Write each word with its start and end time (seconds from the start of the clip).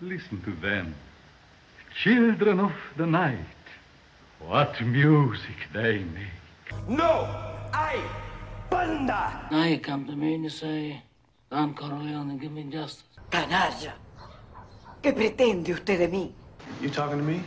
Listen 0.00 0.40
to 0.42 0.52
them. 0.52 0.94
Children 2.04 2.60
of 2.60 2.72
the 2.96 3.06
night. 3.06 3.38
What 4.38 4.80
music 4.80 5.56
they 5.72 5.98
make. 5.98 6.88
No! 6.88 7.26
I, 7.72 8.00
Banda! 8.70 9.48
Now 9.50 9.64
you 9.64 9.80
come 9.80 10.06
to 10.06 10.14
me 10.14 10.34
and 10.34 10.44
you 10.44 10.50
say, 10.50 11.02
Don 11.50 11.74
Corleone, 11.74 12.38
give 12.38 12.52
me 12.52 12.62
justice. 12.70 13.02
Canalla. 13.30 13.92
¿Qué 15.02 15.12
pretende 15.12 15.72
usted 15.72 15.98
de 15.98 16.08
mí? 16.08 16.32
You 16.80 16.90
talking 16.90 17.18
to 17.18 17.24
me? 17.24 17.42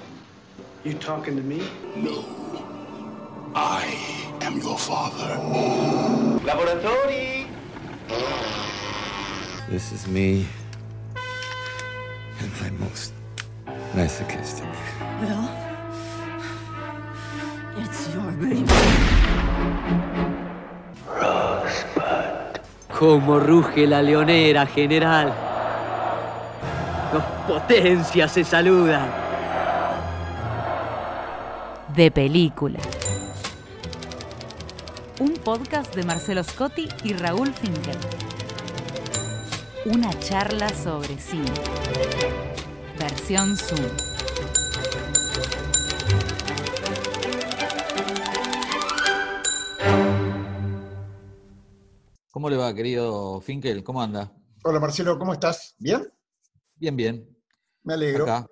You 0.83 0.93
talking 0.95 1.37
to 1.37 1.43
me? 1.43 1.61
No. 1.95 2.25
I 3.55 4.37
am 4.41 4.59
your 4.59 4.77
father. 4.77 5.37
Laboratori! 6.43 7.47
This 9.69 9.93
is 9.93 10.05
me 10.07 10.45
my 12.59 12.69
most 12.71 13.13
masochistic. 13.93 14.67
Well, 15.21 15.49
it's 17.77 18.13
your 18.13 18.31
baby. 18.39 18.65
Cómo 22.97 23.39
ruge 23.39 23.87
la 23.87 24.01
leonera, 24.01 24.65
general. 24.67 25.33
Dos 27.11 27.23
potencias 27.47 28.31
se 28.31 28.43
saludan. 28.43 29.09
De 31.95 32.11
película. 32.11 32.79
Un 35.19 35.33
podcast 35.33 35.95
de 35.95 36.03
Marcelo 36.03 36.43
Scotti 36.43 36.87
y 37.03 37.13
Raúl 37.13 37.53
Finkel. 37.53 37.97
Una 39.85 40.11
charla 40.19 40.69
sobre 40.69 41.17
cine. 41.17 41.51
Zoom. 43.37 43.79
¿Cómo 52.29 52.49
le 52.49 52.57
va, 52.57 52.73
querido 52.73 53.39
Finkel? 53.41 53.83
¿Cómo 53.83 54.01
anda? 54.01 54.33
Hola 54.63 54.79
Marcelo, 54.79 55.17
¿cómo 55.17 55.33
estás? 55.33 55.75
¿Bien? 55.79 56.11
Bien, 56.75 56.95
bien. 56.95 57.37
Me 57.83 57.93
alegro. 57.93 58.23
Acá, 58.23 58.47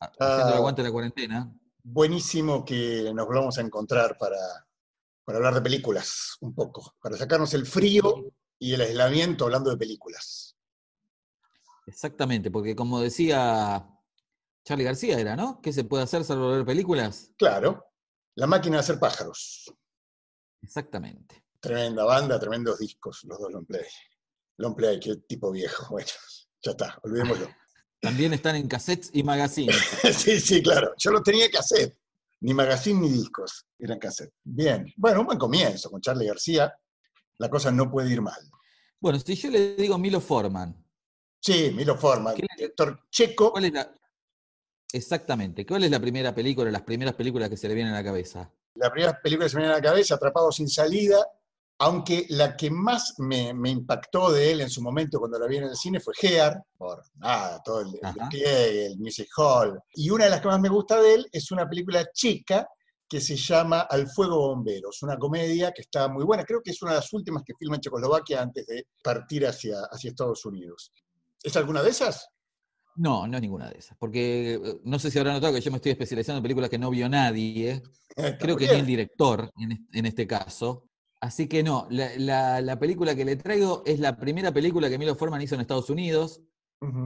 haciendo 0.00 0.48
el 0.48 0.54
Ah, 0.54 0.56
aguante 0.56 0.82
de 0.82 0.88
la 0.88 0.92
cuarentena. 0.92 1.54
Buenísimo 1.82 2.64
que 2.64 3.10
nos 3.14 3.26
volvamos 3.26 3.56
a 3.58 3.62
encontrar 3.62 4.16
para, 4.18 4.36
para 5.24 5.38
hablar 5.38 5.54
de 5.54 5.62
películas 5.62 6.36
un 6.40 6.54
poco, 6.54 6.94
para 7.00 7.16
sacarnos 7.16 7.54
el 7.54 7.64
frío 7.66 8.30
y 8.58 8.74
el 8.74 8.82
aislamiento 8.82 9.44
hablando 9.44 9.70
de 9.70 9.76
películas. 9.78 10.54
Exactamente, 11.86 12.50
porque 12.50 12.76
como 12.76 13.00
decía 13.00 13.88
Charlie 14.68 14.84
García, 14.84 15.18
era, 15.18 15.34
¿no? 15.34 15.62
¿Qué 15.62 15.72
se 15.72 15.84
puede 15.84 16.02
hacer 16.02 16.24
salvo 16.24 16.50
ver 16.50 16.62
películas? 16.62 17.32
Claro, 17.38 17.86
la 18.34 18.46
máquina 18.46 18.76
de 18.76 18.80
hacer 18.80 18.98
pájaros. 18.98 19.64
Exactamente. 20.60 21.42
Tremenda 21.58 22.04
banda, 22.04 22.38
tremendos 22.38 22.78
discos, 22.78 23.24
los 23.24 23.38
dos 23.38 23.50
long 23.50 23.64
play. 23.64 23.86
Long 24.58 24.76
play, 24.76 25.00
qué 25.00 25.16
tipo 25.26 25.50
viejo. 25.52 25.86
Bueno, 25.94 26.10
ya 26.62 26.72
está, 26.72 26.98
olvidémoslo. 27.02 27.48
También 28.02 28.34
están 28.34 28.56
en 28.56 28.68
cassettes 28.68 29.08
y 29.14 29.22
magazines. 29.22 29.74
sí, 30.14 30.38
sí, 30.38 30.62
claro. 30.62 30.92
Yo 30.98 31.12
lo 31.12 31.22
tenía 31.22 31.50
cassette. 31.50 31.96
Ni 32.40 32.52
magazine 32.52 33.00
ni 33.00 33.08
discos. 33.08 33.66
Eran 33.78 33.98
cassette. 33.98 34.34
Bien. 34.44 34.84
Bueno, 34.98 35.20
un 35.20 35.26
buen 35.28 35.38
comienzo 35.38 35.90
con 35.90 36.02
Charlie 36.02 36.26
García. 36.26 36.70
La 37.38 37.48
cosa 37.48 37.70
no 37.72 37.90
puede 37.90 38.12
ir 38.12 38.20
mal. 38.20 38.38
Bueno, 39.00 39.18
si 39.18 39.34
yo 39.34 39.48
le 39.48 39.76
digo 39.76 39.96
Milo 39.96 40.20
Forman, 40.20 40.84
Sí, 41.40 41.70
Milo 41.74 41.96
Forman, 41.96 42.34
¿Qué 42.34 42.42
le- 42.42 42.48
director 42.56 43.00
checo. 43.10 43.52
¿cuál 43.52 43.64
es 43.64 43.72
la... 43.72 43.90
Exactamente, 44.92 45.66
¿cuál 45.66 45.84
es 45.84 45.90
la 45.90 46.00
primera 46.00 46.34
película, 46.34 46.70
las 46.70 46.82
primeras 46.82 47.14
películas 47.14 47.50
que 47.50 47.56
se 47.56 47.68
le 47.68 47.74
vienen 47.74 47.92
a 47.92 47.98
la 47.98 48.04
cabeza? 48.04 48.50
La 48.74 48.90
primera 48.90 49.18
película 49.20 49.46
que 49.46 49.50
se 49.50 49.56
me 49.56 49.62
viene 49.62 49.74
a 49.74 49.78
la 49.78 49.82
cabeza, 49.82 50.14
Atrapado 50.14 50.50
sin 50.50 50.68
salida, 50.68 51.26
aunque 51.80 52.26
la 52.30 52.56
que 52.56 52.70
más 52.70 53.14
me, 53.18 53.54
me 53.54 53.70
impactó 53.70 54.32
de 54.32 54.50
él 54.50 54.60
en 54.62 54.70
su 54.70 54.82
momento 54.82 55.18
cuando 55.18 55.38
la 55.38 55.46
vi 55.46 55.58
en 55.58 55.64
el 55.64 55.76
cine 55.76 56.00
fue 56.00 56.14
Gear, 56.14 56.60
por 56.76 57.02
nada, 57.16 57.62
todo 57.62 57.82
el, 57.82 57.88
el 58.32 58.46
el 58.46 58.98
music 58.98 59.28
hall. 59.36 59.78
Y 59.94 60.10
una 60.10 60.24
de 60.24 60.30
las 60.30 60.40
que 60.40 60.48
más 60.48 60.60
me 60.60 60.68
gusta 60.68 61.00
de 61.00 61.14
él 61.14 61.26
es 61.30 61.50
una 61.52 61.68
película 61.68 62.04
checa 62.12 62.66
que 63.08 63.20
se 63.20 63.36
llama 63.36 63.82
Al 63.82 64.08
Fuego 64.08 64.48
Bomberos, 64.48 65.02
una 65.02 65.16
comedia 65.16 65.72
que 65.72 65.82
está 65.82 66.08
muy 66.08 66.24
buena, 66.24 66.44
creo 66.44 66.60
que 66.62 66.72
es 66.72 66.82
una 66.82 66.92
de 66.92 66.98
las 66.98 67.12
últimas 67.12 67.42
que 67.44 67.54
filma 67.54 67.76
en 67.76 67.80
Checoslovaquia 67.80 68.42
antes 68.42 68.66
de 68.66 68.86
partir 69.02 69.46
hacia, 69.46 69.80
hacia 69.90 70.10
Estados 70.10 70.44
Unidos. 70.44 70.92
¿Es 71.42 71.56
alguna 71.56 71.82
de 71.82 71.90
esas? 71.90 72.28
No, 72.98 73.26
no 73.28 73.36
es 73.36 73.42
ninguna 73.42 73.70
de 73.70 73.78
esas, 73.78 73.96
porque 73.96 74.54
eh, 74.54 74.80
no 74.84 74.98
sé 74.98 75.10
si 75.10 75.18
habrán 75.18 75.34
notado 75.34 75.54
que 75.54 75.60
yo 75.60 75.70
me 75.70 75.76
estoy 75.76 75.92
especializando 75.92 76.38
en 76.38 76.42
películas 76.42 76.68
que 76.68 76.78
no 76.78 76.90
vio 76.90 77.08
nadie, 77.08 77.80
creo 78.40 78.56
que 78.56 78.66
ni 78.66 78.74
el 78.80 78.86
director 78.86 79.50
en, 79.56 79.72
es- 79.72 79.80
en 79.92 80.06
este 80.06 80.26
caso. 80.26 80.84
Así 81.20 81.46
que 81.48 81.62
no, 81.62 81.86
la, 81.90 82.10
la- 82.16 82.60
la 82.60 82.78
película 82.78 83.14
que 83.14 83.24
le 83.24 83.36
traigo 83.36 83.82
es 83.86 84.00
la 84.00 84.16
primera 84.16 84.52
película 84.52 84.88
que 84.88 84.98
Milo 84.98 85.14
Forman 85.14 85.40
hizo 85.42 85.54
en 85.54 85.60
Estados 85.60 85.90
Unidos. 85.90 86.42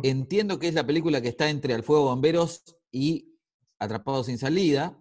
Entiendo 0.02 0.58
que 0.58 0.69
es 0.69 0.75
la 0.75 0.86
película 0.86 1.22
que 1.22 1.28
está 1.28 1.48
entre 1.48 1.72
Al 1.75 1.82
Fuego 1.82 2.04
Bomberos 2.04 2.62
y 2.91 3.38
Atrapados 3.78 4.26
sin 4.26 4.36
Salida. 4.38 4.98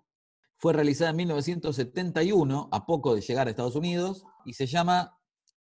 Fue 0.57 0.71
realizada 0.73 1.11
en 1.11 1.17
1971, 1.17 2.69
a 2.71 2.85
poco 2.85 3.13
de 3.15 3.21
llegar 3.21 3.47
a 3.47 3.49
Estados 3.49 3.75
Unidos, 3.75 4.23
y 4.45 4.53
se 4.53 4.67
llama 4.67 5.17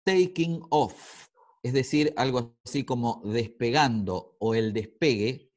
Taking 0.06 0.62
Off, 0.70 1.23
es 1.64 1.74
decir, 1.74 2.14
algo 2.18 2.58
así 2.66 2.84
como 2.84 3.22
Despegando 3.26 4.36
o 4.40 4.54
El 4.54 4.74
Despegue, 4.74 5.50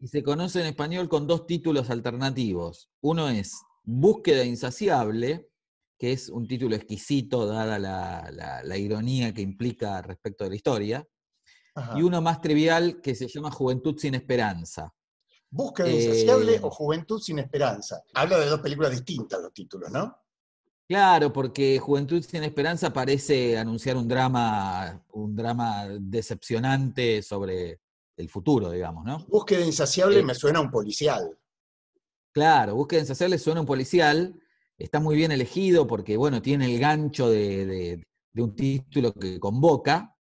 y 0.00 0.08
se 0.08 0.22
conoce 0.22 0.60
en 0.60 0.66
español 0.66 1.08
con 1.08 1.26
dos 1.26 1.46
títulos 1.46 1.88
alternativos. 1.90 2.90
Uno 3.00 3.28
es 3.30 3.52
Búsqueda 3.84 4.44
Insaciable, 4.44 5.48
que 5.98 6.12
es 6.12 6.28
un 6.28 6.46
título 6.48 6.74
exquisito 6.74 7.46
dada 7.46 7.78
la, 7.78 8.28
la- 8.32 8.62
la 8.64 8.76
ironía 8.76 9.32
que 9.32 9.40
implica 9.42 10.02
respecto 10.02 10.44
de 10.44 10.50
la 10.50 10.56
historia, 10.56 11.06
Ajá. 11.76 11.98
y 11.98 12.02
uno 12.02 12.20
más 12.20 12.40
trivial 12.40 13.00
que 13.00 13.14
se 13.14 13.28
llama 13.28 13.50
Juventud 13.50 13.96
sin 13.98 14.14
Esperanza. 14.14 14.92
Búsqueda 15.50 15.88
Eh, 15.88 15.94
insaciable 16.02 16.58
o 16.62 16.70
Juventud 16.70 17.20
sin 17.20 17.38
esperanza. 17.38 18.02
Habla 18.14 18.38
de 18.40 18.46
dos 18.46 18.60
películas 18.60 18.90
distintas 18.90 19.40
los 19.40 19.52
títulos, 19.52 19.90
¿no? 19.90 20.16
Claro, 20.86 21.32
porque 21.32 21.78
Juventud 21.78 22.22
sin 22.22 22.44
Esperanza 22.44 22.92
parece 22.92 23.56
anunciar 23.56 23.96
un 23.96 24.06
drama, 24.06 25.02
un 25.12 25.34
drama 25.34 25.86
decepcionante 25.98 27.22
sobre 27.22 27.80
el 28.18 28.28
futuro, 28.28 28.70
digamos, 28.70 29.04
¿no? 29.04 29.24
Búsqueda 29.26 29.64
insaciable 29.64 30.18
Eh, 30.20 30.22
me 30.22 30.34
suena 30.34 30.58
a 30.58 30.62
un 30.62 30.70
policial. 30.70 31.38
Claro, 32.32 32.74
Búsqueda 32.74 33.00
Insaciable 33.00 33.38
suena 33.38 33.60
un 33.60 33.66
policial, 33.66 34.34
está 34.76 35.00
muy 35.00 35.16
bien 35.16 35.32
elegido 35.32 35.86
porque, 35.86 36.16
bueno, 36.16 36.42
tiene 36.42 36.66
el 36.72 36.80
gancho 36.80 37.30
de, 37.30 37.64
de- 37.64 38.04
de 38.32 38.42
un 38.42 38.54
título 38.56 39.12
que 39.14 39.38
convoca, 39.38 40.16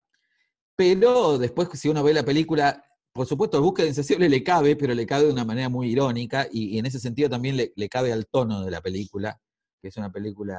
pero 0.75 1.38
después 1.38 1.69
si 1.74 1.90
uno 1.90 2.03
ve 2.03 2.13
la 2.13 2.24
película, 2.24 2.85
por 3.12 3.25
supuesto, 3.28 3.62
Búsqueda 3.62 3.88
Insaciable 3.88 4.30
le 4.30 4.44
cabe, 4.44 4.75
pero 4.75 4.94
le 4.94 5.06
cabe 5.06 5.25
de 5.25 5.34
una 5.34 5.45
manera 5.45 5.69
muy 5.69 5.90
irónica 5.91 6.47
y, 6.51 6.75
y 6.75 6.80
en 6.80 6.85
ese 6.85 7.00
sentido 7.00 7.30
también 7.30 7.57
le, 7.57 7.74
le 7.75 7.90
cabe 7.90 8.13
al 8.13 8.28
tono 8.28 8.63
de 8.63 8.72
la 8.72 8.81
película, 8.81 9.40
que 9.83 9.89
es 9.89 9.97
una 9.97 10.09
película 10.13 10.57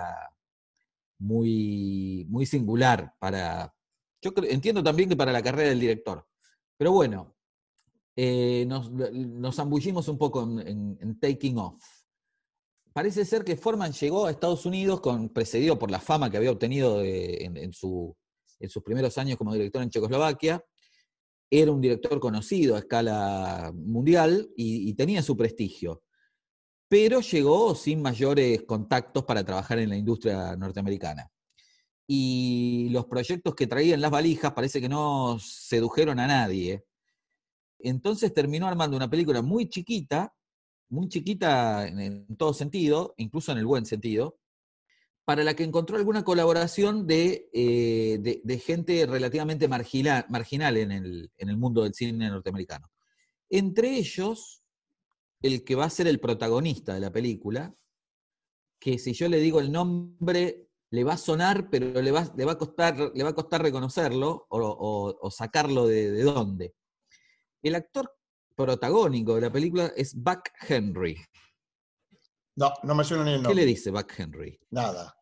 muy, 1.19 2.27
muy 2.29 2.45
singular 2.45 3.15
para, 3.19 3.75
yo 4.21 4.33
entiendo 4.51 4.83
también 4.83 5.09
que 5.09 5.17
para 5.17 5.33
la 5.33 5.43
carrera 5.43 5.71
del 5.71 5.81
director. 5.81 6.27
Pero 6.77 6.93
bueno, 6.93 7.35
eh, 8.15 8.67
nos, 8.69 8.91
nos 8.93 9.59
un 10.09 10.19
poco 10.19 10.43
en, 10.61 11.19
Taking 11.19 11.57
Off. 11.57 11.83
Parece 12.93 13.25
ser 13.25 13.45
que 13.45 13.57
Forman 13.57 13.93
llegó 13.93 14.27
a 14.27 14.31
Estados 14.31 14.67
Unidos 14.67 15.01
con, 15.01 15.31
precedido 15.31 15.79
por 15.79 15.91
la 15.91 16.01
fama 16.01 16.31
que 16.31 16.37
había 16.37 16.51
obtenido 16.53 17.03
en, 17.03 17.73
su- 17.73 18.15
en 18.61 18.69
sus 18.69 18.83
primeros 18.83 19.17
años 19.17 19.39
como 19.39 19.55
director 19.55 19.83
en 19.83 19.89
Checoslovaquia. 19.89 20.63
Era 21.51 21.73
un 21.73 21.81
director 21.81 22.21
conocido 22.21 22.77
a 22.77 22.81
escala 22.81 23.73
mundial 23.75 24.51
y 24.55 24.93
tenía 24.95 25.23
su 25.23 25.35
prestigio. 25.37 26.04
Pero 26.89 27.21
llegó 27.21 27.75
sin 27.75 28.03
mayores 28.03 28.63
contactos 28.63 29.25
para 29.25 29.45
trabajar 29.45 29.79
en 29.79 29.91
la 29.91 29.97
industria 29.97 30.57
norteamericana. 30.57 31.31
Y 32.07 32.89
los 32.91 33.07
proyectos 33.07 33.55
que 33.55 33.67
traía 33.67 33.95
en 33.95 34.01
las 34.01 34.11
valijas 34.11 34.53
parece 34.53 34.81
que 34.81 34.89
no 34.89 35.39
sedujeron 35.41 36.21
a 36.21 36.27
nadie. 36.27 36.85
Entonces 37.79 38.33
terminó 38.35 38.67
armando 38.67 38.97
una 38.97 39.09
película 39.11 39.43
muy 39.43 39.69
chiquita, 39.69 40.35
muy 40.91 41.09
chiquita 41.09 41.87
en, 41.87 42.27
todo 42.37 42.53
sentido, 42.53 43.15
incluso 43.17 43.53
en 43.53 43.59
el 43.59 43.67
buen 43.67 43.87
sentido, 43.87 44.39
para 45.25 45.43
la 45.43 45.55
que 45.55 45.65
encontró 45.65 45.97
alguna 45.97 46.23
colaboración 46.23 47.07
de, 47.07 47.49
eh, 47.55 48.61
gente 48.63 49.07
relativamente 49.07 49.69
marginal, 49.69 50.77
en 50.77 50.91
el 51.39 51.57
mundo 51.57 51.83
del 51.83 51.95
cine 51.95 52.29
norteamericano. 52.29 52.91
Entre 53.49 53.97
ellos, 53.97 54.64
el 55.47 55.63
que 55.65 55.75
va 55.75 55.85
a 55.85 55.91
ser 55.91 56.07
el 56.07 56.21
protagonista 56.21 56.95
de 56.95 57.01
la 57.01 57.13
película, 57.13 57.75
que 58.81 58.99
si 58.99 59.13
yo 59.13 59.29
le 59.29 59.39
digo 59.39 59.61
el 59.61 59.71
nombre, 59.71 60.69
le 60.91 61.05
va 61.05 61.15
a 61.15 61.19
sonar, 61.19 61.69
pero 61.71 62.01
le 62.01 62.11
va, 62.11 62.33
le 62.37 62.45
va, 62.45 62.53
a, 62.53 62.59
costar, 62.59 63.13
le 63.15 63.23
va 63.25 63.31
a 63.31 63.35
costar 63.35 63.63
reconocerlo 63.63 64.47
o, 64.49 64.59
o- 64.59 65.19
o 65.21 65.31
sacarlo 65.31 65.87
de, 65.87 66.11
de 66.13 66.23
dónde. 66.23 66.75
El 67.63 67.75
actor 67.75 68.11
protagónico 68.55 69.35
de 69.35 69.41
la 69.43 69.53
película 69.53 69.93
es 69.97 70.15
Buck 70.15 70.49
Henry. 70.69 71.17
No, 72.57 72.73
no 72.85 72.95
me 72.95 73.05
suena 73.05 73.25
ni 73.25 73.31
el 73.33 73.37
¿Qué 73.39 73.43
nombre. 73.43 73.55
le 73.63 73.67
dice 73.67 73.91
Buck 73.91 74.13
Henry? 74.19 74.59
Nada. 74.71 75.15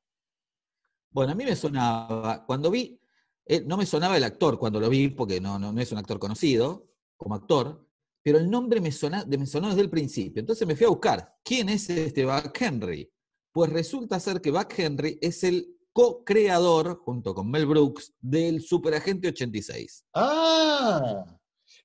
Bueno, 1.11 1.33
a 1.33 1.35
mí 1.35 1.45
me 1.45 1.57
sonaba, 1.57 2.45
cuando 2.47 2.71
vi, 2.71 3.01
eh, 3.47 3.63
no 3.67 3.77
me 3.77 3.87
sonaba 3.87 4.17
el 4.17 4.25
actor 4.25 4.59
cuando 4.59 4.79
lo 4.81 4.89
vi, 4.89 5.09
porque 5.09 5.41
no, 5.41 5.59
no, 5.59 5.73
no 5.73 5.81
es 5.81 5.91
un 5.93 5.99
actor 5.99 6.19
conocido 6.19 6.89
como 7.17 7.35
actor, 7.35 7.89
pero 8.23 8.39
el 8.39 8.51
nombre 8.51 8.81
me, 8.81 8.93
sona- 8.93 9.25
de- 9.25 9.39
me 9.39 9.47
sonó 9.47 9.69
desde 9.69 9.83
el 9.83 9.91
principio. 9.91 10.41
Entonces 10.41 10.67
me 10.67 10.77
fui 10.77 10.87
a 10.87 10.91
buscar, 10.91 11.35
¿quién 11.45 11.69
es 11.69 11.89
este 11.91 12.25
Buck 12.25 12.57
Henry? 12.61 13.11
Pues 13.53 13.71
resulta 13.71 14.19
ser 14.21 14.41
que 14.41 14.51
Buck 14.51 14.73
Henry 14.77 15.19
es 15.21 15.45
el 15.45 15.77
co-creador, 15.93 16.99
junto 17.05 17.35
con 17.35 17.51
Mel 17.51 17.67
Brooks, 17.67 18.15
del 18.21 18.63
Superagente 18.63 19.29
86. 19.29 20.05
Ah, 20.15 21.25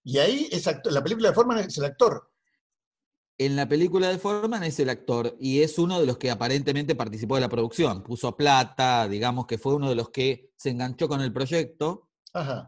y 0.04 0.18
ahí 0.20 0.48
es 0.52 0.66
actor, 0.68 0.94
la 0.94 1.04
película 1.04 1.30
de 1.30 1.36
Forman 1.36 1.60
es 1.60 1.78
el 1.78 1.86
actor. 1.86 2.32
En 3.40 3.56
la 3.56 3.68
película 3.68 4.08
de 4.10 4.18
Foreman 4.18 4.64
es 4.64 4.80
el 4.80 4.90
actor 4.90 5.36
y 5.40 5.62
es 5.62 5.78
uno 5.78 6.00
de 6.00 6.08
los 6.08 6.18
que 6.18 6.32
aparentemente 6.32 6.96
participó 6.96 7.36
de 7.36 7.42
la 7.42 7.50
producción. 7.50 8.02
Puso 8.02 8.36
plata, 8.36 9.08
digamos 9.08 9.46
que 9.46 9.60
fue 9.60 9.76
uno 9.76 9.90
de 9.90 9.96
los 9.96 10.10
que 10.10 10.54
se 10.58 10.72
enganchó 10.72 11.08
con 11.08 11.22
el 11.22 11.32
proyecto. 11.32 12.10
Ajá. 12.34 12.68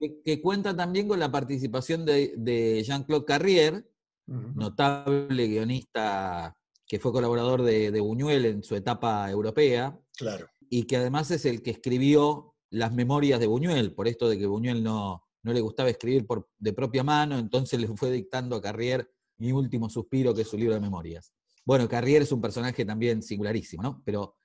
Que, 0.00 0.22
que 0.24 0.40
cuenta 0.40 0.74
también 0.74 1.06
con 1.06 1.20
la 1.20 1.30
participación 1.30 2.04
de, 2.06 2.34
de 2.36 2.82
Jean-Claude 2.82 3.26
Carrier, 3.26 3.86
notable 4.26 5.46
guionista 5.48 6.56
que 6.86 6.98
fue 6.98 7.12
colaborador 7.12 7.62
de, 7.62 7.90
de 7.90 8.00
Buñuel 8.00 8.46
en 8.46 8.62
su 8.62 8.74
etapa 8.74 9.30
europea, 9.30 9.96
Claro. 10.16 10.48
y 10.68 10.84
que 10.84 10.96
además 10.96 11.30
es 11.30 11.44
el 11.44 11.62
que 11.62 11.70
escribió 11.70 12.54
las 12.70 12.92
memorias 12.92 13.38
de 13.40 13.46
Buñuel, 13.46 13.94
por 13.94 14.08
esto 14.08 14.28
de 14.28 14.38
que 14.38 14.46
Buñuel 14.46 14.82
no, 14.82 15.24
no 15.42 15.52
le 15.52 15.60
gustaba 15.60 15.88
escribir 15.90 16.26
por, 16.26 16.48
de 16.58 16.72
propia 16.72 17.02
mano, 17.04 17.38
entonces 17.38 17.80
le 17.80 17.86
fue 17.88 18.10
dictando 18.10 18.56
a 18.56 18.60
Carrier 18.62 19.08
Mi 19.38 19.52
último 19.52 19.88
suspiro, 19.88 20.34
que 20.34 20.42
es 20.42 20.48
su 20.48 20.56
libro 20.58 20.74
de 20.74 20.80
memorias. 20.80 21.32
Bueno, 21.64 21.88
Carrier 21.88 22.22
es 22.22 22.32
un 22.32 22.40
personaje 22.40 22.84
también 22.84 23.22
singularísimo, 23.22 23.82
¿no? 23.82 24.02
Pero 24.04 24.36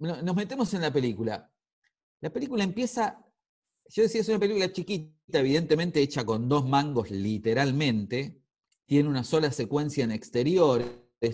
no- 0.00 0.20
nos 0.22 0.34
metemos 0.36 0.72
en 0.74 0.82
la 0.82 0.92
película. 0.92 1.50
La 2.20 2.30
película 2.30 2.62
empieza, 2.64 3.24
yo 3.94 4.02
decía, 4.02 4.20
es 4.20 4.28
una 4.28 4.38
película 4.38 4.72
chiquita, 4.72 5.38
evidentemente 5.40 6.00
hecha 6.00 6.24
con 6.24 6.48
dos 6.48 6.66
mangos 6.68 7.10
literalmente, 7.10 8.40
tiene 8.86 9.08
una 9.08 9.24
sola 9.24 9.50
secuencia 9.52 10.04
en 10.04 10.10
exteriores, 10.12 10.88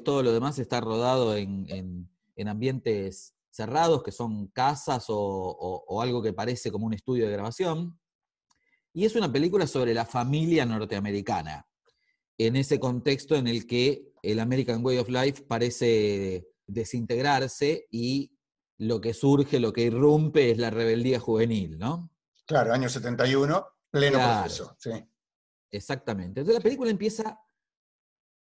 todo 0.04 0.22
lo 0.22 0.32
demás 0.32 0.58
está 0.58 0.80
rodado 0.80 1.36
en, 1.36 1.66
en- 1.68 2.10
en 2.36 2.48
ambientes 2.48 3.34
cerrados, 3.50 4.02
que 4.02 4.12
son 4.12 4.48
casas 4.48 5.06
o, 5.08 5.16
o- 5.18 5.84
o 5.88 6.02
algo 6.02 6.22
que 6.22 6.32
parece 6.32 6.70
como 6.70 6.86
un 6.86 6.92
estudio 6.94 7.26
de 7.26 7.32
grabación. 7.32 7.98
Y 8.92 9.04
es 9.04 9.16
una 9.16 9.32
película 9.32 9.66
sobre 9.66 9.94
la 9.94 10.04
familia 10.04 10.64
norteamericana, 10.66 11.66
en 12.38 12.56
ese 12.56 12.78
contexto 12.78 13.34
en 13.34 13.46
el 13.48 13.66
que 13.66 14.12
el 14.22 14.38
American 14.40 14.84
Way 14.84 14.98
of 14.98 15.08
Life 15.08 15.42
parece 15.48 16.46
desintegrarse 16.66 17.86
y 17.90 18.32
lo 18.78 19.00
que 19.00 19.14
surge, 19.14 19.58
lo 19.58 19.72
que 19.72 19.82
irrumpe 19.82 20.50
es 20.50 20.58
la 20.58 20.70
rebeldía 20.70 21.18
juvenil, 21.18 21.78
¿no? 21.78 22.10
Claro, 22.48 22.72
año 22.72 22.88
71, 22.88 23.66
pleno 23.90 24.16
Claro. 24.18 24.40
proceso. 24.44 24.76
Sí. 24.80 24.90
Exactamente. 25.70 26.40
Entonces 26.40 26.54
la 26.54 26.62
película 26.62 26.90
empieza 26.90 27.38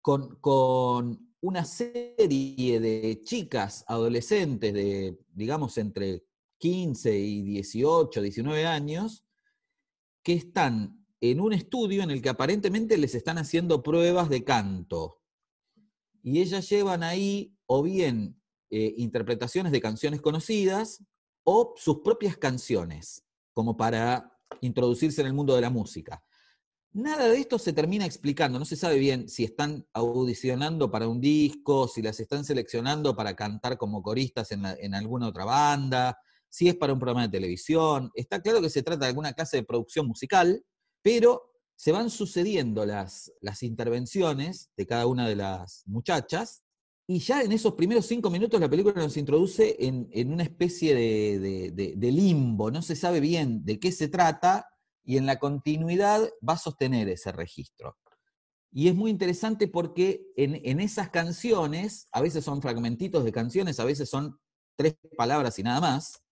con, 0.00 0.36
con 0.40 1.34
una 1.42 1.64
serie 1.66 2.80
de 2.80 3.20
chicas 3.22 3.84
adolescentes 3.86 4.72
de, 4.72 5.18
digamos, 5.28 5.76
entre 5.76 6.24
15 6.56 7.18
y 7.18 7.42
18, 7.42 8.22
19 8.22 8.66
años, 8.66 9.26
que 10.24 10.32
están 10.32 11.06
en 11.20 11.40
un 11.40 11.52
estudio 11.52 12.02
en 12.02 12.10
el 12.10 12.22
que 12.22 12.30
aparentemente 12.30 12.96
les 12.96 13.14
están 13.14 13.36
haciendo 13.36 13.82
pruebas 13.82 14.30
de 14.30 14.42
canto. 14.42 15.20
Y 16.22 16.40
ellas 16.40 16.66
llevan 16.70 17.02
ahí 17.02 17.54
o 17.66 17.82
bien 17.82 18.40
eh, 18.70 18.94
interpretaciones 18.96 19.70
de 19.70 19.82
canciones 19.82 20.22
conocidas 20.22 21.04
o 21.44 21.74
sus 21.76 22.00
propias 22.00 22.36
canciones, 22.36 23.24
como 23.58 23.76
para 23.76 24.32
introducirse 24.60 25.20
en 25.20 25.26
el 25.26 25.32
mundo 25.32 25.56
de 25.56 25.62
la 25.62 25.68
música. 25.68 26.22
Nada 26.92 27.26
de 27.26 27.38
esto 27.38 27.58
se 27.58 27.72
termina 27.72 28.06
explicando, 28.06 28.56
no 28.56 28.64
se 28.64 28.76
sabe 28.76 28.98
bien 28.98 29.28
si 29.28 29.42
están 29.42 29.84
audicionando 29.94 30.92
para 30.92 31.08
un 31.08 31.20
disco, 31.20 31.88
si 31.88 32.00
las 32.00 32.20
están 32.20 32.44
seleccionando 32.44 33.16
para 33.16 33.34
cantar 33.34 33.76
como 33.76 34.00
coristas 34.00 34.52
en, 34.52 34.94
alguna 34.94 35.26
otra 35.26 35.44
banda, 35.44 36.16
si 36.48 36.68
es 36.68 36.76
para 36.76 36.92
un 36.92 37.00
programa 37.00 37.22
de 37.22 37.30
televisión. 37.30 38.12
Está 38.14 38.40
claro 38.40 38.62
que 38.62 38.70
se 38.70 38.84
trata 38.84 39.06
de 39.06 39.08
alguna 39.08 39.32
clase 39.32 39.56
de 39.56 39.64
producción 39.64 40.06
musical, 40.06 40.64
pero 41.02 41.50
se 41.74 41.90
van 41.90 42.10
sucediendo 42.10 42.86
las, 42.86 43.32
las 43.40 43.64
intervenciones 43.64 44.70
de 44.76 44.86
cada 44.86 45.08
una 45.08 45.26
de 45.28 45.34
las 45.34 45.82
muchachas 45.86 46.62
y 47.10 47.20
ya 47.20 47.42
en 47.42 47.52
esos 47.52 47.72
primeros 47.72 48.04
cinco 48.04 48.28
minutos 48.28 48.60
la 48.60 48.68
película 48.68 48.94
nos 49.02 49.16
introduce 49.16 49.76
en, 49.80 50.08
en 50.12 50.30
una 50.30 50.42
especie 50.42 50.94
de, 50.94 51.70
de- 51.96 52.12
limbo, 52.12 52.70
no 52.70 52.82
se 52.82 52.94
sabe 52.96 53.18
bien 53.20 53.64
de 53.64 53.80
qué 53.80 53.90
se 53.92 54.08
trata 54.08 54.66
y 55.04 55.16
en 55.16 55.24
la 55.24 55.38
continuidad 55.38 56.28
va 56.46 56.52
a 56.52 56.58
sostener 56.58 57.08
ese 57.08 57.32
registro. 57.32 57.96
Y 58.70 58.88
es 58.88 58.94
muy 58.94 59.10
interesante 59.10 59.68
porque 59.68 60.26
en, 60.36 60.60
en 60.62 60.80
esas 60.80 61.08
canciones, 61.08 62.08
a 62.12 62.20
veces 62.20 62.44
son 62.44 62.60
fragmentitos 62.60 63.24
de 63.24 63.32
canciones, 63.32 63.80
a 63.80 63.86
veces 63.86 64.10
son 64.10 64.38
tres 64.76 64.94
palabras 65.16 65.58
y 65.58 65.62
nada 65.62 65.80
más, 65.80 66.22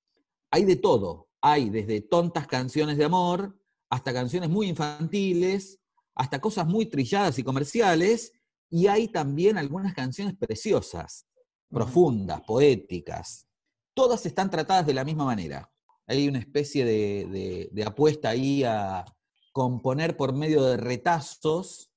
hay 0.50 0.66
de 0.66 0.76
todo. 0.76 1.30
Hay 1.40 1.70
desde 1.70 2.02
tontas 2.02 2.46
canciones 2.46 2.98
de 2.98 3.04
amor 3.04 3.58
hasta 3.88 4.12
canciones 4.12 4.50
muy 4.50 4.68
infantiles, 4.68 5.78
hasta 6.14 6.38
cosas 6.38 6.66
muy 6.66 6.84
trilladas 6.86 7.38
y 7.38 7.42
comerciales, 7.44 8.32
y 8.70 8.86
hay 8.88 9.08
también 9.08 9.58
algunas 9.58 9.94
canciones 9.94 10.34
preciosas, 10.36 11.26
profundas, 11.70 12.40
poéticas. 12.46 13.46
Todas 13.94 14.26
están 14.26 14.50
tratadas 14.50 14.86
de 14.86 14.94
la 14.94 15.04
misma 15.04 15.24
manera. 15.24 15.70
Hay 16.06 16.28
una 16.28 16.38
especie 16.38 16.84
de, 16.84 17.26
de- 17.26 17.68
de 17.72 17.84
apuesta 17.84 18.28
ahí 18.30 18.62
a 18.64 19.04
componer 19.52 20.16
por 20.16 20.32
medio 20.34 20.62
de 20.64 20.76
retazos 20.76 21.90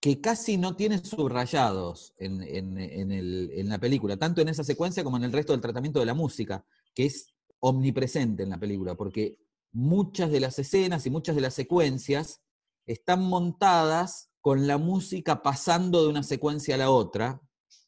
que 0.00 0.20
casi 0.20 0.56
no 0.56 0.74
tienen 0.74 1.04
subrayados 1.04 2.14
en, 2.18 2.42
en- 2.42 2.78
en 2.78 3.12
el- 3.12 3.50
en 3.54 3.68
la 3.68 3.78
película, 3.78 4.16
tanto 4.16 4.40
en 4.40 4.48
esa 4.48 4.64
secuencia 4.64 5.04
como 5.04 5.16
en 5.16 5.24
el 5.24 5.32
resto 5.32 5.52
del 5.52 5.60
tratamiento 5.60 6.00
de 6.00 6.06
la 6.06 6.14
música, 6.14 6.64
que 6.94 7.06
es 7.06 7.34
omnipresente 7.60 8.42
en 8.42 8.50
la 8.50 8.58
película, 8.58 8.96
porque 8.96 9.38
muchas 9.72 10.30
de 10.32 10.40
las 10.40 10.58
escenas 10.58 11.06
y 11.06 11.10
muchas 11.10 11.36
de 11.36 11.42
las 11.42 11.54
secuencias 11.54 12.40
están 12.86 13.22
montadas 13.22 14.31
con 14.42 14.66
la 14.66 14.76
música 14.76 15.40
pasando 15.42 16.02
de 16.02 16.08
una 16.08 16.22
secuencia 16.22 16.74
a 16.74 16.78
la 16.78 16.90
otra. 16.90 17.40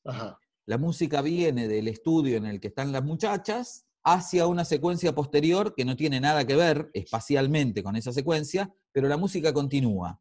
Ajá. 0.04 0.38
La 0.66 0.78
música 0.78 1.20
viene 1.20 1.68
del 1.68 1.88
estudio 1.88 2.38
en 2.38 2.46
el 2.46 2.58
que 2.60 2.68
están 2.68 2.90
las 2.92 3.04
muchachas 3.04 3.84
hacia 4.04 4.46
una 4.46 4.64
secuencia 4.64 5.14
posterior 5.14 5.74
que 5.74 5.84
no 5.84 5.96
tiene 5.96 6.20
nada 6.20 6.46
que 6.46 6.56
ver 6.56 6.88
espacialmente 6.94 7.82
con 7.82 7.96
esa 7.96 8.12
secuencia, 8.12 8.72
pero 8.92 9.08
la 9.08 9.16
música 9.18 9.52
continúa. 9.52 10.20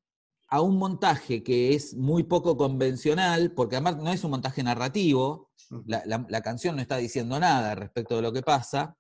A 0.50 0.62
un 0.62 0.78
montaje 0.78 1.44
que 1.44 1.74
es 1.76 1.94
muy 1.96 2.24
poco 2.24 2.58
convencional, 2.58 3.54
porque 3.54 3.76
además 3.76 3.98
no 3.98 4.12
es 4.12 4.24
un 4.24 4.32
montaje 4.32 4.64
narrativo, 4.64 5.50
la, 5.86 6.04
la- 6.06 6.26
la 6.30 6.42
canción 6.42 6.76
no 6.76 6.82
está 6.82 6.98
diciendo 6.98 7.40
nada 7.40 7.76
respecto 7.76 8.16
de 8.16 8.22
lo 8.22 8.34
que 8.34 8.42
pasa, 8.42 8.98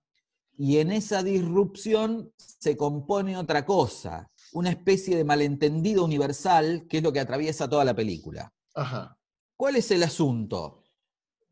y 0.57 0.77
en 0.77 0.91
esa 0.91 1.23
disrupción 1.23 2.31
se 2.37 2.77
compone 2.77 3.37
otra 3.37 3.65
cosa, 3.65 4.29
una 4.53 4.69
especie 4.69 5.15
de 5.15 5.23
malentendido 5.23 6.03
universal 6.03 6.85
que 6.87 6.97
es 6.97 7.03
lo 7.03 7.11
que 7.13 7.19
atraviesa 7.19 7.69
toda 7.69 7.85
la 7.85 7.95
película. 7.95 8.53
Ajá. 8.75 9.17
¿Cuál 9.55 9.75
es 9.75 9.91
el 9.91 10.03
asunto? 10.03 10.83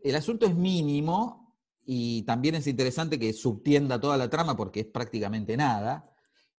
El 0.03 0.15
asunto 0.15 0.45
es 0.45 0.55
mínimo 0.55 1.55
y 1.85 2.23
también 2.23 2.55
es 2.55 2.67
interesante 2.67 3.19
que 3.19 3.33
subtienda 3.33 3.99
toda 3.99 4.17
la 4.17 4.29
trama 4.29 4.55
porque 4.55 4.81
es 4.81 4.85
prácticamente 4.87 5.55
nada, 5.57 6.09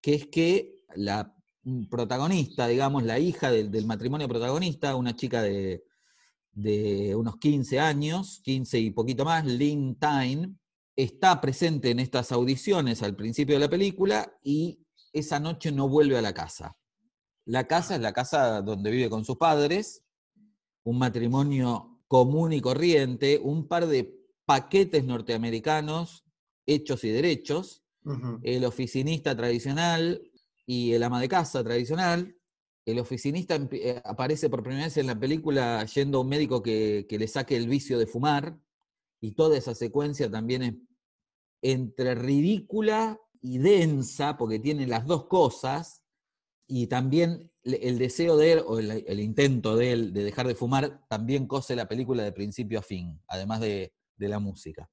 que 0.01 0.15
es 0.15 0.27
que 0.27 0.85
la 0.95 1.35
protagonista, 1.91 2.67
digamos, 2.67 3.05
la 3.05 3.19
hija 3.19 3.51
del, 3.51 3.71
del 3.71 3.87
matrimonio 3.87 4.29
protagonista, 4.29 4.97
una 4.97 5.15
chica 5.15 5.43
de, 5.43 5.85
de 6.53 7.15
unos 7.15 7.37
15 7.37 7.81
años, 7.81 8.41
15 8.45 8.79
y 8.79 8.91
poquito 8.91 9.25
más, 9.25 9.47
Lynn 9.47 9.97
Tyne, 9.97 10.55
está 10.97 11.41
presente 11.41 11.91
en 11.91 12.01
estas 12.01 12.33
audiciones 12.33 13.03
al 13.03 13.17
principio 13.17 13.55
de 13.55 13.61
la 13.61 13.71
película 13.71 14.39
y 14.43 14.81
esa 15.13 15.41
noche 15.41 15.73
no 15.73 15.89
vuelve 15.89 16.17
a 16.17 16.23
la 16.23 16.33
casa. 16.33 16.77
La 17.45 17.67
casa 17.67 17.97
es 17.97 18.01
la 18.01 18.13
casa 18.13 18.63
donde 18.63 18.91
vive 18.91 19.11
con 19.11 19.25
sus 19.25 19.37
padres, 19.37 20.05
un 20.85 20.99
matrimonio 20.99 22.01
común 22.09 22.53
y 22.53 22.61
corriente, 22.61 23.41
un 23.43 23.67
par 23.67 23.87
de 23.87 24.15
paquetes 24.45 25.05
norteamericanos 25.05 26.25
hechos 26.67 27.05
y 27.05 27.11
derechos, 27.11 27.83
el 28.43 28.65
oficinista 28.65 29.37
tradicional 29.37 30.23
y 30.67 30.93
el 30.93 31.03
ama 31.03 31.21
de 31.21 31.29
casa 31.29 31.63
tradicional. 31.63 32.37
El 32.85 32.99
oficinista 32.99 33.57
eh, 33.71 34.01
aparece 34.05 34.51
por 34.51 34.63
primera 34.63 34.85
vez 34.85 34.97
en 34.97 35.07
la 35.07 35.19
película 35.19 35.85
yendo 35.87 36.19
a 36.19 36.21
un 36.23 36.29
médico 36.29 36.63
que, 36.63 37.07
que 37.09 37.19
le 37.19 37.29
saque 37.29 37.57
el 37.57 37.69
vicio 37.69 37.99
de 37.99 38.07
fumar, 38.07 38.59
y 39.21 39.33
toda 39.33 39.57
esa 39.57 39.75
secuencia 39.75 40.29
también 40.29 40.63
es 40.63 40.75
entre 41.63 42.17
ridícula 42.17 43.21
y 43.43 43.59
densa, 43.59 44.37
porque 44.39 44.61
tiene 44.61 44.87
las 44.87 45.07
dos 45.07 45.27
cosas, 45.27 45.99
Y 46.69 46.87
también 46.87 47.51
el 47.65 47.99
deseo 47.99 48.37
de 48.39 48.53
él, 48.53 48.63
o 48.67 48.79
el, 48.79 49.21
intento 49.21 49.77
de 49.77 49.93
él 49.93 50.13
de 50.15 50.25
dejar 50.25 50.47
de 50.47 50.55
fumar, 50.55 51.05
también 51.09 51.47
cose 51.47 51.77
la 51.77 51.87
película 51.87 52.23
de 52.23 52.33
principio 52.33 52.79
a 52.79 52.83
fin, 52.83 53.21
además 53.27 53.61
de, 53.61 53.93
de 54.17 54.29
la 54.29 54.39
música. 54.39 54.89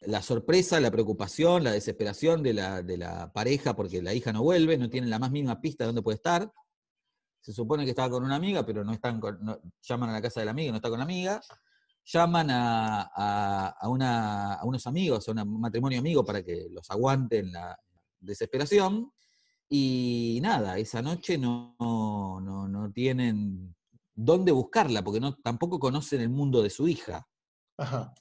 La 0.00 0.22
sorpresa, 0.22 0.80
la 0.80 0.90
preocupación, 0.90 1.64
la 1.64 1.72
desesperación 1.72 2.42
de 2.42 2.54
la, 2.54 2.82
de 2.82 2.96
la, 2.96 3.32
pareja 3.32 3.74
porque 3.76 4.00
la 4.00 4.14
hija 4.14 4.32
no 4.32 4.42
vuelve, 4.42 4.78
no 4.78 4.88
tienen 4.88 5.10
la 5.10 5.18
más 5.18 5.30
mínima 5.30 5.60
pista 5.60 5.84
de 5.84 5.88
dónde 5.88 6.02
puede 6.02 6.16
estar. 6.16 6.50
Se 7.40 7.52
supone 7.52 7.84
que 7.84 7.90
estaba 7.90 8.10
con 8.10 8.24
una 8.24 8.36
amiga, 8.36 8.64
pero 8.64 8.84
no 8.84 8.92
están 8.92 9.20
no, 9.20 9.60
llaman 9.82 10.10
a 10.10 10.12
la 10.14 10.22
casa 10.22 10.40
de 10.40 10.46
la 10.46 10.52
amiga 10.52 10.70
no 10.70 10.76
está 10.76 10.88
con 10.88 10.98
la 10.98 11.04
amiga. 11.04 11.42
Llaman 12.06 12.50
a, 12.50 13.10
a, 13.14 13.68
a, 13.80 13.88
una, 13.88 14.54
a 14.54 14.64
unos 14.64 14.86
amigos, 14.86 15.28
a 15.28 15.32
un 15.32 15.60
matrimonio 15.60 15.98
amigo 15.98 16.24
para 16.24 16.42
que 16.42 16.68
los 16.70 16.88
aguanten 16.90 17.52
la 17.52 17.76
desesperación. 18.20 19.10
Y 19.68 20.38
nada, 20.42 20.78
esa 20.78 21.02
noche 21.02 21.36
no, 21.36 21.74
no, 21.80 22.68
no 22.68 22.92
tienen 22.92 23.74
dónde 24.14 24.52
buscarla, 24.52 25.02
porque 25.02 25.20
no, 25.20 25.34
tampoco 25.36 25.80
conocen 25.80 26.20
el 26.20 26.30
mundo 26.30 26.62
de 26.62 26.70
su 26.70 26.86
hija. 26.86 27.26
Ajá. 27.76 28.14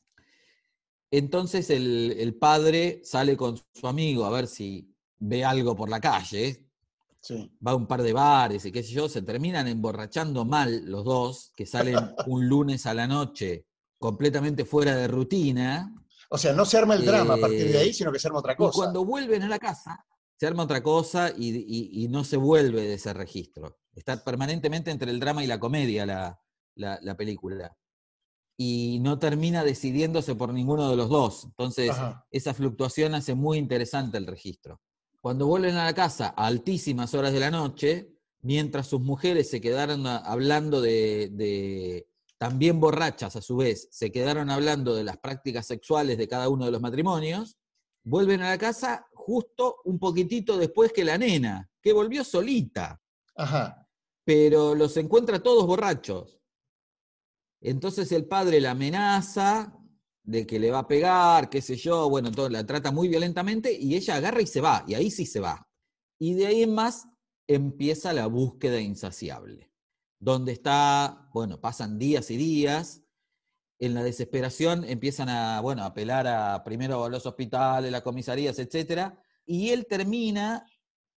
Entonces 1.12 1.70
el, 1.70 2.16
el, 2.20 2.36
padre 2.36 3.02
sale 3.04 3.38
con 3.38 3.58
su 3.74 3.88
amigo 3.88 4.26
a 4.26 4.32
ver 4.32 4.48
si 4.48 4.94
ve 5.20 5.46
algo 5.46 5.76
por 5.76 5.90
la 5.90 6.02
calle. 6.02 6.68
Sí. 7.22 7.52
Va 7.66 7.72
a 7.72 7.76
un 7.76 7.88
par 7.88 8.02
de 8.02 8.14
bares 8.14 8.66
y 8.66 8.72
qué 8.72 8.84
sé 8.84 8.92
yo, 8.92 9.08
se 9.08 9.22
terminan 9.22 9.68
emborrachando 9.68 10.46
mal 10.46 10.86
los 10.86 11.06
dos, 11.06 11.54
que 11.56 11.66
salen 11.66 11.96
un 12.28 12.50
lunes 12.50 12.86
a 12.86 12.94
la 12.94 13.08
noche 13.08 13.66
completamente 13.98 14.66
fuera 14.66 14.96
de 14.96 15.08
rutina. 15.08 15.94
O 16.30 16.38
sea, 16.38 16.54
no 16.54 16.66
se 16.66 16.78
arma 16.78 16.96
el 16.96 17.06
drama 17.06 17.36
a 17.36 17.38
partir 17.38 17.72
de 17.72 17.78
ahí, 17.78 17.94
sino 17.94 18.12
que 18.12 18.20
se 18.20 18.28
arma 18.28 18.40
otra 18.40 18.56
cosa. 18.56 18.76
Y 18.76 18.80
cuando 18.80 19.06
vuelven 19.06 19.44
a 19.44 19.48
la 19.48 19.60
casa, 19.60 20.06
se 20.38 20.48
arma 20.48 20.64
otra 20.64 20.84
cosa 20.84 21.32
y, 21.36 21.50
y, 21.56 22.04
y, 22.04 22.08
no 22.08 22.24
se 22.24 22.38
vuelve 22.38 22.82
de 22.82 22.96
ese 22.96 23.14
registro. 23.14 23.80
Está 23.94 24.24
permanentemente 24.24 24.92
entre 24.92 25.12
el 25.12 25.20
drama 25.20 25.44
y 25.44 25.48
la 25.48 25.60
comedia 25.60 26.06
la, 26.06 26.40
la, 26.76 27.00
la 27.02 27.16
película. 27.16 27.78
Y 28.58 29.00
no 29.02 29.20
termina 29.20 29.64
decidiéndose 29.64 30.36
por 30.36 30.54
ninguno 30.54 30.90
de 30.90 30.96
los 30.96 31.10
dos. 31.10 31.46
Entonces, 31.46 31.92
Ajá. 31.92 32.26
esa 32.32 32.54
fluctuación 32.54 33.16
hace 33.16 33.36
muy 33.36 33.58
interesante 33.58 34.18
el 34.18 34.28
registro. 34.28 34.82
Cuando 35.22 35.48
vuelven 35.48 35.76
a 35.76 35.86
la 35.86 35.94
casa 35.94 36.34
a 36.36 36.46
altísimas 36.46 37.14
horas 37.14 37.34
de 37.34 37.40
la 37.40 37.52
noche, 37.52 38.16
mientras 38.42 38.88
sus 38.88 39.02
mujeres 39.02 39.50
se 39.50 39.60
quedaron 39.60 40.06
hablando 40.06 40.82
de, 40.82 41.30
de 41.32 42.08
también 42.46 42.80
borrachas 42.80 43.36
a 43.36 43.42
su 43.42 43.58
vez, 43.58 43.88
se 43.90 44.12
quedaron 44.12 44.52
hablando 44.52 44.94
de 44.94 45.04
las 45.04 45.18
prácticas 45.18 45.66
sexuales 45.66 46.16
de 46.20 46.28
cada 46.28 46.48
uno 46.48 46.66
de 46.66 46.72
los 46.72 46.80
matrimonios, 46.80 47.58
vuelven 48.04 48.44
a 48.44 48.50
la 48.50 48.58
casa 48.60 49.08
justo 49.16 49.78
un 49.86 49.98
poquitito 49.98 50.56
después 50.56 50.94
que 50.94 51.04
la 51.04 51.18
nena, 51.18 51.68
que 51.82 51.92
volvió 51.92 52.24
solita. 52.24 53.02
Ajá. 53.36 53.90
Pero 54.24 54.76
los 54.76 54.96
encuentra 54.98 55.42
todos 55.42 55.66
borrachos. 55.66 56.40
Entonces 57.62 58.12
el 58.12 58.28
padre 58.28 58.62
la 58.62 58.72
amenaza 58.72 59.76
de 60.22 60.46
que 60.46 60.60
le 60.60 60.70
va 60.70 60.80
a 60.80 60.88
pegar, 60.88 61.50
qué 61.50 61.64
sé 61.64 61.76
yo, 61.76 62.08
bueno, 62.12 62.32
todo, 62.32 62.48
la 62.48 62.64
trata 62.64 62.92
muy 62.92 63.08
violentamente 63.08 63.74
y 63.74 63.96
ella 63.96 64.18
agarra 64.18 64.44
y 64.44 64.48
se 64.48 64.62
va, 64.62 64.86
y 64.88 64.94
ahí 64.94 65.10
sí 65.10 65.26
se 65.26 65.40
va. 65.40 65.68
Y 66.20 66.36
de 66.36 66.46
ahí 66.46 66.62
en 66.62 66.76
más 66.76 67.08
empieza 67.48 68.14
la 68.14 68.28
búsqueda 68.28 68.80
insaciable, 68.80 69.72
donde 70.26 70.54
está, 70.54 71.30
bueno, 71.34 71.62
pasan 71.62 72.00
días 72.00 72.32
y 72.32 72.38
días, 72.38 73.04
en 73.78 73.94
la 73.94 74.02
desesperación 74.02 74.84
empiezan 74.84 75.30
a, 75.30 75.62
bueno, 75.62 75.84
a 75.84 75.88
apelar 75.88 76.26
a 76.26 76.64
primero 76.64 77.06
a 77.06 77.10
los 77.10 77.28
hospitales, 77.28 77.92
las 77.92 78.02
comisarías, 78.02 78.58
etc. 78.58 79.14
Y 79.46 79.70
él 79.70 79.86
termina 79.88 80.66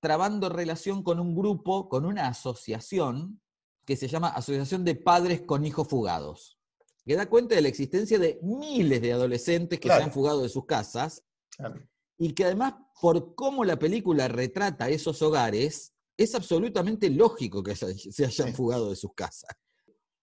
trabando 0.01 0.51
relación 0.51 1.03
con 1.03 1.21
un 1.21 1.35
grupo, 1.35 1.89
con 1.89 2.05
una 2.05 2.29
asociación 2.29 3.41
que 3.87 3.97
se 3.97 4.09
llama 4.09 4.29
Asociación 4.29 4.85
de 4.85 4.95
Padres 4.95 5.41
con 5.41 5.65
Hijos 5.65 5.89
Fugados, 5.89 6.59
que 7.07 7.17
da 7.17 7.31
cuenta 7.31 7.55
de 7.55 7.63
la 7.63 7.69
existencia 7.69 8.19
de 8.19 8.39
miles 8.43 9.01
de 9.01 9.15
adolescentes 9.15 9.81
que 9.81 9.89
claro. 9.89 10.01
se 10.01 10.05
han 10.05 10.13
fugado 10.13 10.43
de 10.43 10.51
sus 10.51 10.67
casas 10.67 11.25
claro. 11.57 11.81
y 12.19 12.35
que 12.35 12.45
además, 12.45 12.75
por 13.01 13.35
cómo 13.35 13.65
la 13.65 13.79
película 13.79 14.29
retrata 14.29 14.91
esos 14.91 15.23
hogares, 15.23 15.95
es 16.19 16.35
absolutamente 16.35 17.09
lógico 17.09 17.63
que 17.63 17.77
se 17.77 18.27
hayan 18.27 18.53
fugado 18.53 18.91
de 18.91 18.97
sus 18.97 19.15
casas. 19.15 19.51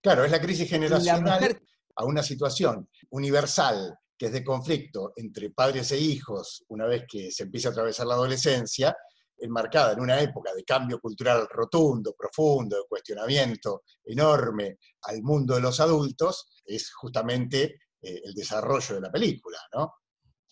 Claro, 0.01 0.25
es 0.25 0.31
la 0.31 0.41
crisis 0.41 0.69
generacional. 0.69 1.23
La 1.23 1.35
mujer, 1.35 1.63
a 1.95 2.05
una 2.05 2.21
situación 2.21 2.89
universal 3.11 3.97
que 4.17 4.27
es 4.27 4.31
de 4.33 4.43
conflicto 4.43 5.13
entre 5.15 5.49
padres 5.49 5.91
e 5.91 5.97
hijos 5.97 6.63
una 6.67 6.85
vez 6.85 7.05
que 7.09 7.31
se 7.31 7.43
empieza 7.43 7.69
a 7.69 7.71
atravesar 7.71 8.07
la 8.07 8.13
adolescencia, 8.15 8.95
enmarcada 9.37 9.93
en 9.93 10.01
una 10.01 10.19
época 10.19 10.53
de 10.53 10.63
cambio 10.63 10.99
cultural 10.99 11.47
rotundo, 11.49 12.13
profundo, 12.17 12.77
de 12.77 12.87
cuestionamiento 12.87 13.83
enorme 14.03 14.77
al 15.03 15.21
mundo 15.21 15.55
de 15.55 15.61
los 15.61 15.79
adultos, 15.79 16.61
es 16.65 16.93
justamente 16.93 17.79
eh, 18.01 18.21
el 18.23 18.33
desarrollo 18.33 18.95
de 18.95 19.01
la 19.01 19.11
película, 19.11 19.59
¿no? 19.73 19.95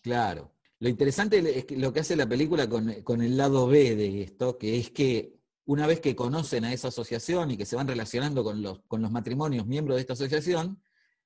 Claro. 0.01 0.52
Lo 0.83 0.89
interesante 0.89 1.59
es 1.59 1.79
lo 1.79 1.93
que 1.93 2.01
hace 2.01 2.17
la 2.17 2.27
película 2.27 2.67
con, 2.67 3.21
el 3.21 3.37
lado 3.37 3.67
B 3.67 3.95
de 3.95 4.21
esto, 4.21 4.57
que 4.57 4.77
es 4.77 4.91
que 4.91 5.39
una 5.63 5.87
vez 5.87 6.01
que 6.01 6.13
conocen 6.13 6.65
a 6.65 6.73
esa 6.73 6.89
asociación 6.89 7.51
y 7.51 7.55
que 7.55 7.65
se 7.65 7.77
van 7.77 7.87
relacionando 7.87 8.43
con 8.43 9.01
los 9.01 9.11
matrimonios 9.11 9.65
miembros 9.65 9.95
de 9.95 10.01
esta 10.01 10.11
asociación, 10.11 10.83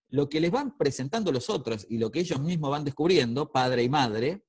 lo 0.09 0.29
que 0.29 0.41
les 0.41 0.51
van 0.51 0.77
presentando 0.77 1.31
los 1.31 1.49
otros 1.49 1.87
y 1.89 1.97
lo 1.97 2.11
que 2.11 2.19
ellos 2.19 2.39
mismos 2.39 2.69
van 2.69 2.83
descubriendo, 2.83 3.51
padre 3.51 3.81
y 3.81 3.89
madre, 3.89 4.45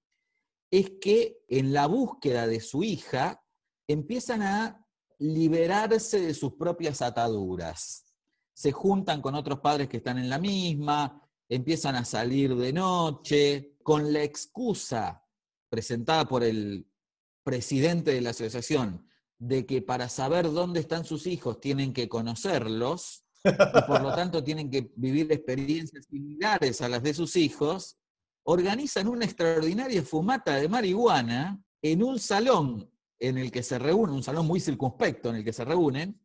es 0.70 0.92
que 1.00 1.38
en 1.48 1.72
la 1.72 1.86
búsqueda 1.86 2.46
de 2.46 2.60
su 2.60 2.84
hija 2.84 3.42
empiezan 3.86 4.42
a 4.42 4.86
liberarse 5.20 6.20
de 6.20 6.34
sus 6.34 6.52
propias 6.52 7.00
ataduras. 7.00 8.04
Se 8.52 8.72
juntan 8.72 9.22
con 9.22 9.34
otros 9.36 9.60
padres 9.60 9.88
que 9.88 9.96
están 9.96 10.18
en 10.18 10.28
la 10.28 10.38
misma, 10.38 11.26
empiezan 11.48 11.96
a 11.96 12.04
salir 12.04 12.54
de 12.54 12.74
noche, 12.74 13.77
con 13.88 14.12
la 14.12 14.22
excusa 14.22 15.24
presentada 15.70 16.28
por 16.28 16.44
el 16.44 16.86
presidente 17.42 18.10
de 18.12 18.20
la 18.20 18.30
asociación 18.30 19.08
de 19.38 19.64
que 19.64 19.80
para 19.80 20.10
saber 20.10 20.52
dónde 20.52 20.80
están 20.80 21.06
sus 21.06 21.26
hijos 21.26 21.58
tienen 21.58 21.94
que 21.94 22.06
conocerlos, 22.06 23.24
y 23.42 23.86
por 23.86 24.02
lo 24.02 24.14
tanto 24.14 24.44
tienen 24.44 24.70
que 24.70 24.92
vivir 24.94 25.32
experiencias 25.32 26.04
similares 26.04 26.82
a 26.82 26.90
las 26.90 27.02
de 27.02 27.14
sus 27.14 27.34
hijos, 27.36 27.96
organizan 28.42 29.08
una 29.08 29.24
extraordinaria 29.24 30.02
fumata 30.02 30.56
de 30.56 30.68
marihuana 30.68 31.58
en 31.80 32.02
un 32.02 32.18
salón 32.18 32.92
en 33.18 33.38
el 33.38 33.50
que 33.50 33.62
se 33.62 33.78
reúnen, 33.78 34.16
un 34.16 34.22
salón 34.22 34.46
muy 34.46 34.60
circunspecto 34.60 35.30
en 35.30 35.36
el 35.36 35.44
que 35.44 35.54
se 35.54 35.64
reúnen, 35.64 36.20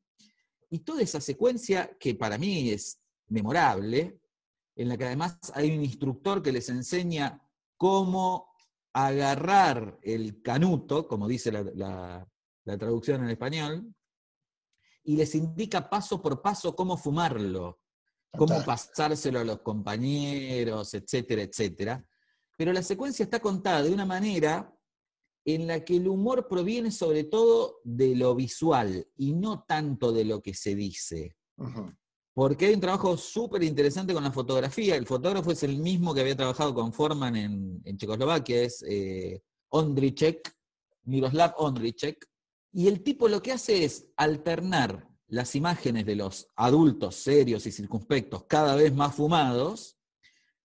y 0.70 0.80
toda 0.80 1.02
esa 1.02 1.22
secuencia 1.22 1.96
que 1.98 2.14
para 2.14 2.38
mí 2.38 2.72
es 2.72 3.00
memorable, 3.30 4.20
en 4.76 4.90
la 4.90 4.98
que 4.98 5.06
además 5.06 5.40
hay 5.54 5.72
un 5.72 5.86
instructor 5.86 6.44
que 6.44 6.52
les 6.52 6.68
enseña 6.68 7.40
cómo 7.84 8.48
agarrar 8.94 10.00
el 10.04 10.42
canuto, 10.42 11.06
como 11.06 11.28
dice 11.28 11.52
la, 11.52 11.64
la, 11.76 12.26
la 12.64 12.78
traducción 12.78 13.26
en 13.26 13.32
español, 13.32 13.94
y 15.04 15.18
les 15.18 15.36
indica 15.36 15.90
paso 15.90 16.22
por 16.22 16.42
paso 16.42 16.78
cómo 16.78 16.96
fumarlo, 16.96 17.82
cómo 18.38 18.64
pasárselo 18.64 19.40
a 19.40 19.44
los 19.44 19.60
compañeros, 19.60 20.94
etcétera, 20.94 21.42
etcétera. 21.42 22.08
Pero 22.58 22.72
la 22.72 22.82
secuencia 22.84 23.24
está 23.24 23.42
contada 23.42 23.84
de 23.84 23.94
una 23.94 24.06
manera 24.06 24.74
en 25.44 25.68
la 25.68 25.84
que 25.84 25.98
el 25.98 26.08
humor 26.08 26.48
proviene 26.48 26.90
sobre 26.90 27.26
todo 27.26 27.82
de 27.84 28.16
lo 28.16 28.34
visual 28.34 29.06
y 29.18 29.34
no 29.34 29.66
tanto 29.68 30.14
de 30.14 30.24
lo 30.24 30.42
que 30.42 30.54
se 30.54 30.74
dice. 30.74 31.36
Uh 31.58 31.66
-huh. 31.66 31.98
Porque 32.34 32.66
hay 32.66 32.74
un 32.74 32.82
trabajo 32.82 33.16
súper 33.16 33.64
interesante 33.64 34.14
con 34.14 34.24
la 34.24 34.32
fotografía. 34.32 34.96
El 34.96 35.06
fotógrafo 35.06 35.52
es 35.52 35.64
el 35.64 35.78
mismo 35.78 36.14
que 36.14 36.22
había 36.22 36.36
trabajado 36.36 36.74
con 36.74 36.92
Forman 36.92 37.36
en, 37.36 37.98
Checoslovaquia, 37.98 38.64
es 38.64 38.84
eh, 38.88 39.42
Ondrichek, 39.70 40.56
Miroslav 41.04 41.54
Ondrichek, 41.58 42.28
y 42.72 42.88
el 42.88 43.04
tipo 43.04 43.28
lo 43.28 43.42
que 43.42 43.52
hace 43.52 43.84
es 43.84 44.08
alternar 44.18 45.08
las 45.28 45.56
imágenes 45.56 46.06
de 46.06 46.16
los 46.16 46.48
adultos 46.56 47.16
serios 47.16 47.66
y 47.68 47.72
circunspectos 47.72 48.46
cada 48.46 48.76
vez 48.76 48.94
más 48.94 49.16
fumados 49.16 49.98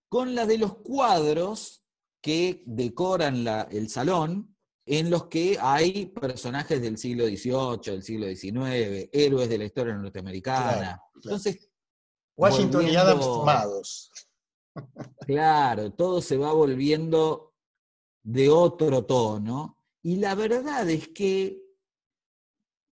con 0.08 0.34
las 0.34 0.48
de 0.48 0.58
los 0.58 0.76
cuadros 0.76 1.84
que 2.22 2.62
decoran 2.66 3.46
el 3.70 3.88
salón, 3.88 4.56
en 4.88 5.10
los 5.10 5.26
que 5.26 5.58
hay 5.60 6.06
personajes 6.06 6.80
del 6.80 6.96
siglo 6.96 7.26
XVIII, 7.26 7.92
del 7.92 8.02
siglo 8.02 8.26
XIX, 8.26 9.08
héroes 9.12 9.48
de 9.48 9.58
la 9.58 9.64
historia 9.64 9.94
norteamericana. 9.94 10.62
Claro, 10.62 10.80
claro. 10.80 11.02
Entonces, 11.16 11.70
Washington 12.36 12.82
volviendo, 12.82 12.92
y 12.92 12.96
Adams 12.96 13.24
fumados. 13.24 14.10
Claro, 15.26 15.92
todo 15.92 16.22
se 16.22 16.36
va 16.36 16.52
volviendo 16.52 17.54
de 18.22 18.48
otro 18.48 19.04
tono. 19.04 19.76
Y 20.02 20.16
la 20.16 20.34
verdad 20.34 20.88
es 20.88 21.08
que 21.08 21.60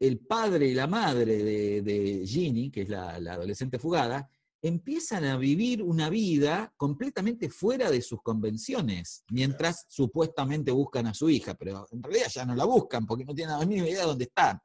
el 0.00 0.19
padre 0.19 0.67
y 0.67 0.75
la 0.75 0.87
madre 0.87 1.43
de, 1.43 1.83
de 1.83 2.26
Ginny, 2.26 2.71
que 2.71 2.83
es 2.83 2.88
la, 2.88 3.19
la, 3.21 3.35
adolescente 3.35 3.79
fugada, 3.79 4.29
empiezan 4.68 5.25
a 5.25 5.37
vivir 5.37 5.82
una 5.82 6.08
vida 6.11 6.73
completamente 6.76 7.50
fuera 7.50 7.90
de 7.90 8.02
sus 8.02 8.20
convenciones, 8.23 9.25
mientras 9.30 9.85
supuestamente 9.88 10.70
buscan 10.73 11.06
a 11.06 11.14
su 11.14 11.28
hija, 11.30 11.54
pero 11.54 11.87
en 11.90 12.02
realidad 12.02 12.28
ya 12.35 12.44
no 12.44 12.54
la 12.54 12.64
buscan 12.64 13.06
porque 13.06 13.25
no 13.25 13.35
tienen 13.35 13.58
la 13.58 13.64
mínima 13.66 13.88
idea 13.88 14.00
de 14.02 14.06
dónde 14.06 14.25
están. 14.25 14.58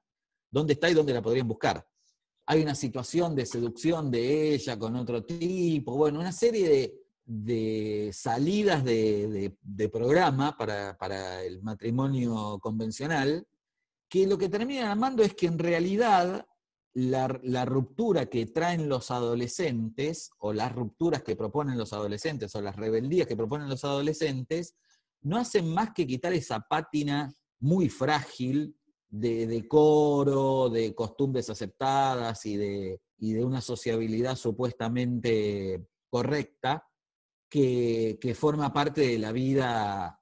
dónde 0.54 0.74
está 0.74 0.90
y 0.90 0.94
dónde 0.94 1.14
la 1.14 1.22
podrían 1.22 1.48
buscar. 1.48 1.86
Hay 2.46 2.62
una 2.62 2.76
situación 2.76 3.36
de 3.36 3.46
seducción 3.46 4.12
de 4.12 4.54
ella 4.56 4.78
con 4.78 4.96
otro 4.98 5.24
tipo, 5.24 5.96
bueno, 5.96 6.20
una 6.20 6.32
serie 6.34 6.68
de, 6.68 6.94
de 7.24 8.12
salidas 8.14 8.84
de, 8.84 9.28
de- 9.28 9.58
de 9.62 9.90
programa 9.90 10.58
para, 10.58 10.98
para 10.98 11.44
el 11.44 11.62
matrimonio 11.62 12.60
convencional, 12.62 13.46
que 14.10 14.28
lo 14.28 14.38
que 14.38 14.50
terminan 14.50 14.88
armando 14.92 15.24
es 15.24 15.34
que 15.36 15.48
en 15.48 15.58
realidad 15.58 16.46
la, 16.94 17.66
ruptura 17.66 18.26
que 18.28 18.48
traen 18.48 18.90
los 18.90 19.12
adolescentes, 19.12 20.32
o 20.40 20.54
las 20.54 20.74
rupturas 20.74 21.24
que 21.24 21.36
proponen 21.36 21.78
los 21.78 21.94
adolescentes, 21.94 22.54
o 22.56 22.62
las 22.62 22.76
rebeldías 22.76 23.28
que 23.28 23.38
proponen 23.38 23.70
los 23.70 23.84
adolescentes, 23.84 24.76
no 25.22 25.38
hacen 25.38 25.74
más 25.74 25.94
que 25.94 26.08
quitar 26.08 26.34
esa 26.34 26.60
pátina 26.62 27.34
muy 27.60 27.90
frágil 27.90 28.76
de 29.08 29.46
decoro, 29.48 30.70
de 30.70 30.96
costumbres 30.96 31.50
aceptadas 31.50 32.46
y 32.46 32.58
de, 32.58 33.02
y 33.18 33.34
de 33.34 33.46
una 33.46 33.62
sociabilidad 33.62 34.36
supuestamente 34.36 35.86
correcta, 36.10 36.86
que, 37.50 38.18
que 38.20 38.34
forma 38.34 38.72
parte 38.72 39.02
de 39.02 39.20
la 39.20 39.34
vida 39.34 40.22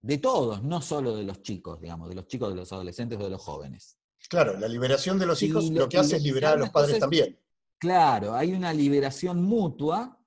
de 0.00 0.18
todos, 0.18 0.62
no 0.62 0.80
solo 0.80 1.14
de 1.14 1.24
los 1.24 1.42
chicos, 1.42 1.80
digamos, 1.80 2.08
de 2.08 2.14
los 2.14 2.26
chicos, 2.26 2.48
de 2.50 2.56
los 2.56 2.72
adolescentes 2.72 3.18
o 3.18 3.24
de 3.24 3.30
los 3.30 3.42
jóvenes. 3.42 3.98
Claro, 4.28 4.58
la 4.58 4.68
liberación 4.68 5.18
de 5.18 5.26
los 5.26 5.42
Y 5.42 5.46
hijos 5.46 5.70
lo- 5.70 5.80
lo 5.80 5.88
que 5.88 5.98
hace 5.98 6.16
es 6.16 6.22
liberar 6.22 6.54
a 6.54 6.56
los 6.58 6.70
padres 6.70 6.98
también. 6.98 7.38
Claro, 7.78 8.34
hay 8.34 8.52
una 8.52 8.72
liberación 8.72 9.42
mutua 9.42 10.20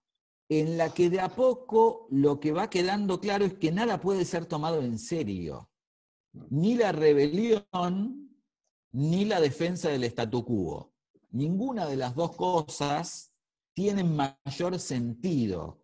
en 0.50 0.78
la 0.78 0.94
que 0.94 1.10
de 1.10 1.20
a 1.20 1.30
poco 1.30 2.08
lo 2.10 2.40
que 2.40 2.52
va 2.52 2.70
quedando 2.70 3.20
claro 3.20 3.46
es 3.46 3.54
que 3.56 3.72
nada 3.72 4.00
puede 4.02 4.26
ser 4.26 4.46
tomado 4.46 4.82
en 4.82 4.98
serio. 5.00 5.70
Ni 6.50 6.76
la 6.76 6.92
rebelión, 6.92 8.30
ni 8.94 9.26
la 9.26 9.40
defensa 9.42 9.90
del 9.90 10.04
statu 10.06 10.46
quo. 10.46 10.94
Ninguna 11.32 11.86
de 11.88 11.98
las 11.98 12.16
dos 12.16 12.36
cosas 12.36 13.34
tienen 13.74 14.16
mayor 14.16 14.80
sentido, 14.80 15.84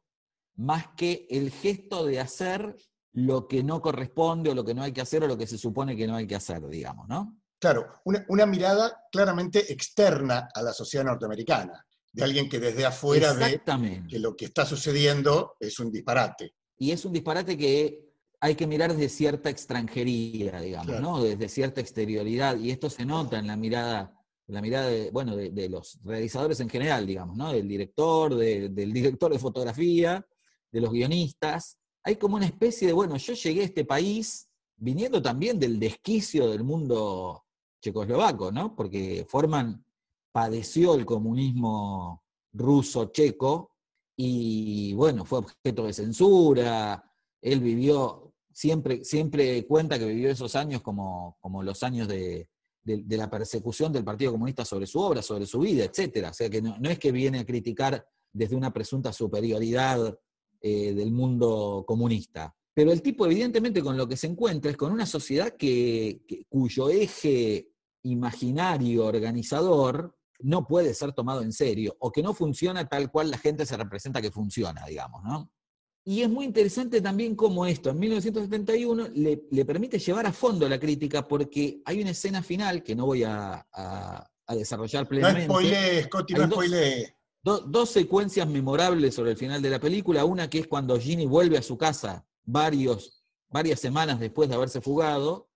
más 0.56 0.88
que 0.96 1.28
el 1.30 1.52
gesto 1.52 2.06
de 2.06 2.20
hacer 2.20 2.76
lo 3.14 3.48
que 3.48 3.64
no 3.64 3.82
corresponde 3.82 4.50
o 4.52 4.56
lo 4.56 4.66
que 4.66 4.74
no 4.74 4.84
hay 4.84 4.92
que 4.92 5.02
hacer 5.02 5.24
o 5.24 5.28
lo 5.28 5.38
que 5.38 5.48
se 5.48 5.58
supone 5.58 5.96
que 5.96 6.08
no 6.08 6.16
hay 6.16 6.28
que 6.28 6.36
hacer, 6.36 6.68
digamos, 6.68 7.08
¿no? 7.08 7.38
Claro, 7.60 7.88
una, 8.06 8.26
una 8.30 8.46
mirada 8.46 9.04
claramente 9.12 9.72
externa 9.72 10.50
a 10.54 10.62
la 10.62 10.74
sociedad 10.74 11.06
norteamericana, 11.06 11.84
de 12.14 12.24
alguien 12.24 12.48
que 12.50 12.60
desde 12.60 12.86
afuera 12.86 13.34
ve 13.34 13.62
que 14.08 14.20
lo 14.20 14.36
que 14.36 14.46
está 14.46 14.66
sucediendo 14.66 15.56
es 15.60 15.80
un 15.80 15.92
disparate. 15.92 16.54
Y 16.78 16.92
es 16.92 17.04
un 17.06 17.14
disparate 17.14 17.58
que 17.58 18.06
hay 18.40 18.54
que 18.56 18.68
mirar 18.68 18.92
desde 18.94 19.10
cierta 19.10 19.50
extranjería, 19.50 20.62
digamos, 20.62 20.88
Claro. 20.88 21.02
¿no? 21.02 21.24
Desde 21.24 21.50
cierta 21.50 21.82
exterioridad. 21.82 22.58
Y 22.58 22.70
esto 22.70 22.90
se 22.90 23.04
nota 23.06 23.40
en 23.40 23.48
la 23.48 23.56
mirada, 23.58 24.14
en 24.48 24.54
la 24.56 24.62
mirada 24.62 24.88
de, 24.90 25.10
bueno, 25.10 25.36
de, 25.36 25.50
de 25.50 25.70
los 25.70 26.00
realizadores 26.04 26.60
en 26.60 26.70
general, 26.70 27.08
digamos, 27.08 27.36
¿no? 27.36 27.52
Del 27.52 27.68
director, 27.68 28.36
de- 28.36 28.70
del 28.70 28.94
director 28.94 29.32
de 29.32 29.40
fotografía, 29.40 30.24
de 30.72 30.82
los 30.82 30.92
guionistas. 30.92 31.80
Hay 32.04 32.16
como 32.18 32.36
una 32.36 32.46
especie 32.46 32.88
de, 32.88 32.94
bueno, 32.94 33.18
yo 33.18 33.34
llegué 33.34 33.62
a 33.62 33.66
este 33.66 33.84
país 33.86 34.48
viniendo 34.76 35.20
también 35.22 35.58
del 35.60 35.80
desquicio 35.80 36.50
del 36.52 36.64
mundo 36.64 37.44
checoslovaco, 37.82 38.52
¿no? 38.52 38.76
Porque 38.76 39.26
Forman 39.30 39.84
padeció 40.32 40.96
el 40.96 41.06
comunismo 41.06 42.24
ruso-checo 42.54 43.72
y 44.16 44.94
bueno, 44.94 45.26
fue 45.26 45.40
objeto 45.40 45.86
de 45.86 45.94
censura, 45.94 47.04
él 47.42 47.60
vivió, 47.60 48.34
siempre, 48.52 49.04
siempre 49.06 49.66
cuenta 49.68 50.00
que 50.00 50.06
vivió 50.08 50.30
esos 50.32 50.56
años 50.56 50.82
como, 50.82 51.38
como 51.40 51.62
los 51.64 51.84
años 51.84 52.08
de, 52.08 52.50
de- 52.84 53.18
la 53.18 53.30
persecución 53.30 53.92
del 53.94 54.04
Partido 54.04 54.32
Comunista 54.32 54.66
sobre 54.66 54.88
su 54.88 55.00
obra, 55.00 55.22
sobre 55.22 55.46
su 55.46 55.60
vida, 55.60 55.84
etc. 55.86 56.28
O 56.30 56.34
sea 56.34 56.50
que 56.50 56.62
no, 56.62 56.78
no 56.80 56.90
es 56.90 56.98
que 56.98 57.12
viene 57.12 57.40
a 57.40 57.46
criticar 57.46 58.06
desde 58.34 58.56
una 58.56 58.74
presunta 58.74 59.14
superioridad 59.14 60.18
eh, 60.62 60.94
del 60.94 61.12
mundo 61.12 61.84
comunista. 61.88 62.56
Pero 62.78 62.92
el 62.92 63.02
tipo 63.02 63.26
evidentemente 63.26 63.82
con 63.82 63.98
lo 63.98 64.08
que 64.08 64.16
se 64.16 64.28
encuentra 64.28 64.70
es 64.70 64.78
con 64.78 64.92
una 64.92 65.08
sociedad 65.08 65.50
que, 65.58 66.22
que- 66.28 66.46
cuyo 66.48 66.90
eje 66.92 67.72
imaginario, 68.04 69.04
organizador, 69.08 70.16
no 70.42 70.68
puede 70.68 70.94
ser 70.94 71.12
tomado 71.14 71.42
en 71.42 71.52
serio, 71.54 71.96
o 72.00 72.12
que 72.12 72.22
no 72.22 72.36
funciona 72.36 72.88
tal 72.88 73.10
cual 73.12 73.32
la 73.32 73.40
gente 73.40 73.66
se 73.66 73.76
representa 73.78 74.22
que 74.22 74.30
funciona, 74.30 74.86
digamos, 74.86 75.24
¿no? 75.24 75.52
Y 76.06 76.22
es 76.22 76.30
muy 76.30 76.46
interesante 76.46 77.02
también 77.02 77.36
cómo 77.36 77.66
esto, 77.66 77.90
en 77.90 77.98
1971, 77.98 79.08
le, 79.16 79.48
le 79.50 79.66
permite 79.66 79.98
llevar 79.98 80.28
a 80.28 80.32
fondo 80.32 80.70
la 80.70 80.80
crítica, 80.80 81.28
porque 81.28 81.82
hay 81.84 82.00
una 82.02 82.12
escena 82.12 82.44
final 82.44 82.84
que 82.84 82.96
no 82.96 83.08
voy 83.08 83.24
a, 83.24 83.68
a- 83.74 84.30
a 84.46 84.56
desarrollar 84.56 85.04
No 85.06 85.10
plenamente. 85.10 85.46
spoilees, 85.52 86.06
Scotty, 86.06 86.34
no 86.36 86.42
dos- 86.42 86.52
spoilees. 86.52 87.12
do- 87.44 87.62
dos 87.62 87.90
secuencias 87.90 88.48
memorables 88.48 89.16
sobre 89.16 89.32
el 89.32 89.38
final 89.38 89.64
de 89.64 89.72
la 89.72 89.80
película. 89.80 90.24
Una 90.26 90.48
que 90.48 90.60
es 90.60 90.68
cuando 90.68 91.00
Ginny 91.00 91.26
vuelve 91.26 91.58
a 91.58 91.64
su 91.64 91.76
casa 91.76 92.24
varios, 92.48 93.24
varias 93.50 93.80
semanas 93.80 94.20
después 94.20 94.50
de 94.50 94.56
haberse 94.56 94.82
fugado. 94.82 95.50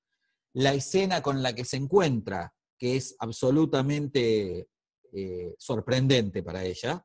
La 0.53 0.73
escena 0.73 1.23
con 1.23 1.41
la 1.41 1.55
que 1.55 1.65
se 1.65 1.77
encuentra, 1.77 2.53
que 2.77 2.97
es 2.97 3.15
absolutamente 3.19 4.67
eh, 5.13 5.55
sorprendente 5.57 6.43
para 6.43 6.63
ella. 6.63 7.03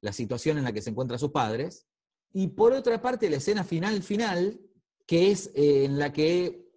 La 0.00 0.12
situación 0.12 0.56
en 0.56 0.64
la 0.64 0.72
que 0.72 0.80
se 0.80 0.90
encuentran 0.90 1.18
sus 1.18 1.32
padres. 1.32 1.86
Y 2.32 2.48
por 2.48 2.72
otra 2.72 3.02
parte, 3.02 3.28
la 3.28 3.36
escena 3.36 3.64
final, 3.64 4.02
final, 4.02 4.60
que 5.06 5.30
es 5.30 5.50
eh, 5.54 5.84
en 5.84 5.98
la 5.98 6.12
que 6.12 6.70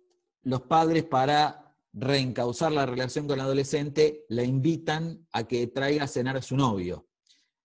los 0.44 0.62
padres 0.62 1.04
para 1.04 1.76
reencauzar 1.94 2.72
la 2.72 2.86
relación 2.86 3.28
con 3.28 3.38
la 3.38 3.44
adolescente 3.44 4.26
la 4.30 4.44
invitan 4.44 5.28
a 5.32 5.48
que 5.48 5.68
traiga 5.68 6.06
a 6.06 6.08
cenar 6.08 6.38
a 6.38 6.42
su 6.42 6.56
novio. 6.56 7.08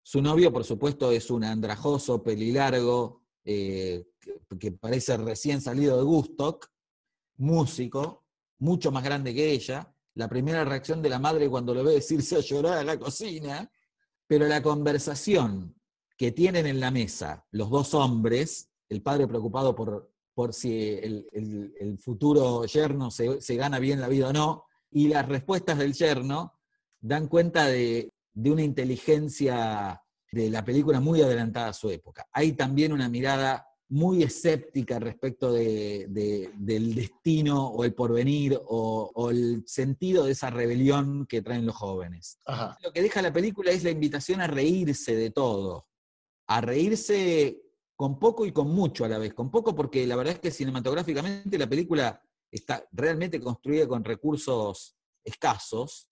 Su 0.02 0.20
novio, 0.20 0.52
por 0.52 0.64
supuesto, 0.64 1.12
es 1.12 1.30
un 1.30 1.44
andrajoso, 1.44 2.22
pelilargo, 2.22 3.22
eh, 3.44 4.04
que, 4.58 4.72
parece 4.72 5.16
recién 5.16 5.60
salido 5.60 5.96
de 5.96 6.02
Gustock, 6.04 6.66
músico, 7.36 8.24
mucho 8.58 8.90
más 8.92 9.04
grande 9.04 9.34
que 9.34 9.50
ella. 9.52 9.92
La 10.14 10.28
primera 10.28 10.64
reacción 10.64 11.02
de 11.02 11.08
la 11.08 11.18
madre 11.18 11.48
cuando 11.48 11.74
lo 11.74 11.82
ve 11.84 11.96
es 11.96 12.10
irse 12.10 12.36
a 12.36 12.40
llorar 12.40 12.78
a 12.78 12.84
la 12.84 12.98
cocina, 12.98 13.70
pero 14.26 14.46
la 14.46 14.62
conversación 14.62 15.74
que 16.16 16.30
tienen 16.32 16.66
en 16.66 16.78
la 16.80 16.90
mesa 16.90 17.44
los 17.50 17.70
dos 17.70 17.94
hombres, 17.94 18.70
el 18.88 19.02
padre 19.02 19.26
preocupado 19.26 19.74
por, 19.74 20.12
por 20.32 20.54
si 20.54 20.90
el, 21.02 21.26
el- 21.32 21.74
el 21.80 21.98
futuro 21.98 22.64
yerno 22.66 23.10
se, 23.10 23.40
se 23.40 23.56
gana 23.56 23.78
bien 23.80 24.00
la 24.00 24.08
vida 24.08 24.28
o 24.28 24.32
no, 24.32 24.64
y 24.90 25.08
las 25.08 25.26
respuestas 25.28 25.78
del 25.78 25.92
yerno 25.92 26.52
dan 27.00 27.26
cuenta 27.26 27.66
de, 27.66 28.12
de 28.32 28.50
una 28.50 28.62
inteligencia 28.62 30.00
de 30.30 30.50
la 30.50 30.64
película 30.64 31.00
muy 31.00 31.20
adelantada 31.22 31.68
a 31.68 31.72
su 31.72 31.90
época. 31.90 32.26
Hay 32.32 32.52
también 32.52 32.92
una 32.92 33.08
mirada 33.08 33.66
muy 33.94 34.24
escéptica 34.24 34.98
respecto 34.98 35.52
de- 35.52 36.06
de- 36.08 36.50
del 36.56 36.94
destino 36.96 37.68
o 37.68 37.84
el 37.84 37.94
porvenir 37.94 38.60
o, 38.66 39.10
o 39.14 39.30
el 39.30 39.62
sentido 39.66 40.24
de 40.24 40.32
esa 40.32 40.50
rebelión 40.50 41.26
que 41.26 41.42
traen 41.42 41.64
los 41.64 41.76
jóvenes. 41.76 42.38
Ajá. 42.44 42.76
Lo 42.82 42.92
que 42.92 43.02
deja 43.02 43.22
la 43.22 43.32
película 43.32 43.70
es 43.70 43.84
la 43.84 43.90
invitación 43.90 44.40
a 44.40 44.48
reírse 44.48 45.14
de 45.14 45.30
todo, 45.30 45.86
a 46.48 46.60
reírse 46.60 47.62
con 47.94 48.18
poco 48.18 48.44
y 48.44 48.50
con 48.52 48.68
mucho 48.68 49.04
a 49.04 49.08
la 49.08 49.18
vez. 49.18 49.32
Con 49.32 49.48
poco 49.52 49.76
porque 49.76 50.04
la 50.08 50.16
verdad 50.16 50.34
es 50.34 50.40
que 50.40 50.50
cinematográficamente 50.50 51.56
la 51.56 51.68
película 51.68 52.20
está 52.50 52.84
realmente 52.90 53.38
construida 53.40 53.86
con 53.86 54.02
recursos 54.02 54.96
escasos 55.24 56.08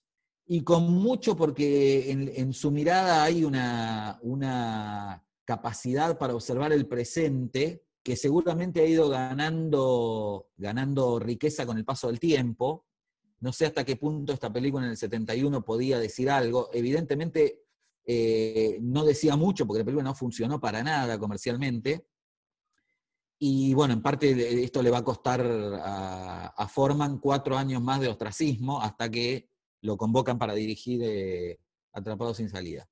y 0.46 0.62
con 0.62 0.84
mucho 0.92 1.34
porque 1.36 2.12
en, 2.12 2.30
en 2.34 2.52
su 2.52 2.70
mirada 2.70 3.24
hay 3.24 3.42
una, 3.44 4.20
una 4.22 5.24
capacidad 5.44 6.18
para 6.18 6.34
observar 6.34 6.72
el 6.72 6.86
presente 6.86 7.84
que 8.02 8.16
seguramente 8.16 8.80
ha 8.80 8.86
ido 8.86 9.08
ganando, 9.08 10.48
ganando 10.56 11.18
riqueza 11.18 11.66
con 11.66 11.78
el 11.78 11.84
paso 11.84 12.08
del 12.08 12.18
tiempo. 12.18 12.86
No 13.40 13.52
sé 13.52 13.66
hasta 13.66 13.84
qué 13.84 13.96
punto 13.96 14.32
esta 14.32 14.52
película 14.52 14.84
en 14.84 14.92
el 14.92 14.96
71 14.96 15.64
podía 15.64 15.98
decir 15.98 16.30
algo. 16.30 16.70
Evidentemente 16.72 17.62
eh, 18.04 18.78
no 18.80 19.04
decía 19.04 19.36
mucho 19.36 19.66
porque 19.66 19.80
la 19.80 19.84
película 19.84 20.04
no 20.04 20.14
funcionó 20.14 20.60
para 20.60 20.82
nada 20.82 21.18
comercialmente. 21.18 22.06
Y 23.38 23.74
bueno, 23.74 23.94
en 23.94 24.02
parte 24.02 24.62
esto 24.62 24.82
le 24.82 24.90
va 24.90 24.98
a 24.98 25.04
costar 25.04 25.40
a, 25.40 26.46
a 26.48 26.68
Forman 26.68 27.18
cuatro 27.18 27.56
años 27.56 27.82
más 27.82 28.00
de 28.00 28.08
ostracismo 28.08 28.80
hasta 28.80 29.10
que 29.10 29.48
lo 29.80 29.96
convocan 29.96 30.38
para 30.38 30.54
dirigir 30.54 31.00
eh, 31.02 31.58
Atrapados 31.92 32.38
sin 32.38 32.48
salida. 32.48 32.88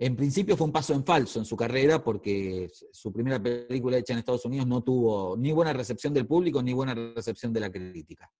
En 0.00 0.14
principio 0.14 0.56
fue 0.56 0.66
un 0.66 0.72
paso 0.72 0.94
en 0.94 1.04
falso 1.04 1.40
en 1.40 1.44
su 1.44 1.56
carrera 1.56 2.02
porque 2.02 2.70
su 2.92 3.12
primera 3.12 3.42
película 3.42 3.98
hecha 3.98 4.12
en 4.12 4.20
Estados 4.20 4.44
Unidos 4.44 4.66
no 4.66 4.82
tuvo 4.82 5.36
ni 5.36 5.50
buena 5.50 5.72
recepción 5.72 6.14
del 6.14 6.26
público 6.26 6.62
ni 6.62 6.72
buena 6.72 6.94
recepción 6.94 7.52
de 7.52 7.60
la 7.60 7.70
crítica. 7.70 8.30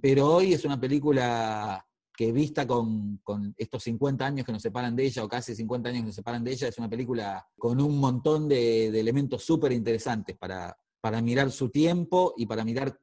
Pero 0.00 0.36
hoy 0.36 0.54
es 0.54 0.64
una 0.64 0.80
película 0.80 1.86
que 2.16 2.32
vista 2.32 2.66
con, 2.66 3.18
con 3.18 3.54
estos 3.58 3.82
50 3.82 4.24
años 4.24 4.46
que 4.46 4.52
nos 4.52 4.62
separan 4.62 4.96
de 4.96 5.04
ella, 5.04 5.24
o 5.24 5.28
casi 5.28 5.54
50 5.54 5.90
años 5.90 6.00
que 6.00 6.06
nos 6.06 6.14
separan 6.14 6.44
de 6.44 6.52
ella, 6.52 6.68
es 6.68 6.78
una 6.78 6.88
película 6.88 7.46
con 7.58 7.80
un 7.80 7.98
montón 7.98 8.48
de, 8.48 8.90
de 8.90 9.00
elementos 9.00 9.42
súper 9.42 9.72
interesantes 9.72 10.36
para, 10.38 10.76
para 11.00 11.20
mirar 11.20 11.50
su 11.50 11.68
tiempo 11.68 12.32
y 12.36 12.46
para 12.46 12.64
mirar 12.64 12.98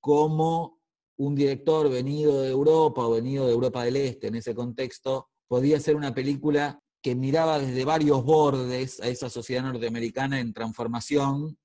cómo 0.00 0.80
un 1.16 1.34
director 1.34 1.88
venido 1.88 2.42
de 2.42 2.50
Europa 2.50 3.06
o 3.06 3.12
venido 3.12 3.46
de 3.46 3.52
Europa 3.52 3.84
del 3.84 3.96
Este 3.96 4.26
en 4.26 4.34
ese 4.34 4.54
contexto 4.54 5.28
podía 5.46 5.78
ser 5.78 5.94
una 5.94 6.12
película 6.12 6.80
que 7.04 7.14
miraba 7.14 7.58
desde 7.58 7.84
varios 7.84 8.24
bordes 8.24 8.98
a 8.98 9.08
esa 9.08 9.28
sociedad 9.28 9.62
norteamericana 9.62 10.40
en 10.40 10.54
transformación, 10.54 11.58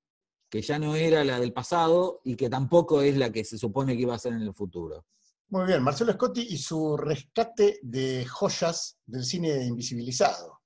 que 0.50 0.60
ya 0.60 0.78
no 0.78 0.94
era 0.96 1.24
la 1.24 1.40
del 1.40 1.54
pasado 1.54 2.20
y 2.24 2.36
que 2.36 2.50
tampoco 2.50 3.00
es 3.00 3.16
la 3.16 3.32
que 3.32 3.42
se 3.42 3.56
supone 3.56 3.96
que 3.96 4.02
iba 4.02 4.14
a 4.14 4.18
ser 4.18 4.34
en 4.34 4.42
el 4.42 4.52
futuro. 4.52 5.06
Muy 5.48 5.64
bien, 5.66 5.82
Marcelo 5.82 6.12
Scotti 6.12 6.42
y 6.42 6.58
su 6.58 6.94
rescate 6.94 7.78
de 7.80 8.26
joyas 8.26 8.98
del 9.06 9.24
cine 9.24 9.64
invisibilizado. 9.64 10.60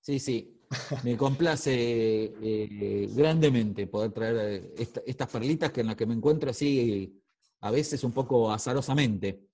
Sí, 0.00 0.18
sí, 0.18 0.62
me 1.04 1.16
complace 1.16 1.70
eh, 1.72 3.08
grandemente 3.14 3.86
poder 3.86 4.10
traer 4.10 4.36
eh, 4.36 4.74
esta- 4.78 5.02
estas 5.06 5.28
perlitas 5.30 5.70
que 5.70 5.82
en 5.82 5.86
las 5.86 5.96
que 5.96 6.06
me 6.06 6.14
encuentro 6.14 6.50
así 6.50 7.22
a 7.60 7.70
veces 7.70 8.02
un 8.02 8.12
poco 8.12 8.50
azarosamente. 8.50 9.44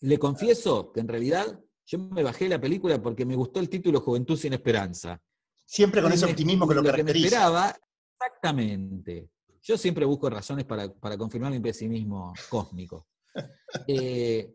Le 0.00 0.18
confieso 0.18 0.90
que 0.90 1.00
en 1.00 1.08
realidad 1.08 1.60
yo 1.86 1.98
me 1.98 2.22
bajé 2.22 2.48
la 2.48 2.60
película 2.60 3.00
porque 3.00 3.24
me 3.26 3.36
gustó 3.36 3.60
el 3.60 3.68
título 3.68 4.00
Juventud 4.00 4.36
sin 4.36 4.52
Esperanza. 4.52 5.20
Siempre 5.66 6.02
con 6.02 6.10
Y 6.12 6.14
ese 6.14 6.26
me- 6.26 6.32
optimismo 6.32 6.68
que 6.68 6.74
lo 6.74 6.82
me 6.82 6.90
caracteriza. 6.90 7.26
esperaba, 7.26 7.76
exactamente. 8.18 9.30
Yo 9.62 9.78
siempre 9.78 10.04
busco 10.04 10.28
razones 10.28 10.64
para, 10.66 10.92
para 10.92 11.16
confirmar 11.16 11.50
mi 11.52 11.60
pesimismo 11.60 12.32
cósmico. 12.48 13.06
Eh, 13.88 14.54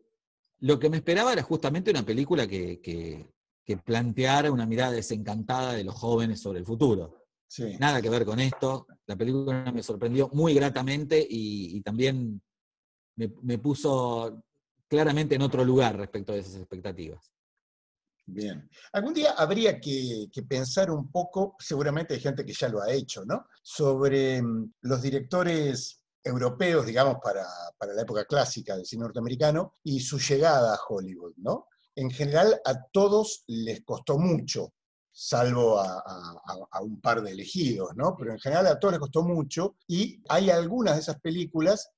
lo 0.61 0.79
que 0.79 0.89
me 0.89 0.95
esperaba 0.97 1.33
era 1.33 1.43
justamente 1.43 1.91
una 1.91 2.03
película 2.05 2.47
que, 2.47 2.79
que- 2.79 3.29
que 3.65 3.77
planteara 3.77 4.51
una 4.51 4.65
mirada 4.65 4.91
desencantada 4.93 5.73
de 5.73 5.83
los 5.83 5.93
jóvenes 5.93 6.39
sobre 6.41 6.59
el 6.59 6.65
futuro. 6.65 7.25
Sí. 7.47 7.75
Nada 7.79 8.01
que 8.01 8.09
ver 8.09 8.23
con 8.25 8.39
esto. 8.39 8.87
La 9.05 9.15
película 9.15 9.71
me 9.71 9.83
sorprendió 9.83 10.29
muy 10.33 10.53
gratamente 10.55 11.19
y, 11.29 11.75
y 11.77 11.81
también 11.81 12.41
me, 13.17 13.31
me 13.43 13.57
puso 13.59 14.41
claramente 14.89 15.35
en 15.35 15.41
otro 15.43 15.63
lugar 15.63 15.95
respecto 15.97 16.33
de 16.33 16.39
esas 16.39 16.55
expectativas. 16.55 17.31
Bien. 18.25 18.69
Algún 18.93 19.13
día 19.13 19.31
habría 19.31 19.79
que, 19.79 20.27
pensar 20.47 20.91
un 20.91 21.09
poco, 21.11 21.55
seguramente 21.59 22.13
hay 22.13 22.19
gente 22.19 22.45
que 22.45 22.53
ya 22.53 22.69
lo 22.69 22.81
ha 22.81 22.91
hecho, 22.91 23.25
¿no? 23.25 23.47
Sobre 23.63 24.41
mm, 24.41 24.73
los 24.81 25.01
directores 25.01 26.01
europeos, 26.23 26.85
digamos, 26.85 27.15
para, 27.23 27.45
para 27.77 27.93
la 27.93 28.01
época 28.03 28.25
clásica 28.25 28.75
del 28.75 28.85
cine 28.85 29.03
norteamericano 29.03 29.73
y 29.83 29.99
su 29.99 30.19
llegada 30.19 30.75
a 30.75 30.79
Hollywood, 30.87 31.33
¿no? 31.37 31.67
En 31.95 32.11
general 32.11 32.59
a 32.65 32.75
todos 32.91 33.43
les 33.47 33.83
costó 33.83 34.19
mucho, 34.19 34.73
salvo 35.11 35.79
a, 35.79 35.85
a- 35.99 36.41
a- 36.45 36.67
a 36.77 36.81
un 36.83 37.01
par 37.01 37.21
de 37.23 37.31
elegidos, 37.31 37.95
¿no? 37.95 38.15
Pero 38.15 38.31
en 38.33 38.39
general 38.39 38.67
a 38.67 38.79
todos 38.79 38.93
les 38.93 38.99
costó 38.99 39.23
mucho 39.23 39.75
y 39.87 40.21
hay 40.29 40.49
algunas 40.51 40.95
de 40.95 41.01
esas 41.01 41.19
películas 41.19 41.89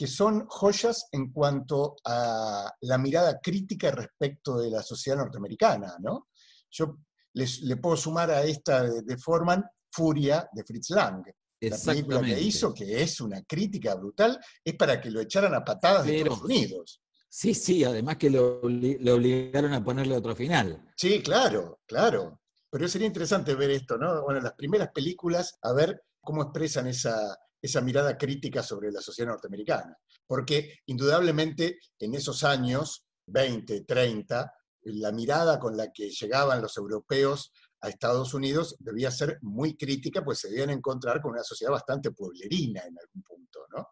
que 0.00 0.06
son 0.06 0.46
joyas 0.48 1.08
en 1.12 1.30
cuanto 1.30 1.96
a 2.06 2.72
la 2.80 2.96
mirada 2.96 3.38
crítica 3.38 3.90
respecto 3.90 4.56
de 4.58 4.70
la 4.70 4.82
sociedad 4.82 5.18
norteamericana, 5.18 5.96
¿no? 6.00 6.28
Yo 6.70 6.96
les- 7.34 7.60
le 7.60 7.76
puedo 7.76 7.98
sumar 7.98 8.30
a 8.30 8.42
esta 8.44 8.82
de, 8.82 9.02
de 9.02 9.18
Forman, 9.18 9.62
Furia, 9.92 10.48
de 10.52 10.64
Fritz 10.64 10.88
Lang. 10.90 11.22
La 11.60 11.76
película 11.76 12.22
que 12.22 12.40
hizo, 12.40 12.72
que 12.72 13.02
es 13.02 13.20
una 13.20 13.42
crítica 13.42 13.94
brutal, 13.94 14.40
es 14.64 14.74
para 14.74 14.98
que 15.02 15.10
lo 15.10 15.20
echaran 15.20 15.54
a 15.54 15.62
patadas 15.62 16.06
de 16.06 16.12
Pero- 16.12 16.32
Estados 16.32 16.44
Unidos. 16.44 17.02
Sí, 17.28 17.52
sí, 17.52 17.84
además 17.84 18.16
que 18.16 18.30
lo 18.30 18.60
obligaron 18.62 19.74
a 19.74 19.84
ponerle 19.84 20.16
otro 20.16 20.34
final. 20.34 20.82
Sí, 20.96 21.22
claro, 21.22 21.80
claro. 21.86 22.40
Pero 22.70 22.88
sería 22.88 23.06
interesante 23.06 23.54
ver 23.54 23.70
esto, 23.72 23.98
¿no? 23.98 24.22
Bueno, 24.22 24.40
las 24.40 24.54
primeras 24.54 24.90
películas, 24.92 25.58
a 25.60 25.74
ver 25.74 26.02
cómo 26.22 26.40
expresan 26.42 26.86
esa, 26.86 27.36
esa 27.60 27.80
mirada 27.80 28.16
crítica 28.16 28.62
sobre 28.62 28.90
la 28.90 29.00
sociedad 29.00 29.30
norteamericana. 29.30 29.96
Porque 30.26 30.78
indudablemente 30.86 31.78
en 31.98 32.14
esos 32.14 32.44
años, 32.44 33.06
20, 33.26 33.82
30, 33.84 34.52
la 34.82 35.12
mirada 35.12 35.58
con 35.58 35.76
la 35.76 35.92
que 35.92 36.10
llegaban 36.10 36.62
los 36.62 36.76
europeos 36.76 37.52
a 37.82 37.88
Estados 37.88 38.34
Unidos 38.34 38.76
debía 38.78 39.10
ser 39.10 39.38
muy 39.42 39.76
crítica, 39.76 40.24
pues 40.24 40.38
se 40.38 40.48
debían 40.48 40.70
encontrar 40.70 41.20
con 41.20 41.32
una 41.32 41.42
sociedad 41.42 41.72
bastante 41.72 42.10
pueblerina 42.12 42.82
en 42.82 42.96
algún 42.98 43.22
punto, 43.22 43.60
¿no? 43.74 43.88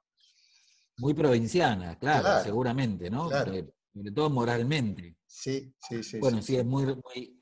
Muy 0.98 1.14
provinciana, 1.14 1.98
claro, 1.98 2.22
Claro, 2.22 2.44
seguramente, 2.44 3.08
¿no? 3.08 3.28
claro. 3.28 3.46
Sobre, 3.46 3.74
sobre 3.92 4.12
todo 4.12 4.30
moralmente. 4.30 5.16
Sí, 5.26 5.72
sí, 5.78 6.02
sí. 6.02 6.18
Bueno, 6.18 6.38
sí, 6.38 6.54
sí, 6.54 6.56
es 6.56 6.64
muy, 6.64 6.86
muy, 6.86 7.37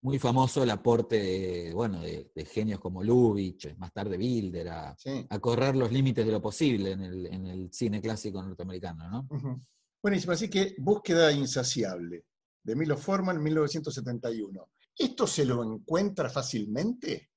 muy 0.00 0.18
famoso 0.18 0.62
el 0.62 0.70
aporte 0.70 1.18
de, 1.20 1.72
bueno, 1.74 2.00
de, 2.00 2.30
de 2.34 2.44
genios 2.44 2.78
como 2.78 3.02
Lubitsch, 3.02 3.76
más 3.78 3.92
tarde 3.92 4.16
Bilder, 4.16 4.68
a, 4.68 4.96
sí. 4.96 5.26
a 5.28 5.38
correr 5.38 5.74
los 5.76 5.90
límites 5.90 6.24
de 6.24 6.32
lo 6.32 6.40
posible 6.40 6.92
en 6.92 7.02
el, 7.02 7.26
en 7.26 7.46
el 7.46 7.72
cine 7.72 8.00
clásico 8.00 8.42
norteamericano, 8.42 9.10
¿no? 9.10 9.28
Buenísimo, 10.00 10.32
así 10.32 10.48
que 10.48 10.76
Búsqueda 10.78 11.32
Insaciable, 11.32 12.24
de 12.62 12.76
Milo 12.76 12.96
Forman, 12.96 13.42
1971. 13.42 14.70
¿Esto 14.96 15.26
se 15.26 15.44
lo 15.44 15.62
encuentra 15.64 16.28
fácilmente? 16.30 17.30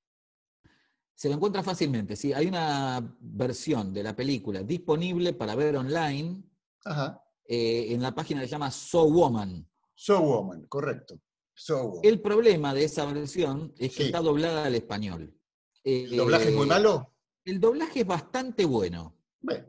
Se 1.14 1.28
lo 1.28 1.34
encuentra 1.34 1.62
fácilmente, 1.62 2.16
sí. 2.16 2.32
Hay 2.32 2.46
una 2.46 3.16
versión 3.20 3.92
de 3.92 4.02
la 4.02 4.14
película 4.14 4.62
disponible 4.62 5.32
para 5.32 5.54
ver 5.54 5.76
online 5.76 6.42
Ajá. 6.84 7.22
eh, 7.44 7.86
en 7.90 8.02
la 8.02 8.14
página 8.14 8.40
que 8.40 8.46
se 8.46 8.52
llama 8.52 8.70
So 8.70 9.08
Woman. 9.08 9.68
So 9.94 10.20
Woman, 10.20 10.66
correcto. 10.66 11.20
So. 11.54 12.00
El 12.02 12.20
problema 12.20 12.72
de 12.74 12.84
esa 12.84 13.04
versión 13.06 13.74
es 13.78 13.90
que 13.90 13.96
Sí. 13.96 14.02
está 14.04 14.20
doblada 14.20 14.64
al 14.64 14.74
español. 14.74 15.34
¿El 15.84 16.16
doblaje 16.16 16.48
es 16.48 16.54
muy 16.54 16.64
Eh, 16.64 16.68
malo? 16.68 17.14
El 17.44 17.60
doblaje 17.60 18.00
es 18.00 18.06
bastante 18.06 18.64
bueno. 18.64 19.16
Bueno, 19.40 19.66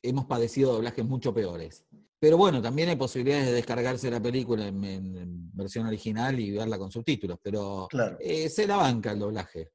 Hemos 0.00 0.26
padecido 0.26 0.72
doblajes 0.74 1.04
mucho 1.04 1.34
peores. 1.34 1.84
Pero 2.20 2.36
bueno, 2.36 2.62
también 2.62 2.88
hay 2.88 2.96
posibilidades 2.96 3.46
de 3.46 3.52
descargarse 3.52 4.10
la 4.10 4.20
película 4.22 4.66
en, 4.68 4.84
en- 4.84 5.16
en 5.16 5.50
versión 5.52 5.86
original 5.86 6.38
y 6.38 6.52
verla 6.52 6.78
con 6.78 6.90
subtítulos, 6.92 7.38
pero 7.42 7.88
claro. 7.90 8.16
eh, 8.20 8.48
se 8.48 8.66
la 8.66 8.76
banca 8.76 9.10
el 9.12 9.18
doblaje. 9.18 9.72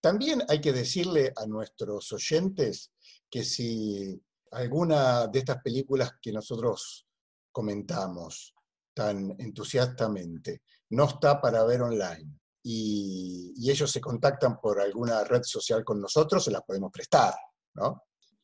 También 0.00 0.42
hay 0.48 0.60
que 0.62 0.72
decirle 0.72 1.32
a 1.36 1.46
nuestros 1.46 2.10
oyentes 2.12 2.92
que 3.30 3.44
si 3.44 4.18
alguna 4.52 5.26
de 5.26 5.38
estas 5.40 5.62
películas 5.62 6.12
que 6.22 6.32
nosotros 6.32 7.06
comentamos 7.52 8.54
tan 8.94 9.34
entusiastamente 9.38 10.62
no 10.90 11.04
está 11.04 11.40
para 11.40 11.64
ver 11.64 11.82
online 11.82 12.38
y, 12.62 13.52
y 13.56 13.70
ellos 13.70 13.90
se 13.90 14.00
contactan 14.00 14.58
por 14.60 14.80
alguna 14.80 15.22
red 15.24 15.42
social 15.42 15.84
con 15.84 16.00
nosotros, 16.00 16.44
se 16.44 16.50
las 16.50 16.62
podemos 16.62 16.90
prestar, 16.92 17.34
¿no? 17.74 18.02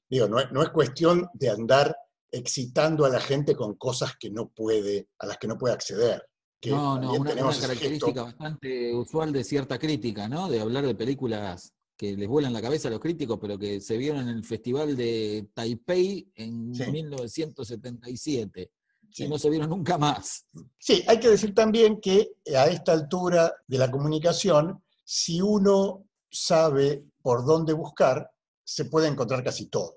Digo, 0.08 0.28
no 0.28 0.38
es, 0.40 0.52
no 0.52 0.62
es 0.62 0.68
cuestión 0.70 1.28
de 1.32 1.48
andar 1.50 1.96
excitando 2.30 3.04
a 3.04 3.08
la 3.08 3.20
gente 3.20 3.54
con 3.56 3.74
cosas 3.76 4.12
que 4.18 4.30
no 4.30 4.48
puede, 4.48 5.08
a 5.18 5.26
las 5.26 5.38
que 5.38 5.48
no 5.48 5.56
puede 5.58 5.74
acceder. 5.74 6.22
Que 6.60 6.70
no, 6.70 6.98
no, 7.00 7.14
una, 7.14 7.30
tenemos 7.30 7.58
una 7.58 7.66
característica 7.66 8.06
gesto. 8.06 8.24
bastante 8.24 8.94
usual 8.94 9.32
de 9.32 9.42
cierta 9.42 9.78
crítica, 9.78 10.28
¿no? 10.28 10.48
De 10.48 10.60
hablar 10.60 10.86
de 10.86 10.94
películas 10.94 11.72
que 11.96 12.16
les 12.16 12.28
vuelan 12.28 12.52
la 12.52 12.62
cabeza 12.62 12.88
a 12.88 12.90
los 12.90 13.00
críticos, 13.00 13.38
pero 13.40 13.58
que 13.58 13.80
se 13.80 13.96
vieron 13.96 14.20
en 14.28 14.36
el 14.36 14.44
Festival 14.44 14.96
de 14.96 15.48
Taipei 15.54 16.30
en 16.34 16.74
Sí. 16.74 16.90
1977 16.90 18.70
Sí. 19.12 19.24
y 19.24 19.28
no 19.28 19.38
se 19.38 19.50
vieron 19.50 19.70
nunca 19.70 19.98
más. 19.98 20.46
Sí, 20.78 21.04
hay 21.06 21.20
que 21.20 21.28
decir 21.28 21.54
también 21.54 22.00
que 22.00 22.32
a 22.56 22.66
esta 22.66 22.92
altura 22.92 23.52
de 23.66 23.78
la 23.78 23.90
comunicación, 23.90 24.82
si 25.04 25.40
uno 25.40 26.06
sabe 26.30 27.04
por 27.20 27.44
dónde 27.44 27.72
buscar, 27.72 28.30
se 28.64 28.86
puede 28.86 29.08
encontrar 29.08 29.44
casi 29.44 29.66
todo. 29.66 29.94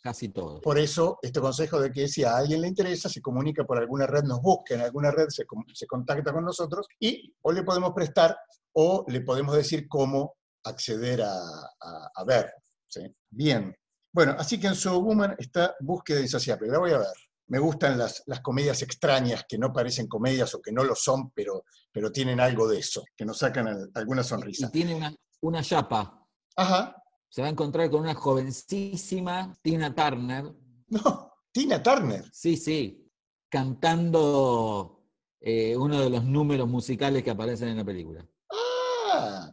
Casi 0.00 0.28
todo. 0.28 0.60
Por 0.60 0.78
eso, 0.78 1.18
este 1.22 1.40
consejo 1.40 1.80
de 1.80 1.90
que 1.90 2.08
si 2.08 2.24
a 2.24 2.36
alguien 2.36 2.60
le 2.60 2.68
interesa, 2.68 3.08
se 3.08 3.22
comunica 3.22 3.64
por 3.64 3.78
alguna 3.78 4.06
red, 4.06 4.22
nos 4.22 4.40
busca 4.40 4.74
en 4.74 4.82
alguna 4.82 5.10
red, 5.10 5.28
se, 5.30 5.46
contacta 5.86 6.32
con 6.32 6.44
nosotros 6.44 6.86
y 7.00 7.34
o 7.40 7.50
le 7.50 7.62
podemos 7.62 7.92
prestar 7.94 8.36
o 8.74 9.04
le 9.08 9.22
podemos 9.22 9.56
decir 9.56 9.88
cómo 9.88 10.34
acceder 10.62 11.22
a, 11.22 11.34
a, 11.34 12.10
a 12.14 12.24
ver. 12.24 12.52
¿sí? 12.86 13.00
Bien. 13.30 13.74
Bueno, 14.12 14.36
así 14.38 14.60
que 14.60 14.66
en 14.66 14.74
So 14.74 15.00
Woman 15.00 15.34
está 15.38 15.74
Búsqueda 15.80 16.20
Insaciable. 16.20 16.68
La 16.68 16.78
voy 16.78 16.92
a 16.92 16.98
ver. 16.98 17.23
Me 17.48 17.58
gustan 17.58 17.98
las, 17.98 18.22
las 18.26 18.40
comedias 18.40 18.80
extrañas 18.82 19.44
que 19.48 19.58
no 19.58 19.72
parecen 19.72 20.06
comedias 20.08 20.54
o 20.54 20.62
que 20.62 20.72
no 20.72 20.82
lo 20.84 20.94
son, 20.94 21.30
pero, 21.32 21.64
pero 21.92 22.10
tienen 22.10 22.40
algo 22.40 22.66
de 22.68 22.78
eso, 22.78 23.04
que 23.16 23.24
nos 23.26 23.38
sacan 23.38 23.68
al- 23.68 23.90
alguna 23.94 24.22
Y 24.22 24.24
sonrisa. 24.24 24.70
tiene 24.70 24.94
una, 24.94 25.14
una 25.42 25.62
chapa. 25.62 26.26
Ajá. 26.56 26.96
Se 27.28 27.42
va 27.42 27.48
a 27.48 27.50
encontrar 27.50 27.90
con 27.90 28.00
una 28.00 28.14
jovencísima 28.14 29.54
Tina 29.60 29.94
Turner. 29.94 30.44
No, 30.88 31.32
Tina 31.52 31.82
Turner. 31.82 32.24
Sí, 32.32 32.56
sí. 32.56 33.10
Cantando 33.50 35.02
eh, 35.40 35.76
uno 35.76 36.00
de 36.00 36.10
los 36.10 36.24
números 36.24 36.68
musicales 36.68 37.22
que 37.22 37.30
aparecen 37.30 37.68
en 37.68 37.76
la 37.78 37.84
película. 37.84 38.26
Ah, 38.50 39.50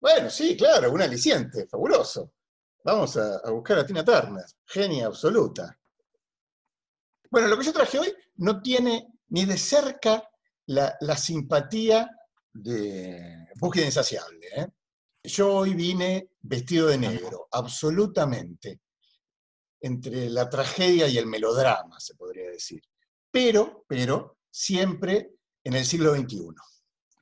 bueno, 0.00 0.30
sí, 0.30 0.56
claro, 0.56 0.92
un 0.92 1.02
aliciente, 1.02 1.66
fabuloso. 1.66 2.32
Vamos 2.84 3.16
a, 3.16 3.38
a 3.38 3.50
buscar 3.50 3.78
a 3.80 3.86
Tina 3.86 4.04
Turner, 4.04 4.44
genia 4.66 5.06
absoluta. 5.06 5.76
Bueno, 7.36 7.50
lo 7.50 7.58
que 7.58 7.66
yo 7.66 7.72
traje 7.74 7.98
hoy 7.98 8.14
no 8.36 8.62
tiene 8.62 9.08
ni 9.28 9.44
de 9.44 9.58
cerca 9.58 10.26
la, 10.68 10.96
la 11.02 11.18
simpatía 11.18 12.10
de 12.50 13.48
Búsqueda 13.56 13.84
Insaciable. 13.84 14.46
¿eh? 14.56 14.66
Yo 15.22 15.54
hoy 15.54 15.74
vine 15.74 16.30
vestido 16.40 16.86
de 16.86 16.96
negro, 16.96 17.46
absolutamente. 17.50 18.80
entre 19.82 20.30
la 20.30 20.48
tragedia 20.48 21.08
y 21.08 21.18
el 21.18 21.26
melodrama, 21.26 22.00
se 22.00 22.14
podría 22.14 22.48
decir. 22.48 22.80
Pero, 23.30 23.84
pero, 23.86 24.38
siempre 24.50 25.34
en 25.62 25.74
el 25.74 25.84
siglo 25.84 26.16
XXI. 26.16 26.54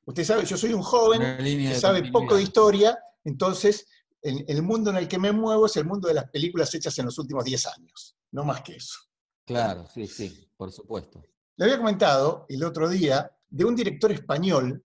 Usted 0.04 0.22
sabe, 0.24 0.44
yo 0.44 0.56
soy 0.56 0.74
un 0.74 0.82
joven 0.82 1.38
que 1.38 1.74
sabe 1.74 2.12
poco 2.12 2.36
de 2.36 2.44
historia, 2.44 2.96
entonces 3.24 3.88
el, 4.22 4.44
el, 4.46 4.62
mundo 4.62 4.90
en 4.90 4.96
el 4.98 5.08
que 5.08 5.18
me 5.18 5.32
muevo 5.32 5.66
es 5.66 5.76
el 5.76 5.86
mundo 5.86 6.06
de 6.06 6.14
las 6.14 6.30
películas 6.30 6.72
hechas 6.72 6.96
en 7.00 7.06
los 7.06 7.18
últimos 7.18 7.44
10 7.44 7.66
años, 7.66 8.16
no 8.30 8.44
más 8.44 8.62
que 8.62 8.76
eso. 8.76 8.96
Claro, 9.44 9.86
sí, 9.92 10.06
sí, 10.06 10.50
por 10.56 10.72
supuesto. 10.72 11.22
Le 11.56 11.64
había 11.64 11.78
comentado 11.78 12.46
el 12.48 12.64
otro 12.64 12.88
día 12.88 13.30
de 13.48 13.64
un 13.64 13.76
director 13.76 14.10
español, 14.10 14.84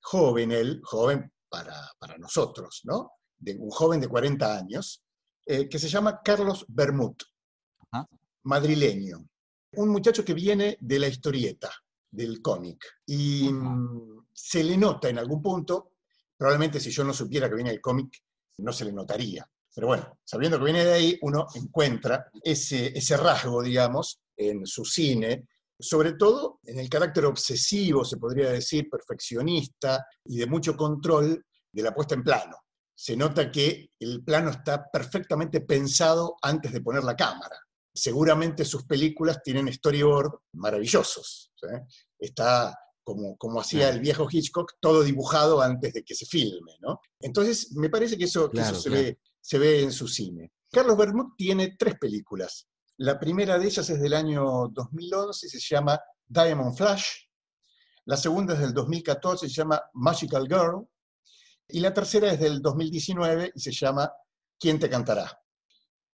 joven 0.00 0.52
él, 0.52 0.80
joven 0.84 1.32
para, 1.48 1.74
para 1.98 2.16
nosotros, 2.16 2.82
¿no? 2.84 3.12
De 3.38 3.56
un 3.56 3.70
joven 3.70 4.00
de 4.00 4.08
40 4.08 4.56
años, 4.56 5.04
eh, 5.44 5.68
que 5.68 5.78
se 5.78 5.88
llama 5.88 6.20
Carlos 6.22 6.64
Bermut, 6.68 7.22
madrileño. 8.44 9.28
Un 9.72 9.88
muchacho 9.90 10.24
que 10.24 10.34
viene 10.34 10.78
de 10.80 10.98
la 10.98 11.08
historieta, 11.08 11.70
del 12.10 12.40
cómic. 12.40 12.84
Y 13.04 13.50
mm, 13.52 14.26
se 14.32 14.64
le 14.64 14.76
nota 14.76 15.08
en 15.08 15.18
algún 15.18 15.42
punto, 15.42 15.92
probablemente 16.36 16.80
si 16.80 16.90
yo 16.90 17.04
no 17.04 17.12
supiera 17.12 17.48
que 17.48 17.56
viene 17.56 17.70
del 17.70 17.80
cómic, 17.80 18.22
no 18.58 18.72
se 18.72 18.84
le 18.84 18.92
notaría. 18.92 19.48
Pero 19.76 19.88
bueno, 19.88 20.18
sabiendo 20.24 20.58
que 20.58 20.64
viene 20.64 20.86
de 20.86 20.92
ahí, 20.94 21.18
uno 21.20 21.46
encuentra 21.54 22.30
ese, 22.42 22.96
ese 22.96 23.14
rasgo, 23.14 23.62
digamos, 23.62 24.22
en 24.34 24.66
su 24.66 24.86
cine, 24.86 25.46
sobre 25.78 26.14
todo 26.14 26.60
en 26.64 26.78
el 26.78 26.88
carácter 26.88 27.26
obsesivo, 27.26 28.02
se 28.02 28.16
podría 28.16 28.50
decir, 28.50 28.88
perfeccionista 28.88 30.06
y 30.24 30.38
de 30.38 30.46
mucho 30.46 30.74
control 30.78 31.44
de 31.70 31.82
la 31.82 31.94
puesta 31.94 32.14
en 32.14 32.24
plano. 32.24 32.56
Se 32.94 33.18
nota 33.18 33.52
que 33.52 33.90
el 34.00 34.24
plano 34.24 34.48
está 34.48 34.90
perfectamente 34.90 35.60
pensado 35.60 36.36
antes 36.40 36.72
de 36.72 36.80
poner 36.80 37.04
la 37.04 37.14
cámara. 37.14 37.60
Seguramente 37.92 38.64
sus 38.64 38.84
películas 38.84 39.42
tienen 39.42 39.70
storyboard 39.70 40.38
maravillosos. 40.54 41.52
Está 42.18 42.74
como, 43.04 43.36
como 43.36 43.60
hacía 43.60 43.90
el 43.90 44.00
viejo 44.00 44.26
Hitchcock, 44.30 44.72
todo 44.80 45.02
dibujado 45.02 45.60
antes 45.60 45.92
de 45.92 46.02
que 46.02 46.14
se 46.14 46.24
filme. 46.24 46.72
¿no? 46.80 46.98
Entonces, 47.20 47.72
me 47.76 47.90
parece 47.90 48.16
que 48.16 48.24
eso, 48.24 48.50
que 48.50 48.60
eso 48.60 48.74
se, 48.74 48.88
ve, 48.88 49.18
se 49.46 49.60
ve 49.60 49.80
en 49.80 49.92
su 49.92 50.08
cine. 50.08 50.50
Carlos 50.72 50.96
Bermud 50.96 51.34
tiene 51.36 51.76
tres 51.78 51.96
películas. 52.00 52.66
La 52.96 53.16
primera 53.16 53.56
de 53.56 53.66
ellas 53.66 53.88
es 53.88 54.00
del 54.00 54.14
año 54.14 54.66
2011 54.72 55.46
y 55.46 55.50
se 55.50 55.60
llama 55.60 56.00
Diamond 56.26 56.76
Flash. 56.76 57.04
La 58.06 58.16
segunda 58.16 58.54
es 58.54 58.60
del 58.60 58.74
2014 58.74 59.46
y 59.46 59.48
se 59.48 59.54
llama 59.54 59.80
Magical 59.94 60.48
Girl. 60.48 60.88
Y 61.68 61.78
la 61.78 61.94
tercera 61.94 62.32
es 62.32 62.40
del 62.40 62.60
2019 62.60 63.52
y 63.54 63.60
se 63.60 63.70
llama 63.70 64.10
¿Quién 64.58 64.80
te 64.80 64.90
cantará? 64.90 65.40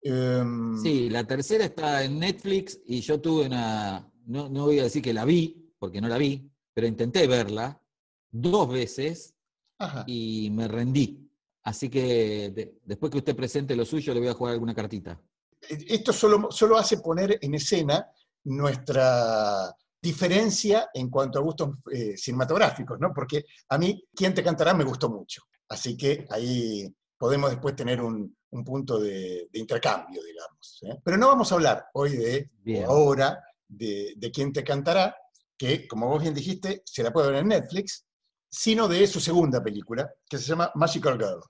Um, 0.03 0.83
sí, 0.83 1.09
la 1.09 1.25
tercera 1.25 1.67
está 1.67 2.03
en 2.03 2.19
Netflix 2.19 2.81
y 2.85 3.01
yo 3.01 3.21
tuve 3.21 3.47
una, 3.47 4.13
no, 4.27 4.49
no, 4.49 4.65
voy 4.65 4.81
a 4.81 4.85
decir 4.85 5.03
que 5.03 5.15
la 5.15 5.25
vi, 5.25 5.73
porque 5.79 6.01
no 6.01 6.09
la 6.09 6.19
vi, 6.19 6.51
pero 6.75 6.89
intenté 6.89 7.29
verla 7.29 7.81
dos 8.29 8.73
veces 8.73 9.37
Ajá. 9.79 10.03
y 10.09 10.51
me 10.51 10.67
rendí. 10.67 11.30
Así 11.63 11.89
que 11.89 12.51
de, 12.51 12.79
después 12.85 13.11
que 13.13 13.19
usted 13.19 13.37
presente 13.37 13.77
lo 13.77 13.85
suyo, 13.85 14.15
le 14.15 14.21
voy 14.21 14.29
a 14.29 14.35
jugar 14.35 14.55
alguna 14.55 14.75
cartita 14.75 15.21
esto 15.69 16.13
solo, 16.13 16.51
solo 16.51 16.77
hace 16.77 16.99
poner 16.99 17.39
en 17.41 17.55
escena 17.55 18.07
nuestra 18.45 19.75
diferencia 20.03 20.89
en 20.95 21.11
cuanto 21.11 21.39
a 21.39 21.43
gustos 21.43 21.71
eh, 21.93 22.17
cinematográficos, 22.17 22.99
¿no? 22.99 23.13
Porque 23.13 23.45
a 23.69 23.79
mí, 23.79 24.03
¿Quién 24.15 24.35
te 24.35 24.43
cantará? 24.43 24.73
me 24.73 24.85
gustó 24.85 25.11
mucho. 25.11 25.43
Así 25.69 25.97
que 25.97 26.27
ahí 26.31 26.89
podemos 27.19 27.51
después 27.51 27.77
tener 27.77 28.01
un, 28.01 28.35
un 28.51 28.65
punto 28.65 28.99
de, 28.99 29.49
de, 29.53 29.59
intercambio, 29.59 30.23
digamos. 30.23 30.79
¿eh? 30.83 30.99
Pero 31.05 31.19
no 31.19 31.29
vamos 31.29 31.53
a 31.53 31.55
hablar 31.55 31.87
hoy 31.93 32.17
de, 32.17 32.51
o 32.87 32.91
ahora, 32.91 33.45
de, 33.69 34.15
de 34.17 34.31
quién 34.31 34.53
te 34.53 34.65
cantará, 34.65 35.15
que, 35.57 35.87
como 35.87 36.09
vos 36.09 36.23
bien 36.23 36.35
dijiste, 36.35 36.83
se 36.87 37.03
la 37.03 37.13
puede 37.13 37.31
ver 37.31 37.41
en 37.43 37.49
Netflix, 37.49 38.07
sino 38.51 38.89
de 38.89 39.07
su 39.07 39.21
segunda 39.21 39.63
película, 39.63 40.13
que 40.29 40.39
se 40.39 40.45
llama 40.45 40.73
Magical 40.75 41.17
Girl, 41.19 41.41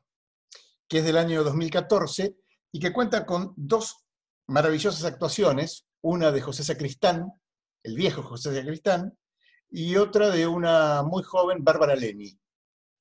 que 0.86 0.98
es 0.98 1.04
del 1.04 1.16
año 1.16 1.42
2014 1.42 2.36
y 2.72 2.78
que 2.78 2.92
cuenta 2.92 3.24
con 3.24 3.54
dos 3.56 4.04
maravillosas 4.48 5.04
actuaciones, 5.04 5.86
una 6.02 6.30
de 6.30 6.42
José 6.42 6.62
Sacristán, 6.62 7.32
el 7.82 7.94
viejo 7.94 8.22
José 8.22 8.54
Sacristán, 8.54 9.16
y 9.70 9.96
otra 9.96 10.30
de 10.30 10.46
una 10.46 11.02
muy 11.02 11.22
joven 11.22 11.64
Bárbara 11.64 11.94
Leni, 11.94 12.38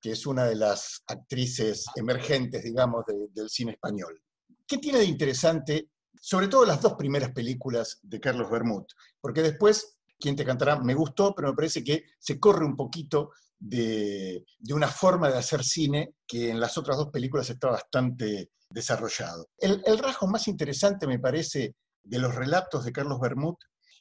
que 0.01 0.11
es 0.11 0.25
una 0.25 0.45
de 0.45 0.55
las 0.55 1.03
actrices 1.07 1.85
emergentes, 1.95 2.63
digamos, 2.63 3.05
de, 3.05 3.27
del 3.33 3.49
cine 3.49 3.71
español. 3.73 4.21
¿Qué 4.65 4.77
tiene 4.77 4.99
de 4.99 5.05
interesante, 5.05 5.89
sobre 6.13 6.47
todo 6.47 6.65
las 6.65 6.81
dos 6.81 6.93
primeras 6.93 7.31
películas 7.31 7.99
de 8.03 8.19
Carlos 8.19 8.49
Bermud? 8.49 8.85
Porque 9.19 9.41
después, 9.41 9.99
quien 10.19 10.35
te 10.35 10.45
cantará, 10.45 10.79
me 10.79 10.93
gustó, 10.93 11.33
pero 11.33 11.49
me 11.49 11.55
parece 11.55 11.83
que 11.83 12.03
se 12.19 12.39
corre 12.39 12.65
un 12.65 12.75
poquito 12.75 13.31
de, 13.59 14.45
una 14.69 14.87
forma 14.87 15.29
de 15.29 15.37
hacer 15.37 15.63
cine 15.63 16.13
que 16.27 16.49
en 16.49 16.59
las 16.59 16.77
otras 16.77 16.97
dos 16.97 17.09
películas 17.09 17.49
está 17.49 17.69
bastante 17.69 18.51
desarrollado. 18.69 19.49
El, 19.57 19.81
el, 19.85 19.97
rasgo 19.97 20.27
más 20.27 20.47
interesante, 20.47 21.07
me 21.07 21.19
parece, 21.19 21.75
de 22.03 22.19
los 22.19 22.33
relatos 22.33 22.85
de 22.85 22.91
Carlos 22.91 23.19
Bermud 23.19 23.55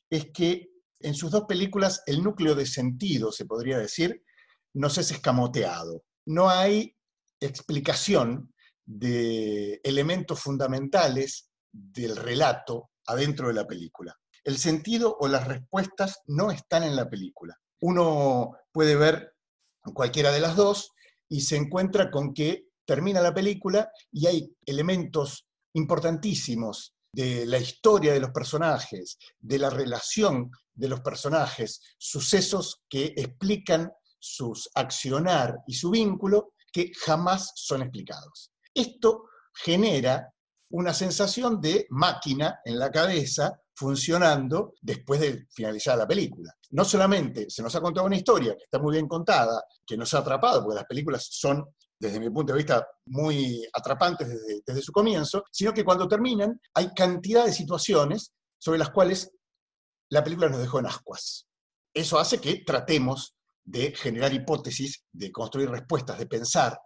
es 0.08 0.30
que 0.32 0.68
en 1.00 1.14
sus 1.14 1.30
dos 1.30 1.44
películas 1.44 2.02
el 2.06 2.22
núcleo 2.22 2.54
de 2.54 2.66
sentido, 2.66 3.32
se 3.32 3.46
podría 3.46 3.78
decir, 3.78 4.22
nos 4.74 4.98
es 4.98 5.10
escamoteado. 5.10 6.04
No 6.26 6.48
hay 6.50 6.96
explicación 7.40 8.52
de 8.84 9.80
elementos 9.84 10.40
fundamentales 10.40 11.50
del 11.72 12.16
relato 12.16 12.90
adentro 13.06 13.48
de 13.48 13.54
la 13.54 13.66
película. 13.66 14.16
El 14.44 14.58
sentido 14.58 15.16
o 15.20 15.28
las 15.28 15.46
respuestas 15.46 16.20
no 16.26 16.50
están 16.50 16.84
en 16.84 16.96
la 16.96 17.08
película. 17.08 17.56
Uno 17.80 18.52
puede 18.72 18.96
ver 18.96 19.34
cualquiera 19.92 20.32
de 20.32 20.40
las 20.40 20.56
dos 20.56 20.92
y 21.28 21.40
se 21.40 21.56
encuentra 21.56 22.10
con 22.10 22.32
que 22.32 22.66
termina 22.84 23.20
la 23.20 23.34
película 23.34 23.90
y 24.10 24.26
hay 24.26 24.50
elementos 24.64 25.46
importantísimos 25.74 26.94
de 27.12 27.46
la 27.46 27.58
historia 27.58 28.12
de 28.12 28.20
los 28.20 28.30
personajes, 28.30 29.18
de 29.38 29.58
la 29.58 29.70
relación 29.70 30.50
de 30.74 30.88
los 30.88 31.00
personajes, 31.00 31.80
sucesos 31.98 32.82
que 32.88 33.12
explican 33.16 33.90
sus 34.18 34.68
accionar 34.74 35.58
y 35.66 35.74
su 35.74 35.90
vínculo 35.90 36.52
que 36.72 36.92
jamás 36.94 37.52
son 37.54 37.82
explicados. 37.82 38.52
Esto 38.74 39.24
genera 39.52 40.32
una 40.70 40.92
sensación 40.92 41.60
de 41.60 41.86
máquina 41.90 42.60
en 42.64 42.78
la 42.78 42.90
cabeza 42.90 43.60
funcionando 43.74 44.74
después 44.82 45.20
de 45.20 45.46
finalizar 45.52 45.96
la 45.96 46.06
película. 46.06 46.52
No 46.70 46.84
solamente 46.84 47.48
se 47.48 47.62
nos 47.62 47.74
ha 47.76 47.80
contado 47.80 48.06
una 48.06 48.16
historia 48.16 48.56
que 48.56 48.64
está 48.64 48.78
muy 48.78 48.92
bien 48.94 49.06
contada, 49.06 49.62
que 49.86 49.96
nos 49.96 50.12
ha 50.14 50.18
atrapado, 50.18 50.62
porque 50.62 50.76
las 50.76 50.84
películas 50.84 51.28
son, 51.30 51.64
desde 51.98 52.18
mi 52.18 52.28
punto 52.28 52.52
de 52.52 52.58
vista, 52.58 52.86
muy 53.06 53.64
atrapantes 53.72 54.28
desde, 54.66 54.82
su 54.82 54.92
comienzo, 54.92 55.44
sino 55.52 55.72
que 55.72 55.84
cuando 55.84 56.08
terminan 56.08 56.60
hay 56.74 56.92
cantidad 56.92 57.44
de 57.44 57.52
situaciones 57.52 58.32
sobre 58.58 58.80
las 58.80 58.90
cuales 58.90 59.30
la 60.10 60.24
película 60.24 60.48
nos 60.48 60.60
dejó 60.60 60.80
en 60.80 60.86
ascuas. 60.86 61.46
Eso 61.94 62.18
hace 62.18 62.40
que 62.40 62.64
tratemos 62.66 63.36
de 63.68 63.92
generar 63.94 64.32
hipótesis, 64.32 65.04
de 65.12 65.30
construir 65.30 65.68
respuestas, 65.68 66.18
de 66.18 66.26
pensar. 66.26 66.78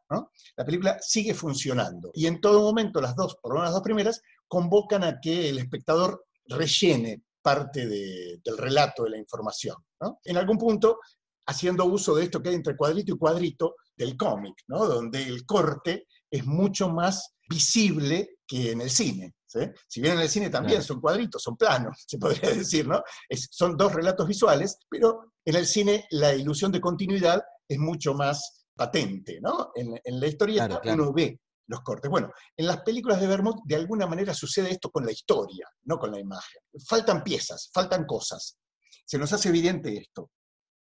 La 0.56 0.64
película 0.64 0.98
sigue 1.00 1.32
funcionando 1.32 2.10
y 2.12 2.26
en 2.26 2.40
todo 2.40 2.60
momento 2.60 3.00
las 3.00 3.14
dos, 3.14 3.36
por 3.40 3.52
lo 3.52 3.60
menos 3.60 3.68
las 3.68 3.74
dos 3.74 3.84
primeras, 3.84 4.20
convocan 4.48 5.04
a 5.04 5.20
que 5.20 5.48
el 5.48 5.58
espectador 5.58 6.24
rellene 6.46 7.22
parte 7.40 7.86
de, 7.86 8.40
del 8.44 8.58
relato 8.58 9.04
de 9.04 9.10
la 9.10 9.18
información. 9.18 9.76
En 10.24 10.36
algún 10.36 10.58
punto, 10.58 10.98
haciendo 11.46 11.84
uso 11.84 12.16
de 12.16 12.24
esto 12.24 12.42
que 12.42 12.48
hay 12.48 12.56
entre 12.56 12.76
cuadrito 12.76 13.14
y 13.14 13.18
cuadrito 13.18 13.76
del 13.96 14.16
cómic, 14.16 14.54
donde 14.66 15.22
el 15.22 15.46
corte 15.46 16.08
es 16.28 16.44
mucho 16.44 16.88
más 16.88 17.34
visible 17.48 18.38
que 18.44 18.72
en 18.72 18.80
el 18.80 18.90
cine. 18.90 19.34
¿Sí? 19.52 19.60
Si 19.86 20.00
bien 20.00 20.14
en 20.14 20.20
el 20.20 20.28
cine 20.28 20.50
también 20.50 20.76
claro. 20.76 20.86
son 20.86 21.00
cuadritos, 21.00 21.42
son 21.42 21.56
planos, 21.56 22.02
se 22.06 22.18
podría 22.18 22.50
decir, 22.50 22.86
¿no? 22.86 23.02
Es, 23.28 23.48
son 23.50 23.76
dos 23.76 23.92
relatos 23.92 24.26
visuales, 24.26 24.78
pero 24.88 25.32
en 25.44 25.56
el 25.56 25.66
cine 25.66 26.06
la 26.10 26.34
ilusión 26.34 26.72
de 26.72 26.80
continuidad 26.80 27.42
es 27.68 27.78
mucho 27.78 28.14
más 28.14 28.66
patente, 28.74 29.40
¿no? 29.40 29.70
En, 29.74 30.00
en 30.02 30.20
la 30.20 30.30
claro, 30.32 30.80
claro. 30.80 31.02
uno 31.02 31.12
ve 31.12 31.40
los 31.66 31.80
cortes. 31.82 32.10
Bueno, 32.10 32.30
en 32.56 32.66
las 32.66 32.82
películas 32.82 33.20
de 33.20 33.26
Bermud 33.26 33.56
de 33.64 33.76
alguna 33.76 34.06
manera 34.06 34.34
sucede 34.34 34.70
esto 34.70 34.90
con 34.90 35.04
la 35.04 35.12
historia, 35.12 35.68
no 35.84 35.98
con 35.98 36.10
la 36.10 36.18
imagen. 36.18 36.60
Faltan 36.86 37.22
piezas, 37.22 37.70
faltan 37.72 38.04
cosas. 38.04 38.58
Se 39.04 39.18
nos 39.18 39.32
hace 39.32 39.48
evidente 39.48 39.96
esto. 39.96 40.30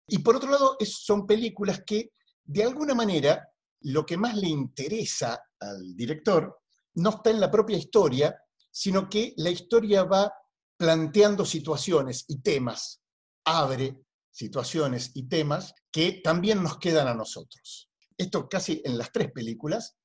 Y 0.08 0.19
por 0.19 0.36
otro 0.36 0.51
lado, 0.51 0.75
es, 0.80 1.04
son 1.04 1.25
películas 1.25 1.82
que 1.86 2.12
de 2.43 2.63
alguna 2.63 2.93
manera 2.93 3.47
lo 3.82 4.06
que 4.06 4.17
más 4.17 4.36
le 4.36 4.47
interesa 4.47 5.39
al 5.60 5.95
director 5.95 6.60
no 6.95 7.10
está 7.10 7.30
en 7.30 7.39
la 7.39 7.51
propia 7.51 7.78
historia, 7.78 8.36
sino 8.75 9.07
que 9.09 9.33
la 9.38 9.49
historia 9.49 10.03
va 10.03 10.33
planteando 10.77 11.45
situaciones 11.45 12.25
y 12.27 12.41
temas, 12.41 13.01
abre 13.45 14.03
situaciones 14.29 15.11
y 15.13 15.29
temas 15.29 15.73
que 15.89 16.19
también 16.21 16.61
nos 16.61 16.77
quedan 16.77 17.07
a 17.07 17.13
nosotros. 17.13 17.89
Esto 18.17 18.49
casi 18.49 18.81
en 18.83 18.97
las 18.97 19.13
tres 19.13 19.31
películas 19.31 19.95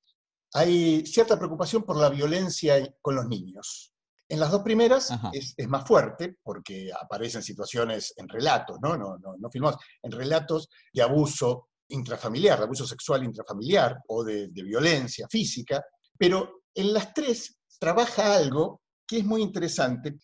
hay 0.54 1.04
cierta 1.04 1.36
preocupación 1.36 1.82
por 1.82 1.96
la 1.96 2.10
violencia 2.10 2.94
con 3.02 3.16
los 3.16 3.26
niños. 3.26 3.92
En 4.28 4.38
las 4.38 4.52
dos 4.52 4.62
primeras 4.62 5.12
es, 5.32 5.52
es 5.56 5.68
más 5.68 5.84
fuerte 5.84 6.36
porque 6.40 6.92
aparecen 6.92 7.42
situaciones 7.42 8.14
en 8.18 8.28
relatos, 8.28 8.78
¿no? 8.80 8.96
No, 8.96 9.18
no, 9.18 9.34
no 9.36 9.50
filmados, 9.50 9.82
en 10.00 10.12
relatos 10.12 10.68
de 10.92 11.02
abuso 11.02 11.70
intrafamiliar, 11.88 12.58
de 12.58 12.64
abuso 12.66 12.86
sexual 12.86 13.24
intrafamiliar 13.24 13.98
o 14.06 14.22
de, 14.22 14.46
de 14.46 14.62
violencia 14.62 15.26
física, 15.28 15.84
pero 16.16 16.62
en 16.72 16.92
las 16.92 17.12
tres 17.12 17.59
trabaja 17.78 18.34
algo 18.34 18.82
que 19.06 19.18
es 19.18 19.24
muy 19.24 19.42
interesante, 19.42 20.18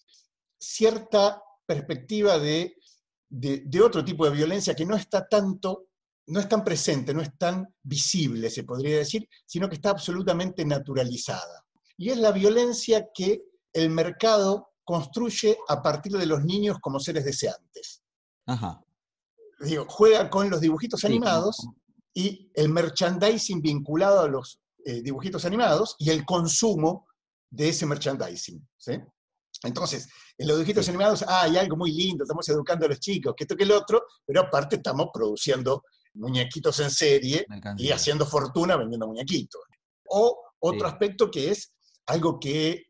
cierta 0.59 1.43
perspectiva 1.67 2.39
de, 2.39 2.77
de- 3.29 3.63
de 3.65 3.81
otro 3.83 4.05
tipo 4.05 4.25
de 4.25 4.31
violencia 4.37 4.75
que 4.75 4.87
no 4.87 4.97
está 4.97 5.27
tanto, 5.29 5.89
no 6.29 6.41
es 6.41 6.49
tan 6.49 6.65
presente, 6.65 7.13
no 7.15 7.23
es 7.23 7.37
tan 7.39 7.67
visible, 7.83 8.51
se 8.51 8.65
podría 8.65 8.99
decir, 8.99 9.29
sino 9.45 9.69
que 9.69 9.77
está 9.77 9.91
absolutamente 9.91 10.65
naturalizada. 10.65 11.65
Y 11.97 12.11
es 12.11 12.19
la 12.19 12.33
violencia 12.33 13.09
que 13.15 13.43
el 13.73 13.91
mercado 13.91 14.71
construye 14.85 15.57
a 15.69 15.83
partir 15.83 16.13
de 16.13 16.27
los 16.27 16.45
niños 16.45 16.79
como 16.81 17.01
seres 17.01 17.25
deseantes. 17.25 18.03
Ajá. 18.47 18.81
Digo, 19.61 19.87
juega 19.89 20.29
con 20.31 20.51
los 20.51 20.61
dibujitos 20.61 21.05
animados 21.05 21.67
y 22.15 22.51
el 22.55 22.69
merchandising 22.69 23.61
vinculado 23.63 24.21
a 24.21 24.29
los 24.29 24.61
eh, 24.85 25.03
dibujitos 25.03 25.45
animados 25.45 25.97
y 25.99 26.11
el 26.11 26.25
consumo 26.25 27.09
de 27.51 27.69
ese 27.69 27.87
merchandising. 27.87 28.67
¿sí? 28.77 28.99
Entonces, 29.63 30.09
en 30.39 30.49
los 30.49 30.57
dibujitos 30.59 30.89
animados, 30.89 31.25
ah, 31.27 31.43
hay 31.43 31.57
algo 31.57 31.77
muy 31.77 31.93
lindo, 31.93 32.25
estamos 32.25 32.49
educando 32.49 32.87
a 32.87 32.89
los 32.89 33.01
chicos, 33.01 33.35
que 33.37 33.45
esto 33.45 33.57
que 33.57 33.65
el 33.65 33.73
otro, 33.73 34.05
pero 34.25 34.43
aparte 34.43 34.77
estamos 34.77 35.09
produciendo 35.13 35.85
muñequitos 36.15 36.81
en 36.81 36.91
serie 36.91 37.47
y 37.79 37.91
haciendo 37.91 38.27
fortuna 38.27 38.77
vendiendo 38.77 39.07
muñequitos. 39.07 39.61
O 40.09 40.39
otro 40.59 40.81
Sí. 40.89 40.93
aspecto 40.93 41.31
que 41.31 41.51
es 41.51 41.73
algo 42.07 42.39
que 42.39 42.85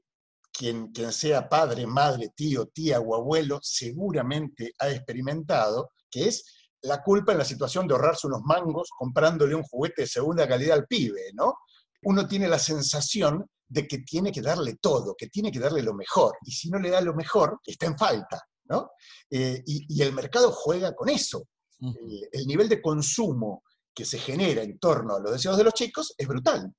quien, 0.52 0.88
quien 0.92 1.12
sea 1.12 1.48
padre, 1.48 1.86
madre, 1.86 2.30
tío, 2.34 2.66
tía 2.66 3.00
o 3.00 3.14
abuelo 3.14 3.58
seguramente 3.62 4.72
ha 4.78 4.88
experimentado, 4.90 5.90
que 6.10 6.28
es 6.28 6.44
la 6.82 7.02
culpa 7.02 7.32
en 7.32 7.38
la 7.38 7.44
situación 7.44 7.86
de 7.86 7.94
ahorrarse 7.94 8.26
unos 8.26 8.42
mangos 8.42 8.88
comprándole 8.96 9.54
un 9.54 9.62
juguete 9.64 10.02
de 10.02 10.08
segunda 10.08 10.46
calidad 10.48 10.76
al 10.78 10.86
pibe, 10.86 11.20
¿no? 11.34 11.58
Uno 12.04 12.26
tiene 12.28 12.48
la 12.48 12.58
sensación 12.58 13.44
de 13.68 13.86
que 13.86 13.98
tiene 13.98 14.32
que 14.32 14.42
darle 14.42 14.76
todo, 14.80 15.14
que 15.16 15.28
tiene 15.28 15.50
que 15.50 15.58
darle 15.58 15.82
lo 15.82 15.94
mejor, 15.94 16.36
y 16.44 16.52
si 16.52 16.70
no 16.70 16.78
le 16.78 16.90
da 16.90 17.00
lo 17.00 17.14
mejor, 17.14 17.60
está 17.64 17.86
en 17.86 17.98
falta, 17.98 18.40
¿no? 18.64 18.90
Eh, 19.30 19.62
y, 19.66 19.86
y 19.88 20.02
el 20.02 20.12
mercado 20.12 20.52
juega 20.52 20.94
con 20.94 21.08
eso. 21.08 21.46
El 21.78 22.46
nivel 22.46 22.68
de 22.70 22.80
consumo 22.80 23.62
que 23.94 24.04
se 24.04 24.18
genera 24.18 24.62
en 24.62 24.78
torno 24.78 25.16
a 25.16 25.20
los 25.20 25.32
deseos 25.32 25.56
de 25.56 25.64
los 25.64 25.74
chicos 25.74 26.14
es 26.16 26.26
brutal. 26.26 26.72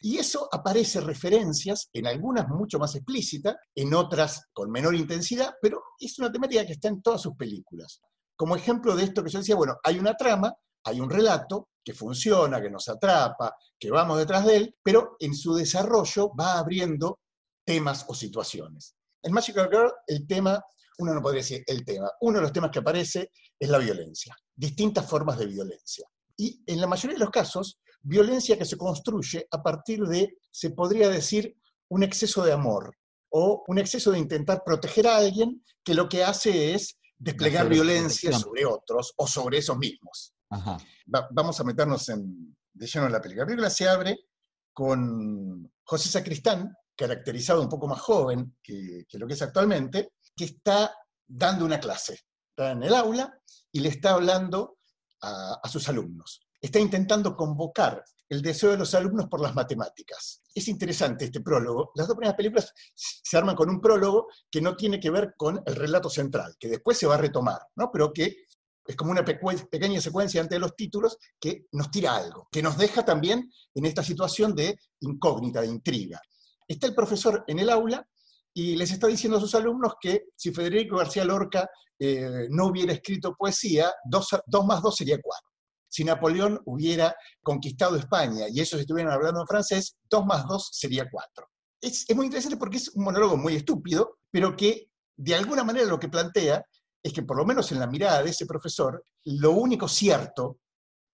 Y 0.00 0.18
eso 0.18 0.48
aparece 0.50 1.00
referencias, 1.00 1.88
en 1.92 2.08
algunas 2.08 2.48
mucho 2.48 2.78
más 2.80 2.96
explícitas, 2.96 3.54
en 3.74 3.94
otras 3.94 4.46
con 4.52 4.68
menor 4.68 4.96
intensidad, 4.96 5.54
pero 5.62 5.80
es 5.98 6.18
una 6.18 6.32
temática 6.32 6.66
que 6.66 6.72
está 6.72 6.88
en 6.88 7.00
todas 7.00 7.22
sus 7.22 7.36
películas. 7.36 8.00
Como 8.36 8.56
ejemplo 8.56 8.96
de 8.96 9.04
esto 9.04 9.22
que 9.22 9.30
yo 9.30 9.38
decía, 9.38 9.54
bueno, 9.54 9.76
hay 9.84 10.00
una 10.00 10.16
trama, 10.16 10.52
hay 10.84 11.00
un 11.00 11.10
relato 11.10 11.68
que 11.84 11.94
funciona, 11.94 12.60
que 12.60 12.70
nos 12.70 12.88
atrapa, 12.88 13.56
que 13.78 13.90
vamos 13.90 14.18
detrás 14.18 14.46
de 14.46 14.56
él, 14.56 14.76
pero 14.82 15.16
en 15.18 15.34
su 15.34 15.54
desarrollo 15.54 16.32
va 16.34 16.58
abriendo 16.58 17.20
temas 17.64 18.04
o 18.08 18.14
situaciones. 18.14 18.94
En 19.22 19.32
Magical 19.32 19.68
Girl, 19.70 19.92
el 20.06 20.26
tema, 20.26 20.62
uno 20.98 21.14
no 21.14 21.22
podría 21.22 21.42
decir 21.42 21.62
el 21.66 21.84
tema, 21.84 22.10
uno 22.20 22.38
de 22.38 22.42
los 22.42 22.52
temas 22.52 22.70
que 22.70 22.78
aparece 22.78 23.30
es 23.58 23.68
la 23.68 23.78
violencia, 23.78 24.36
distintas 24.54 25.08
formas 25.08 25.38
de 25.38 25.46
violencia. 25.46 26.06
Y 26.36 26.62
en 26.66 26.80
la 26.80 26.86
mayoría 26.86 27.16
de 27.16 27.24
los 27.24 27.30
casos, 27.30 27.80
violencia 28.00 28.58
que 28.58 28.64
se 28.64 28.76
construye 28.76 29.46
a 29.50 29.62
partir 29.62 30.02
de, 30.04 30.36
se 30.50 30.70
podría 30.70 31.08
decir, 31.08 31.56
un 31.88 32.02
exceso 32.02 32.44
de 32.44 32.52
amor 32.52 32.96
o 33.30 33.64
un 33.66 33.78
exceso 33.78 34.10
de 34.10 34.18
intentar 34.18 34.62
proteger 34.64 35.06
a 35.06 35.16
alguien 35.16 35.64
que 35.84 35.94
lo 35.94 36.08
que 36.08 36.24
hace 36.24 36.74
es 36.74 36.98
desplegar 37.18 37.68
violencia 37.68 38.32
sobre 38.32 38.66
otros 38.66 39.12
o 39.16 39.26
sobre 39.26 39.58
esos 39.58 39.78
mismos. 39.78 40.34
Ajá. 40.52 40.78
Va- 41.14 41.28
vamos 41.30 41.58
a 41.60 41.64
meternos 41.64 42.08
en, 42.08 42.56
de 42.72 42.86
lleno 42.86 43.06
en 43.06 43.12
la 43.12 43.20
película. 43.20 43.42
La 43.44 43.46
película 43.46 43.70
se 43.70 43.88
abre 43.88 44.18
con 44.72 45.70
José 45.84 46.08
Sacristán, 46.08 46.74
caracterizado 46.96 47.62
un 47.62 47.68
poco 47.68 47.86
más 47.88 48.00
joven 48.00 48.56
que, 48.62 49.04
que 49.08 49.18
lo 49.18 49.26
que 49.26 49.34
es 49.34 49.42
actualmente, 49.42 50.12
que 50.36 50.44
está 50.44 50.94
dando 51.26 51.64
una 51.64 51.80
clase. 51.80 52.20
Está 52.50 52.72
en 52.72 52.82
el 52.82 52.94
aula 52.94 53.32
y 53.70 53.80
le 53.80 53.88
está 53.88 54.12
hablando 54.14 54.78
a, 55.22 55.58
a 55.62 55.68
sus 55.68 55.88
alumnos. 55.88 56.40
Está 56.60 56.78
intentando 56.78 57.34
convocar 57.36 58.04
el 58.28 58.40
deseo 58.40 58.70
de 58.70 58.78
los 58.78 58.94
alumnos 58.94 59.26
por 59.28 59.40
las 59.40 59.54
matemáticas. 59.54 60.42
Es 60.54 60.68
interesante 60.68 61.26
este 61.26 61.40
prólogo. 61.40 61.92
Las 61.94 62.06
dos 62.08 62.16
primeras 62.16 62.36
películas 62.36 62.72
se 62.94 63.36
arman 63.36 63.54
con 63.56 63.68
un 63.68 63.80
prólogo 63.80 64.28
que 64.50 64.60
no 64.62 64.74
tiene 64.74 64.98
que 64.98 65.10
ver 65.10 65.34
con 65.36 65.62
el 65.66 65.76
relato 65.76 66.08
central, 66.08 66.56
que 66.58 66.68
después 66.68 66.96
se 66.96 67.06
va 67.06 67.14
a 67.14 67.18
retomar, 67.18 67.60
¿no? 67.76 67.90
pero 67.92 68.12
que 68.12 68.46
es 68.84 68.96
como 68.96 69.12
una 69.12 69.24
pequeña 69.24 70.00
secuencia 70.00 70.40
antes 70.40 70.56
de 70.56 70.60
los 70.60 70.74
títulos 70.74 71.16
que 71.38 71.66
nos 71.72 71.90
tira 71.90 72.16
algo, 72.16 72.48
que 72.50 72.62
nos 72.62 72.76
deja 72.76 73.04
también 73.04 73.50
en 73.74 73.86
esta 73.86 74.02
situación 74.02 74.54
de 74.54 74.78
incógnita, 75.00 75.60
de 75.60 75.68
intriga. 75.68 76.20
Está 76.66 76.86
el 76.86 76.94
profesor 76.94 77.44
en 77.46 77.58
el 77.58 77.70
aula 77.70 78.06
y 78.54 78.76
les 78.76 78.90
está 78.90 79.06
diciendo 79.06 79.38
a 79.38 79.40
sus 79.40 79.54
alumnos 79.54 79.94
que 80.00 80.26
si 80.36 80.52
Federico 80.52 80.96
García 80.96 81.24
Lorca 81.24 81.68
eh, 81.98 82.48
no 82.50 82.66
hubiera 82.66 82.92
escrito 82.92 83.34
poesía, 83.34 83.92
dos, 84.04 84.28
dos 84.46 84.66
más 84.66 84.82
dos 84.82 84.96
sería 84.96 85.18
cuatro. 85.22 85.48
Si 85.88 86.04
Napoleón 86.04 86.60
hubiera 86.64 87.14
conquistado 87.42 87.96
España 87.96 88.46
y 88.48 88.60
ellos 88.60 88.80
estuvieran 88.80 89.12
hablando 89.12 89.40
en 89.40 89.46
francés, 89.46 89.96
dos 90.10 90.24
más 90.26 90.46
dos 90.46 90.70
sería 90.72 91.08
cuatro. 91.10 91.48
Es, 91.80 92.04
es 92.08 92.16
muy 92.16 92.26
interesante 92.26 92.56
porque 92.56 92.78
es 92.78 92.88
un 92.94 93.04
monólogo 93.04 93.36
muy 93.36 93.54
estúpido, 93.54 94.18
pero 94.30 94.56
que 94.56 94.88
de 95.16 95.34
alguna 95.34 95.64
manera 95.64 95.86
lo 95.86 96.00
que 96.00 96.08
plantea 96.08 96.64
es 97.02 97.12
que 97.12 97.22
por 97.22 97.36
lo 97.36 97.44
menos 97.44 97.70
en 97.72 97.80
la 97.80 97.86
mirada 97.86 98.22
de 98.22 98.30
ese 98.30 98.46
profesor, 98.46 99.04
lo 99.24 99.52
único 99.52 99.88
cierto 99.88 100.60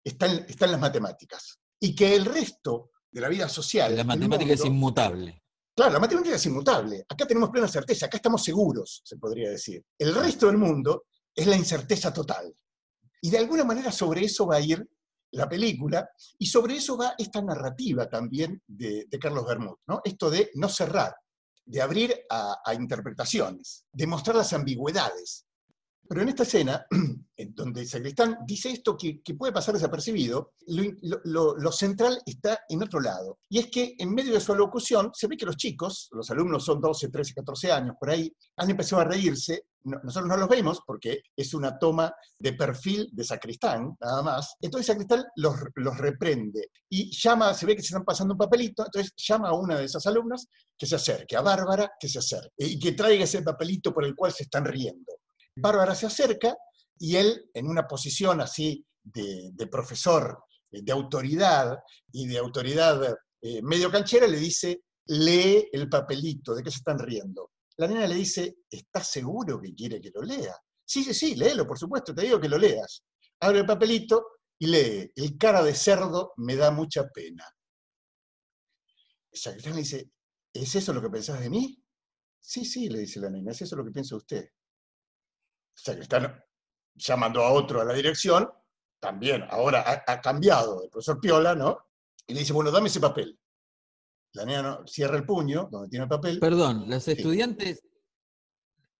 está 0.02 0.26
en, 0.26 0.46
está 0.48 0.64
en 0.64 0.72
las 0.72 0.80
matemáticas. 0.80 1.58
Y 1.80 1.94
que 1.94 2.14
el 2.14 2.24
resto 2.24 2.90
de 3.10 3.20
la 3.20 3.28
vida 3.28 3.48
social... 3.48 3.94
La 3.96 4.04
matemática 4.04 4.54
es 4.54 4.64
inmutable. 4.64 5.42
Claro, 5.76 5.92
la 5.92 5.98
matemática 5.98 6.36
es 6.36 6.46
inmutable. 6.46 7.04
Acá 7.08 7.26
tenemos 7.26 7.50
plena 7.50 7.68
certeza, 7.68 8.06
acá 8.06 8.16
estamos 8.16 8.42
seguros, 8.42 9.02
se 9.04 9.16
podría 9.16 9.50
decir. 9.50 9.84
El 9.98 10.14
resto 10.14 10.46
del 10.46 10.56
mundo 10.56 11.06
es 11.34 11.46
la 11.46 11.56
incerteza 11.56 12.12
total. 12.12 12.54
Y 13.20 13.30
de 13.30 13.38
alguna 13.38 13.64
manera 13.64 13.90
sobre 13.90 14.24
eso 14.24 14.46
va 14.46 14.56
a 14.56 14.60
ir 14.60 14.86
la 15.32 15.48
película 15.48 16.08
y 16.38 16.46
sobre 16.46 16.76
eso 16.76 16.96
va 16.96 17.14
esta 17.18 17.42
narrativa 17.42 18.08
también 18.08 18.62
de, 18.66 19.06
de 19.08 19.18
Carlos 19.18 19.46
Bermud, 19.46 19.76
¿no? 19.88 20.00
Esto 20.04 20.30
de 20.30 20.50
no 20.54 20.68
cerrar, 20.68 21.14
de 21.64 21.82
abrir 21.82 22.14
a, 22.30 22.58
a 22.64 22.74
interpretaciones, 22.74 23.84
de 23.92 24.06
mostrar 24.06 24.36
las 24.36 24.52
ambigüedades. 24.52 25.44
Pero 26.08 26.22
en 26.22 26.28
esta 26.28 26.42
escena, 26.42 26.86
en 27.36 27.54
donde 27.54 27.86
Sacristán 27.86 28.38
dice 28.46 28.70
esto 28.70 28.96
que, 28.96 29.22
puede 29.36 29.52
pasar 29.52 29.74
desapercibido, 29.74 30.52
lo, 30.66 31.72
central 31.72 32.20
está 32.26 32.60
en 32.68 32.82
otro 32.82 33.00
lado. 33.00 33.38
Y 33.48 33.58
es 33.58 33.70
que 33.70 33.94
en 33.98 34.14
medio 34.14 34.34
de 34.34 34.40
su 34.40 34.52
alocución 34.52 35.10
se 35.14 35.26
ve 35.26 35.36
que 35.36 35.46
los 35.46 35.56
chicos, 35.56 36.08
los 36.12 36.30
alumnos 36.30 36.64
son 36.64 36.80
12, 36.80 37.08
13, 37.08 37.34
14 37.34 37.72
años, 37.72 37.96
por 37.98 38.10
ahí, 38.10 38.32
han 38.56 38.70
empezado 38.70 39.02
a 39.02 39.06
reírse. 39.06 39.66
No- 39.84 40.00
nosotros 40.02 40.28
no 40.28 40.36
los 40.36 40.48
vemos 40.48 40.80
porque 40.86 41.22
es 41.36 41.52
una 41.54 41.78
toma 41.78 42.14
de 42.38 42.52
perfil 42.52 43.08
de 43.12 43.24
Sacristán, 43.24 43.96
nada 44.00 44.22
más. 44.22 44.56
Entonces 44.60 44.86
Sacristán 44.86 45.24
los, 45.36 45.54
los 45.74 45.96
reprende 45.98 46.68
y 46.88 47.10
llama, 47.16 47.52
se 47.54 47.66
ve 47.66 47.76
que 47.76 47.82
se 47.82 47.88
están 47.88 48.04
pasando 48.04 48.34
un 48.34 48.38
papelito, 48.38 48.84
entonces 48.84 49.12
llama 49.16 49.48
a 49.48 49.54
una 49.54 49.78
de 49.78 49.84
esas 49.84 50.06
alumnas 50.06 50.46
que 50.76 50.86
se 50.86 50.96
acerque, 50.96 51.36
a 51.36 51.40
Bárbara 51.42 51.92
que 51.98 52.08
se 52.08 52.18
acerque, 52.18 52.52
y 52.58 52.78
que 52.78 52.92
traiga 52.92 53.24
ese 53.24 53.42
papelito 53.42 53.92
por 53.92 54.04
el 54.04 54.14
cual 54.14 54.32
se 54.32 54.44
están 54.44 54.64
riendo. 54.64 55.12
Bárbara 55.56 55.94
se 55.94 56.06
acerca 56.06 56.56
y 56.98 57.16
él, 57.16 57.50
en 57.54 57.66
una 57.66 57.86
posición 57.86 58.40
así 58.40 58.84
de, 59.02 59.66
profesor, 59.70 60.44
eh, 60.70 60.80
de 60.82 60.92
autoridad 60.92 61.78
y 62.12 62.26
de 62.26 62.38
autoridad 62.38 63.16
eh, 63.40 63.62
medio 63.62 63.90
canchera, 63.90 64.26
le 64.26 64.38
dice, 64.38 64.82
lee 65.06 65.68
el 65.72 65.88
papelito, 65.88 66.54
¿de 66.54 66.62
qué 66.62 66.70
se 66.70 66.78
están 66.78 66.98
riendo? 66.98 67.52
La 67.76 67.86
nena 67.86 68.06
le 68.06 68.14
dice, 68.14 68.56
¿estás 68.70 69.10
seguro 69.10 69.60
que 69.60 69.74
quiere 69.74 70.00
que 70.00 70.10
lo 70.14 70.22
lea? 70.22 70.56
Sí, 70.84 71.02
sí, 71.02 71.14
sí, 71.14 71.34
léelo, 71.34 71.66
por 71.66 71.78
supuesto, 71.78 72.14
te 72.14 72.22
digo 72.22 72.40
que 72.40 72.48
lo 72.48 72.58
leas. 72.58 73.02
Abre 73.40 73.60
el 73.60 73.66
papelito 73.66 74.26
y 74.58 74.66
lee, 74.66 75.12
el 75.16 75.36
cara 75.36 75.62
de 75.62 75.74
cerdo 75.74 76.32
me 76.36 76.56
da 76.56 76.70
mucha 76.70 77.08
pena. 77.08 77.44
Sacristán 79.32 79.74
le 79.74 79.80
dice, 79.80 80.10
¿es 80.52 80.74
eso 80.74 80.92
lo 80.92 81.02
que 81.02 81.10
pensás 81.10 81.40
de 81.40 81.50
mí? 81.50 81.82
Sí, 82.40 82.64
sí, 82.64 82.88
le 82.88 83.00
dice 83.00 83.20
la 83.20 83.30
nena, 83.30 83.50
es 83.50 83.62
eso 83.62 83.74
lo 83.74 83.84
que 83.84 83.90
piensa 83.90 84.16
usted. 84.16 84.48
Sacristán 85.74 86.42
ya 86.94 87.16
mandó 87.16 87.42
a 87.42 87.52
otro 87.52 87.80
a 87.80 87.84
la 87.84 87.94
dirección, 87.94 88.48
también 89.00 89.44
ahora 89.50 89.82
ha, 89.86 90.12
ha 90.12 90.20
cambiado 90.20 90.82
el 90.84 90.90
profesor 90.90 91.20
Piola, 91.20 91.54
¿no? 91.54 91.78
Y 92.26 92.34
le 92.34 92.40
dice, 92.40 92.52
bueno, 92.52 92.70
dame 92.70 92.88
ese 92.88 93.00
papel. 93.00 93.38
La 94.32 94.44
nena 94.44 94.62
no- 94.62 94.86
cierra 94.86 95.16
el 95.16 95.24
puño, 95.26 95.68
donde 95.70 95.88
tiene 95.88 96.04
el 96.04 96.08
papel. 96.08 96.40
Perdón, 96.40 96.88
los 96.88 97.06
estudiantes, 97.08 97.82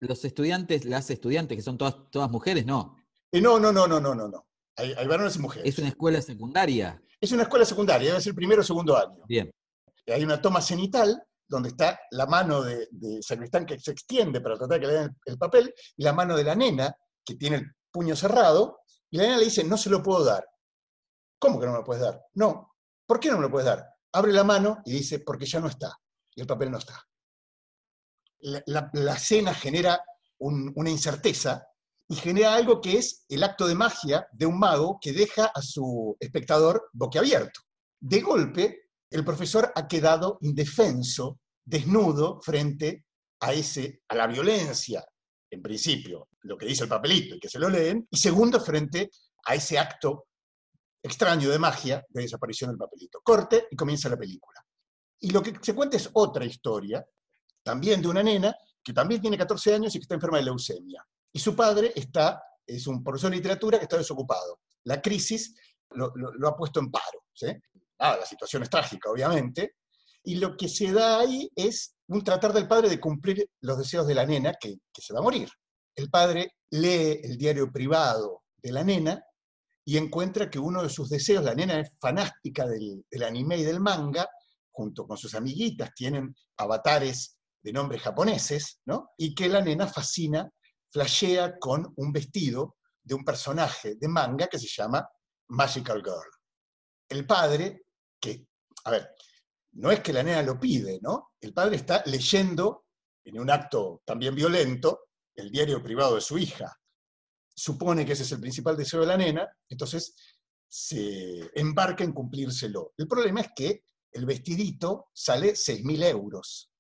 los 0.01 0.25
estudiantes, 0.25 0.85
las 0.85 1.09
estudiantes, 1.11 1.57
que 1.57 1.63
son 1.63 1.79
todas, 1.79 1.97
todas 2.11 2.31
mujeres, 2.31 2.67
no. 2.67 2.97
Eh, 3.33 3.41
no, 3.41 3.59
no, 3.59 3.73
no, 3.73 3.87
no, 3.87 3.99
no, 4.01 4.15
no, 4.15 4.29
no. 4.29 4.47
Hay, 4.77 4.93
hay 4.93 5.07
varones 5.07 5.37
y 5.37 5.39
mujeres. 5.39 5.69
Es 5.73 5.79
una 5.79 5.89
escuela 5.89 6.21
secundaria. 6.21 7.01
Es 7.21 7.33
una 7.33 7.45
escuela 7.45 7.65
secundaria, 7.65 8.09
debe 8.11 8.21
ser 8.21 8.35
primero 8.35 8.61
o 8.61 8.65
segundo 8.65 8.97
año. 8.97 9.25
Bien. 9.27 9.51
Hay 10.07 10.23
una 10.23 10.43
toma 10.43 10.61
cenital 10.61 11.23
donde 11.47 11.71
está 11.71 12.01
la 12.11 12.27
mano 12.27 12.63
de, 12.63 12.89
de 12.91 13.23
Sacristán 13.23 13.67
que 13.67 13.79
se 13.79 13.91
extiende 13.93 14.41
para 14.41 14.57
tratar 14.57 14.79
de 14.79 14.81
que 14.81 14.87
le 14.87 14.99
den 14.99 15.03
el, 15.05 15.17
el 15.33 15.39
papel, 15.39 15.75
y 15.97 16.03
la 16.05 16.13
mano 16.13 16.37
de 16.37 16.45
la 16.45 16.55
nena, 16.55 16.95
que 17.25 17.35
tiene 17.37 17.57
el 17.57 17.67
puño 17.91 18.17
cerrado, 18.17 18.81
y 19.11 19.17
la 19.19 19.25
nena 19.25 19.39
le 19.39 19.45
dice, 19.45 19.63
no 19.65 19.77
se 19.77 19.91
lo 19.91 20.03
puedo 20.03 20.25
dar. 20.25 20.45
¿Cómo 21.39 21.61
que 21.61 21.67
no 21.67 21.73
me 21.73 21.79
lo 21.79 21.85
puedes 21.85 22.03
dar? 22.03 22.21
No. 22.35 22.75
¿Por 23.07 23.21
qué 23.21 23.29
no 23.31 23.37
me 23.37 23.43
lo 23.43 23.51
puedes 23.51 23.67
dar? 23.67 23.87
Abre 24.13 24.33
la 24.33 24.45
mano 24.45 24.81
y 24.85 24.93
dice, 24.93 25.19
porque 25.21 25.45
ya 25.47 25.61
no 25.61 25.69
está. 25.69 25.95
Y 26.35 26.41
el 26.41 26.47
papel 26.47 26.71
no 26.71 26.79
está. 26.79 27.01
La, 28.67 28.91
escena 29.15 29.55
genera 29.55 30.03
un- 30.39 30.73
una 30.77 30.91
incerteza 30.91 31.67
y 32.09 32.17
genera 32.17 32.55
algo 32.55 32.81
que 32.81 32.99
es 32.99 33.25
el 33.29 33.43
acto 33.43 33.67
de 33.67 33.75
magia 33.75 34.27
de 34.33 34.45
un 34.47 34.59
mago 34.59 34.99
que 35.01 35.13
deja 35.13 35.47
a 35.47 35.63
su 35.63 36.17
espectador 36.21 36.91
boquiabierto. 36.93 37.61
De 38.01 38.21
golpe, 38.21 38.84
el 39.15 39.25
profesor 39.25 39.73
ha 39.75 39.87
quedado 39.87 40.39
indefenso, 40.43 41.39
desnudo, 41.65 42.41
frente 42.43 43.05
a, 43.41 43.53
ese, 43.53 44.03
a 44.09 44.15
la 44.17 44.27
violencia, 44.27 45.05
en 45.51 45.63
principio, 45.63 46.29
lo 46.43 46.59
que 46.59 46.67
dice 46.67 46.83
el 46.83 46.89
papelito 46.89 47.37
y 47.37 47.39
que 47.41 47.49
se 47.49 47.59
lo 47.59 47.69
leen, 47.69 48.07
y 48.11 48.17
segundo, 48.17 48.61
frente 48.61 49.11
a 49.47 49.55
ese 49.55 49.79
acto 49.79 50.27
extraño 51.03 51.49
de 51.51 51.59
magia 51.59 52.05
de 52.09 52.23
desaparición 52.23 52.71
del 52.71 52.79
papelito. 52.79 53.21
Corte 53.23 53.69
y 53.71 53.77
comienza 53.77 54.09
la 54.09 54.17
película. 54.17 54.61
Y 55.21 55.31
lo 55.31 55.43
que 55.43 55.55
se 55.63 55.75
cuenta 55.75 55.97
es 55.97 56.11
otra 56.15 56.45
historia, 56.45 57.07
también 57.63 58.03
de 58.03 58.09
una 58.09 58.23
nena 58.23 58.55
que 58.83 58.93
también 58.93 59.21
tiene 59.21 59.39
14 59.39 59.75
años 59.75 59.95
y 59.95 59.99
que 59.99 60.03
está 60.03 60.15
enferma 60.17 60.39
de 60.39 60.45
leucemia. 60.45 61.07
Y 61.33 61.39
su 61.39 61.55
padre 61.55 61.93
está, 61.95 62.43
es 62.67 62.87
un 62.87 63.03
profesor 63.03 63.31
de 63.31 63.37
literatura 63.37 63.79
que 63.79 63.85
está 63.85 63.97
desocupado. 63.97 64.61
La 64.85 65.01
crisis 65.01 65.55
lo, 65.91 66.13
lo- 66.17 66.49
ha 66.49 66.57
puesto 66.57 66.81
en 66.81 66.91
paro. 66.91 67.25
¿sí? 67.33 67.47
La 68.13 68.27
situación 68.27 68.63
es 68.63 68.71
trágica, 68.71 69.11
obviamente. 69.11 69.77
Y 70.23 70.37
lo 70.37 70.57
que 70.57 70.69
se 70.69 70.93
da 70.93 71.21
ahí 71.21 71.51
es 71.55 71.97
un 72.09 72.23
tratar 72.23 72.53
del 72.53 72.69
padre 72.69 72.89
de 72.89 73.01
cumplir 73.01 73.49
los 73.61 73.79
deseos 73.79 74.07
de 74.07 74.15
la 74.15 74.27
nena 74.27 74.55
que, 74.61 74.77
se 74.93 75.13
va 75.13 75.21
a 75.21 75.23
morir. 75.23 75.49
El 75.95 76.11
padre 76.11 76.53
lee 76.71 77.21
el 77.23 77.37
diario 77.37 77.71
privado 77.71 78.43
de 78.63 78.73
la 78.73 78.85
nena 78.85 79.23
y 79.85 79.97
encuentra 79.97 80.49
que 80.49 80.59
uno 80.59 80.83
de 80.83 80.89
sus 80.89 81.09
deseos, 81.09 81.45
la 81.45 81.55
nena 81.55 81.81
es 81.81 81.91
fanática 82.01 82.67
del, 82.67 83.05
del 83.11 83.23
anime 83.23 83.59
y 83.59 83.65
del 83.65 83.81
manga, 83.81 84.29
junto 84.71 85.07
con 85.07 85.17
sus 85.17 85.35
amiguitas, 85.35 85.91
tienen 85.95 86.35
avatares 86.57 87.37
de 87.63 87.73
nombres 87.73 88.03
japoneses, 88.03 88.81
¿no? 88.87 89.11
Y 89.17 89.35
que 89.35 89.49
la 89.49 89.61
nena 89.61 89.87
fascina, 89.87 90.51
flashea 90.91 91.59
con 91.59 91.93
un 91.97 92.13
vestido 92.13 92.77
de 93.03 93.15
un 93.15 93.25
personaje 93.25 93.97
de 93.97 94.09
manga 94.09 94.47
que 94.47 94.59
se 94.59 94.69
llama 94.69 95.07
Magical 95.49 96.03
Girl. 96.03 96.31
El 97.09 97.27
padre, 97.27 97.84
a 98.85 98.91
ver, 98.91 99.11
no 99.73 99.91
es 99.91 100.01
que 100.01 100.13
la 100.13 100.23
nena 100.23 100.43
lo 100.43 100.59
pide, 100.59 101.01
¿no? 101.03 101.33
El 101.41 101.53
padre 101.53 101.77
está 101.77 102.03
leyendo, 102.07 102.87
en 103.25 103.39
un 103.41 103.51
acto 103.51 104.03
también 104.05 104.35
violento, 104.35 105.09
el 105.35 105.51
diario 105.51 105.83
privado 105.83 106.15
de 106.15 106.21
su 106.21 106.39
hija. 106.39 106.73
Supone 107.57 108.05
que 108.05 108.13
ese 108.13 108.23
es 108.23 108.33
el 108.33 108.41
principal 108.41 108.77
deseo 108.77 109.01
de 109.01 109.07
la 109.07 109.17
nena, 109.17 109.49
entonces 109.69 110.15
se 110.69 111.51
embarca 111.55 112.05
en 112.05 112.13
cumplírselo. 112.13 112.93
El 112.97 113.09
problema 113.09 113.41
es 113.41 113.49
que 113.55 113.85
el 114.13 114.27
vestidito 114.27 115.09
sale 115.13 115.53
6.000 115.53 116.05
euros 116.05 116.71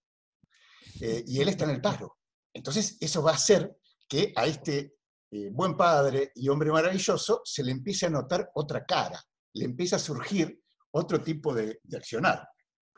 eh, 1.00 1.24
y 1.26 1.40
él 1.40 1.48
está 1.48 1.64
en 1.64 1.70
el 1.70 1.80
paro. 1.80 2.18
Entonces 2.52 2.96
eso 3.00 3.22
va 3.22 3.32
a 3.32 3.36
hacer 3.36 3.76
que 4.08 4.32
a 4.36 4.46
este 4.46 4.96
eh, 5.30 5.50
buen 5.50 5.76
padre 5.76 6.32
y 6.36 6.48
hombre 6.48 6.70
maravilloso 6.70 7.40
se 7.44 7.64
le 7.64 7.72
empiece 7.72 8.06
a 8.06 8.10
notar 8.10 8.50
otra 8.54 8.84
cara, 8.84 9.20
le 9.54 9.64
empieza 9.64 9.96
a 9.96 10.00
surgir 10.00 10.60
otro 10.94 11.20
tipo 11.20 11.54
de, 11.54 11.80
de 11.82 11.96
accionar. 11.96 12.48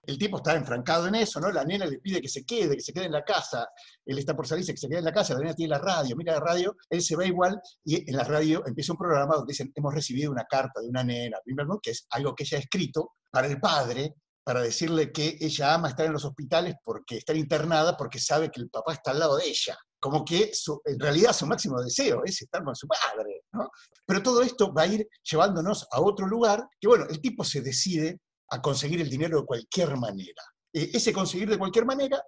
El 0.06 0.18
tipo 0.18 0.36
está 0.36 0.54
enfrancado 0.54 1.08
en 1.08 1.16
eso, 1.16 1.40
¿no? 1.40 1.50
La 1.50 1.64
nena 1.64 1.84
le 1.84 1.98
pide 1.98 2.20
que 2.20 2.28
se 2.28 2.44
quede, 2.44 2.76
que 2.76 2.82
se 2.82 2.92
quede 2.92 3.06
en 3.06 3.12
la 3.12 3.24
casa. 3.24 3.68
Él 4.04 4.18
está 4.18 4.36
por 4.36 4.46
salirse, 4.46 4.72
que 4.72 4.78
se 4.78 4.88
quede 4.88 5.00
en 5.00 5.04
la 5.04 5.12
casa. 5.12 5.34
La 5.34 5.40
nena 5.40 5.54
tiene 5.54 5.70
la 5.70 5.80
radio, 5.80 6.14
mira 6.14 6.34
la 6.34 6.40
radio, 6.40 6.76
él 6.88 7.02
se 7.02 7.16
va 7.16 7.26
igual 7.26 7.60
y 7.84 8.08
en 8.08 8.16
la 8.16 8.22
radio 8.22 8.64
empieza 8.66 8.92
un 8.92 8.98
programa 8.98 9.34
donde 9.34 9.50
dicen, 9.50 9.72
hemos 9.74 9.92
recibido 9.92 10.30
una 10.30 10.44
carta 10.44 10.80
de 10.80 10.88
una 10.88 11.02
nena, 11.02 11.38
que 11.82 11.90
es 11.90 12.06
algo 12.10 12.34
que 12.34 12.44
ella 12.44 12.58
ha 12.58 12.60
escrito 12.60 13.14
para 13.30 13.48
el 13.48 13.58
padre, 13.58 14.14
para 14.44 14.60
decirle 14.60 15.10
que 15.10 15.36
ella 15.40 15.74
ama 15.74 15.88
estar 15.88 16.06
en 16.06 16.12
los 16.12 16.24
hospitales 16.24 16.76
porque 16.84 17.16
está 17.16 17.34
internada, 17.34 17.96
porque 17.96 18.20
sabe 18.20 18.48
que 18.50 18.60
el 18.60 18.70
papá 18.70 18.92
está 18.92 19.10
al 19.10 19.18
lado 19.18 19.36
de 19.38 19.48
ella. 19.48 19.76
Como 19.98 20.24
que 20.24 20.54
su- 20.54 20.80
en 20.84 20.98
realidad 21.00 21.32
su 21.32 21.46
máximo 21.46 21.80
deseo 21.80 22.22
es 22.24 22.42
estar 22.42 22.62
con 22.62 22.74
su 22.76 22.86
padre. 22.86 23.42
¿no? 23.52 23.70
Pero 24.04 24.22
todo 24.22 24.42
esto 24.42 24.72
va 24.72 24.82
a 24.82 24.86
ir 24.86 25.08
llevándonos 25.22 25.86
a 25.90 26.00
otro 26.00 26.26
lugar, 26.26 26.68
que 26.80 26.88
bueno, 26.88 27.06
el 27.08 27.20
tipo 27.20 27.44
se 27.44 27.60
decide 27.62 28.20
a 28.50 28.60
conseguir 28.60 29.00
el 29.00 29.08
dinero 29.10 29.40
de 29.40 29.46
cualquier 29.46 29.96
manera. 29.96 30.42
Eh, 30.72 30.90
ese 30.92 31.12
conseguir 31.12 31.48
de 31.48 31.58
cualquier 31.58 31.86
manera, 31.86 32.22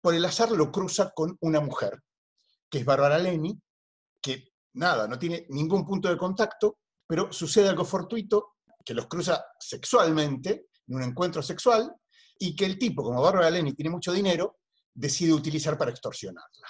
por 0.00 0.14
el 0.14 0.24
azar 0.24 0.50
lo 0.50 0.70
cruza 0.70 1.10
con 1.14 1.36
una 1.40 1.60
mujer, 1.60 2.02
que 2.68 2.78
es 2.78 2.84
Bárbara 2.84 3.18
Leni, 3.18 3.58
que 4.20 4.48
nada, 4.74 5.06
no 5.06 5.18
tiene 5.18 5.46
ningún 5.50 5.86
punto 5.86 6.08
de 6.08 6.16
contacto, 6.18 6.78
pero 7.06 7.32
sucede 7.32 7.68
algo 7.68 7.84
fortuito 7.84 8.56
que 8.84 8.92
los 8.94 9.06
cruza 9.06 9.44
sexualmente, 9.58 10.66
en 10.88 10.96
un 10.96 11.02
encuentro 11.02 11.42
sexual, 11.42 11.94
y 12.38 12.54
que 12.56 12.66
el 12.66 12.78
tipo, 12.78 13.02
como 13.02 13.22
Bárbara 13.22 13.48
Leni 13.50 13.72
tiene 13.72 13.90
mucho 13.90 14.12
dinero, 14.12 14.58
decide 14.92 15.32
utilizar 15.32 15.78
para 15.78 15.90
extorsionarla. 15.90 16.68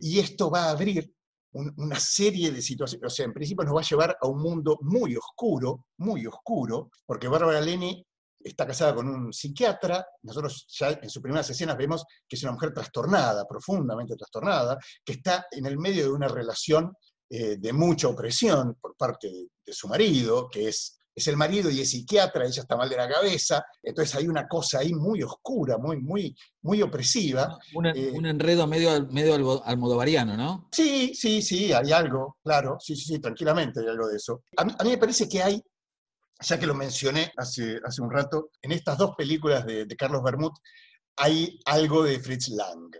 Y 0.00 0.18
esto 0.18 0.50
va 0.50 0.64
a 0.64 0.70
abrir 0.70 1.12
un- 1.52 1.72
una 1.78 1.98
serie 1.98 2.50
de 2.50 2.62
situaciones, 2.62 3.06
o 3.12 3.14
sea, 3.14 3.24
en 3.24 3.32
principio 3.32 3.64
nos 3.64 3.74
va 3.76 3.80
a 3.80 3.84
llevar 3.88 4.16
a 4.20 4.26
un 4.28 4.40
mundo 4.40 4.78
muy 4.82 5.16
oscuro, 5.16 5.86
muy 5.98 6.26
oscuro, 6.26 6.90
porque 7.06 7.28
Bárbara 7.28 7.60
Leni 7.60 8.04
está 8.42 8.66
casada 8.66 8.94
con 8.94 9.08
un 9.08 9.32
psiquiatra, 9.32 10.06
nosotros 10.22 10.66
ya 10.78 10.90
en 11.02 11.10
sus 11.10 11.20
primeras 11.22 11.50
escenas 11.50 11.76
vemos 11.76 12.04
que 12.26 12.36
es 12.36 12.42
una 12.44 12.52
mujer 12.52 12.72
trastornada, 12.72 13.46
profundamente 13.46 14.16
trastornada, 14.16 14.78
que 15.04 15.14
está 15.14 15.46
en 15.50 15.66
el 15.66 15.76
medio 15.78 16.04
de 16.04 16.10
una 16.12 16.28
relación 16.28 16.92
eh, 17.28 17.56
de 17.58 17.72
mucha 17.72 18.08
opresión 18.08 18.76
por 18.80 18.96
parte 18.96 19.28
de 19.64 19.72
su 19.72 19.86
marido, 19.88 20.48
que 20.48 20.68
es, 20.68 20.99
es 21.14 21.26
el 21.26 21.36
marido 21.36 21.70
y 21.70 21.80
es 21.80 21.90
psiquiatra, 21.90 22.44
ella 22.46 22.62
está 22.62 22.76
mal 22.76 22.88
de 22.88 22.96
la 22.96 23.08
cabeza, 23.08 23.64
entonces 23.82 24.14
hay 24.14 24.28
una 24.28 24.46
cosa 24.46 24.78
ahí 24.78 24.92
muy 24.92 25.22
oscura, 25.22 25.76
muy, 25.76 25.98
muy, 25.98 26.34
muy 26.62 26.82
opresiva. 26.82 27.58
Un, 27.74 27.86
Eh, 27.86 28.12
un 28.14 28.26
enredo 28.26 28.66
medio, 28.66 29.06
medio 29.06 29.62
almodovariano, 29.64 30.36
¿no? 30.36 30.68
Sí, 30.72 31.12
sí, 31.14 31.42
sí, 31.42 31.72
hay 31.72 31.92
algo, 31.92 32.38
claro, 32.42 32.76
sí, 32.80 32.94
sí, 32.96 33.04
sí, 33.04 33.18
tranquilamente 33.18 33.80
hay 33.80 33.88
algo 33.88 34.08
de 34.08 34.16
eso. 34.16 34.42
A 34.56 34.64
mí, 34.64 34.72
a 34.78 34.84
mí 34.84 34.90
me 34.90 34.98
parece 34.98 35.28
que 35.28 35.42
hay, 35.42 35.62
ya 36.40 36.58
que 36.58 36.66
lo 36.66 36.74
mencioné 36.74 37.32
hace, 37.36 37.78
hace 37.84 38.02
un 38.02 38.10
rato, 38.10 38.50
en 38.62 38.72
estas 38.72 38.96
dos 38.96 39.14
películas 39.16 39.66
de, 39.66 39.84
de 39.84 39.96
Carlos 39.96 40.22
Bermud 40.22 40.52
hay 41.16 41.58
algo 41.66 42.02
de 42.04 42.18
Fritz 42.18 42.48
Lang, 42.48 42.90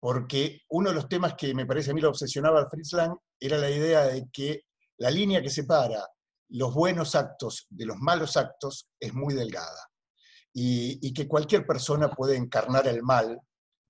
porque 0.00 0.62
uno 0.70 0.88
de 0.88 0.96
los 0.96 1.08
temas 1.08 1.34
que 1.34 1.54
me 1.54 1.66
parece 1.66 1.92
a 1.92 1.94
mí 1.94 2.00
lo 2.00 2.08
obsesionaba 2.08 2.62
a 2.62 2.68
Fritz 2.68 2.92
Lang 2.94 3.14
era 3.38 3.56
la 3.58 3.70
idea 3.70 4.04
de 4.06 4.24
que 4.32 4.62
la 4.98 5.10
línea 5.10 5.40
que 5.42 5.50
separa 5.50 6.04
los 6.52 6.74
buenos 6.74 7.14
actos 7.14 7.66
de 7.70 7.86
los 7.86 7.98
malos 7.98 8.36
actos 8.36 8.88
es 9.00 9.14
muy 9.14 9.34
delgada 9.34 9.90
y, 10.52 11.06
y 11.06 11.12
que 11.12 11.26
cualquier 11.26 11.66
persona 11.66 12.10
puede 12.10 12.36
encarnar 12.36 12.86
el 12.86 13.02
mal 13.02 13.40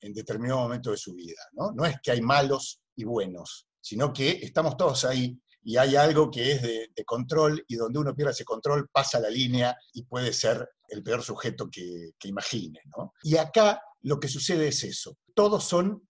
en 0.00 0.12
determinado 0.12 0.60
momento 0.60 0.90
de 0.90 0.96
su 0.96 1.14
vida. 1.14 1.40
¿no? 1.52 1.72
no 1.72 1.84
es 1.84 1.96
que 2.02 2.12
hay 2.12 2.20
malos 2.20 2.80
y 2.96 3.04
buenos, 3.04 3.66
sino 3.80 4.12
que 4.12 4.30
estamos 4.30 4.76
todos 4.76 5.04
ahí 5.04 5.38
y 5.64 5.76
hay 5.76 5.96
algo 5.96 6.30
que 6.30 6.52
es 6.52 6.62
de, 6.62 6.88
de 6.94 7.04
control 7.04 7.64
y 7.68 7.76
donde 7.76 7.98
uno 7.98 8.14
pierde 8.14 8.32
ese 8.32 8.44
control 8.44 8.88
pasa 8.92 9.20
la 9.20 9.30
línea 9.30 9.76
y 9.92 10.04
puede 10.04 10.32
ser 10.32 10.68
el 10.88 11.02
peor 11.02 11.22
sujeto 11.22 11.68
que, 11.70 12.12
que 12.18 12.28
imagine. 12.28 12.80
¿no? 12.96 13.12
Y 13.22 13.36
acá 13.36 13.80
lo 14.02 14.18
que 14.18 14.28
sucede 14.28 14.68
es 14.68 14.82
eso. 14.84 15.16
Todos 15.34 15.64
son, 15.64 16.06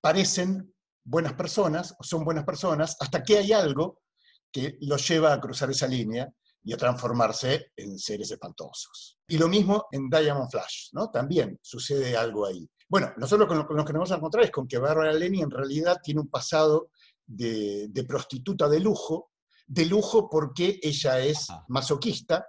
parecen 0.00 0.74
buenas 1.04 1.34
personas 1.34 1.94
o 1.98 2.04
son 2.04 2.24
buenas 2.24 2.44
personas 2.44 2.96
hasta 3.00 3.22
que 3.22 3.38
hay 3.38 3.52
algo 3.52 4.00
que 4.52 4.76
los 4.80 5.06
lleva 5.08 5.32
a 5.32 5.40
cruzar 5.40 5.70
esa 5.70 5.86
línea 5.86 6.28
y 6.62 6.72
a 6.72 6.76
transformarse 6.76 7.72
en 7.76 7.98
seres 7.98 8.30
espantosos. 8.30 9.18
Y 9.26 9.38
lo 9.38 9.48
mismo 9.48 9.86
en 9.90 10.08
Diamond 10.08 10.50
Flash, 10.50 10.88
¿no? 10.92 11.10
También 11.10 11.58
sucede 11.62 12.16
algo 12.16 12.46
ahí. 12.46 12.68
Bueno, 12.88 13.12
nosotros 13.16 13.48
con 13.48 13.58
lo, 13.58 13.66
con 13.66 13.76
lo 13.76 13.84
que 13.84 13.92
nos 13.92 14.00
vamos 14.00 14.12
a 14.12 14.16
encontrar 14.16 14.44
es 14.44 14.50
con 14.50 14.66
que 14.66 14.78
Barbara 14.78 15.12
Lenny 15.12 15.42
en 15.42 15.50
realidad 15.50 16.00
tiene 16.02 16.20
un 16.20 16.28
pasado 16.28 16.90
de, 17.26 17.88
de 17.88 18.04
prostituta 18.04 18.68
de 18.68 18.80
lujo, 18.80 19.30
de 19.66 19.86
lujo 19.86 20.28
porque 20.28 20.78
ella 20.82 21.20
es 21.20 21.46
masoquista 21.68 22.44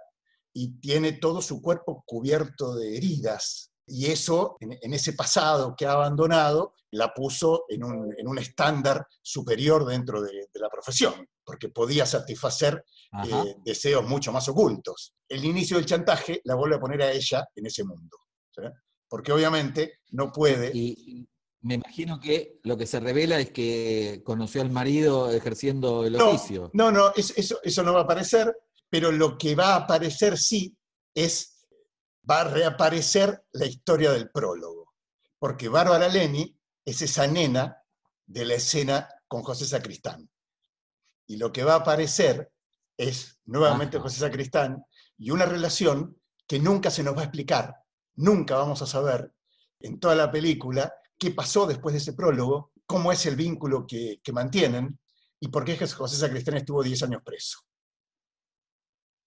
y 0.52 0.80
tiene 0.80 1.12
todo 1.12 1.40
su 1.40 1.62
cuerpo 1.62 2.02
cubierto 2.04 2.74
de 2.74 2.96
heridas. 2.96 3.71
Y 3.86 4.06
eso, 4.06 4.56
en, 4.60 4.78
en 4.80 4.94
ese 4.94 5.12
pasado 5.12 5.74
que 5.76 5.86
ha 5.86 5.92
abandonado, 5.92 6.74
la 6.92 7.12
puso 7.12 7.64
en 7.68 7.84
un, 7.84 8.14
en 8.16 8.28
un 8.28 8.38
estándar 8.38 9.06
superior 9.20 9.84
dentro 9.86 10.22
de, 10.22 10.48
de, 10.52 10.60
la 10.60 10.68
profesión, 10.68 11.26
porque 11.44 11.70
podía 11.70 12.04
satisfacer 12.04 12.84
eh, 13.24 13.54
deseos 13.64 14.06
mucho 14.06 14.30
más 14.30 14.48
ocultos. 14.48 15.14
El 15.28 15.44
inicio 15.44 15.78
del 15.78 15.86
chantaje 15.86 16.40
la 16.44 16.54
vuelve 16.54 16.76
a 16.76 16.80
poner 16.80 17.02
a 17.02 17.12
ella 17.12 17.46
en 17.54 17.66
ese 17.66 17.84
mundo. 17.84 18.18
¿sí? 18.54 18.62
Porque 19.08 19.32
obviamente 19.32 20.00
no 20.10 20.30
puede... 20.30 20.70
Y, 20.74 21.26
me 21.64 21.74
imagino 21.74 22.18
que 22.18 22.58
lo 22.64 22.76
que 22.76 22.88
se 22.88 22.98
revela 22.98 23.38
es 23.38 23.52
que 23.52 24.20
conoció 24.24 24.62
al 24.62 24.70
marido 24.70 25.30
ejerciendo 25.30 26.04
el 26.04 26.14
no, 26.14 26.30
oficio. 26.30 26.70
No, 26.74 26.90
no, 26.90 27.12
eso, 27.14 27.32
eso, 27.36 27.60
eso 27.62 27.82
no 27.84 27.92
va 27.92 28.00
a 28.00 28.02
aparecer, 28.02 28.52
pero 28.90 29.12
lo 29.12 29.38
que 29.38 29.54
va 29.54 29.74
a 29.74 29.76
aparecer 29.76 30.36
sí 30.36 30.76
es 31.14 31.51
va 32.28 32.42
a 32.42 32.44
reaparecer 32.44 33.44
la 33.52 33.66
historia 33.66 34.12
del 34.12 34.30
prólogo, 34.30 34.94
porque 35.38 35.68
Bárbara 35.68 36.08
Leni 36.08 36.56
es 36.84 37.02
esa 37.02 37.26
nena 37.26 37.82
de 38.26 38.44
la 38.44 38.54
escena 38.54 39.08
con 39.26 39.42
José 39.42 39.66
Sacristán. 39.66 40.28
Y 41.26 41.36
lo 41.36 41.52
que 41.52 41.64
va 41.64 41.74
a 41.74 41.78
aparecer 41.78 42.52
es 42.96 43.38
nuevamente 43.46 43.98
José 43.98 44.20
Sacristán 44.20 44.84
y 45.18 45.30
una 45.30 45.46
relación 45.46 46.16
que 46.46 46.58
nunca 46.58 46.90
se 46.90 47.02
nos 47.02 47.16
va 47.16 47.22
a 47.22 47.24
explicar, 47.24 47.74
nunca 48.16 48.56
vamos 48.56 48.82
a 48.82 48.86
saber 48.86 49.32
en 49.80 49.98
toda 49.98 50.14
la 50.14 50.30
película 50.30 50.92
qué 51.18 51.30
pasó 51.30 51.66
después 51.66 51.92
de 51.92 51.98
ese 51.98 52.12
prólogo, 52.12 52.72
cómo 52.86 53.12
es 53.12 53.24
el 53.26 53.36
vínculo 53.36 53.86
que, 53.86 54.20
mantienen 54.32 54.98
y 55.40 55.48
por 55.48 55.64
qué 55.64 55.76
José 55.76 56.16
Sacristán 56.16 56.56
estuvo 56.56 56.82
10 56.82 57.04
años 57.04 57.22
preso. 57.24 57.58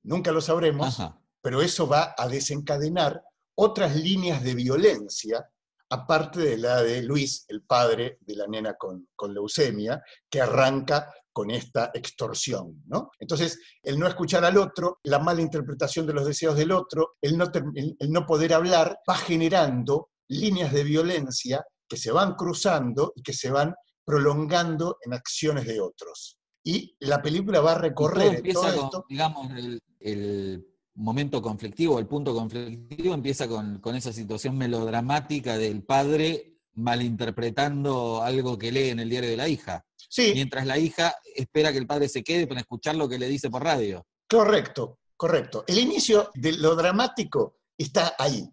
Nunca 0.04 0.32
lo 0.32 0.40
sabremos, 0.40 1.02
pero 1.46 1.62
eso 1.62 1.88
va 1.88 2.16
a 2.18 2.28
desencadenar 2.28 3.22
otras 3.54 3.96
líneas 3.96 4.44
de 4.44 4.56
violencia, 4.56 5.48
aparte 5.92 6.40
de 6.40 6.58
la 6.58 6.82
de 6.82 7.04
Luis, 7.04 7.46
el 7.50 7.62
padre 7.62 8.18
de 8.22 8.36
la 8.36 8.48
nena 8.48 8.74
con, 8.74 9.10
con 9.16 9.32
leucemia, 9.32 10.02
que 10.28 10.42
arranca 10.42 11.08
con 11.32 11.52
esta 11.52 11.92
extorsión. 11.94 12.82
¿no? 12.88 13.12
Entonces, 13.20 13.60
el 13.84 14.00
no 14.00 14.08
escuchar 14.08 14.44
al 14.44 14.58
otro, 14.58 14.98
la 15.04 15.20
mala 15.20 15.42
interpretación 15.42 16.08
de 16.08 16.14
los 16.14 16.26
deseos 16.26 16.58
del 16.58 16.72
otro, 16.72 17.18
el 17.22 17.38
no, 17.38 17.46
el 17.76 18.12
no 18.12 18.26
poder 18.26 18.52
hablar, 18.52 18.98
va 19.08 19.16
generando 19.16 20.10
líneas 20.30 20.74
de 20.74 20.84
violencia 20.84 21.64
que 21.88 21.98
se 21.98 22.12
van 22.12 22.34
cruzando 22.34 23.14
y 23.16 23.22
que 23.22 23.34
se 23.34 23.52
van 23.52 23.72
prolongando 24.04 24.98
en 25.06 25.14
acciones 25.14 25.68
de 25.68 25.80
otros. 25.80 26.40
Y 26.64 26.96
la 27.02 27.22
película 27.22 27.62
va 27.62 27.74
a 27.74 27.78
recorrer 27.78 28.42
todo, 28.52 28.68
esto. 28.68 29.06
digamos, 29.08 29.52
el, 30.00 30.66
momento 30.96 31.42
conflictivo, 31.42 32.00
el 32.00 32.08
punto 32.08 32.34
conflictivo 32.34 33.14
empieza 33.14 33.48
con, 33.48 33.80
con, 33.80 33.96
esa 33.96 34.14
situación 34.14 34.58
melodramática 34.58 35.58
del 35.58 35.84
padre 35.84 36.56
malinterpretando 36.76 38.22
algo 38.22 38.58
que 38.58 38.72
lee 38.72 38.90
en 38.90 39.00
el 39.00 39.10
diario 39.10 39.30
de 39.30 39.38
la 39.38 39.48
hija. 39.48 39.86
Sí. 40.10 40.32
Mientras 40.34 40.66
la 40.66 40.78
hija 40.78 41.16
espera 41.36 41.72
que 41.72 41.78
el 41.78 41.88
padre 41.88 42.10
se 42.10 42.24
quede 42.24 42.48
para 42.48 42.62
escuchar 42.62 42.96
lo 42.96 43.10
que 43.10 43.20
le 43.20 43.28
dice 43.28 43.50
por 43.50 43.64
radio. 43.64 44.06
Correcto, 44.30 45.00
correcto. 45.16 45.64
El 45.68 45.80
inicio 45.80 46.32
de 46.34 46.54
lo 46.54 46.76
dramático 46.76 47.58
está 47.78 48.16
ahí. 48.18 48.48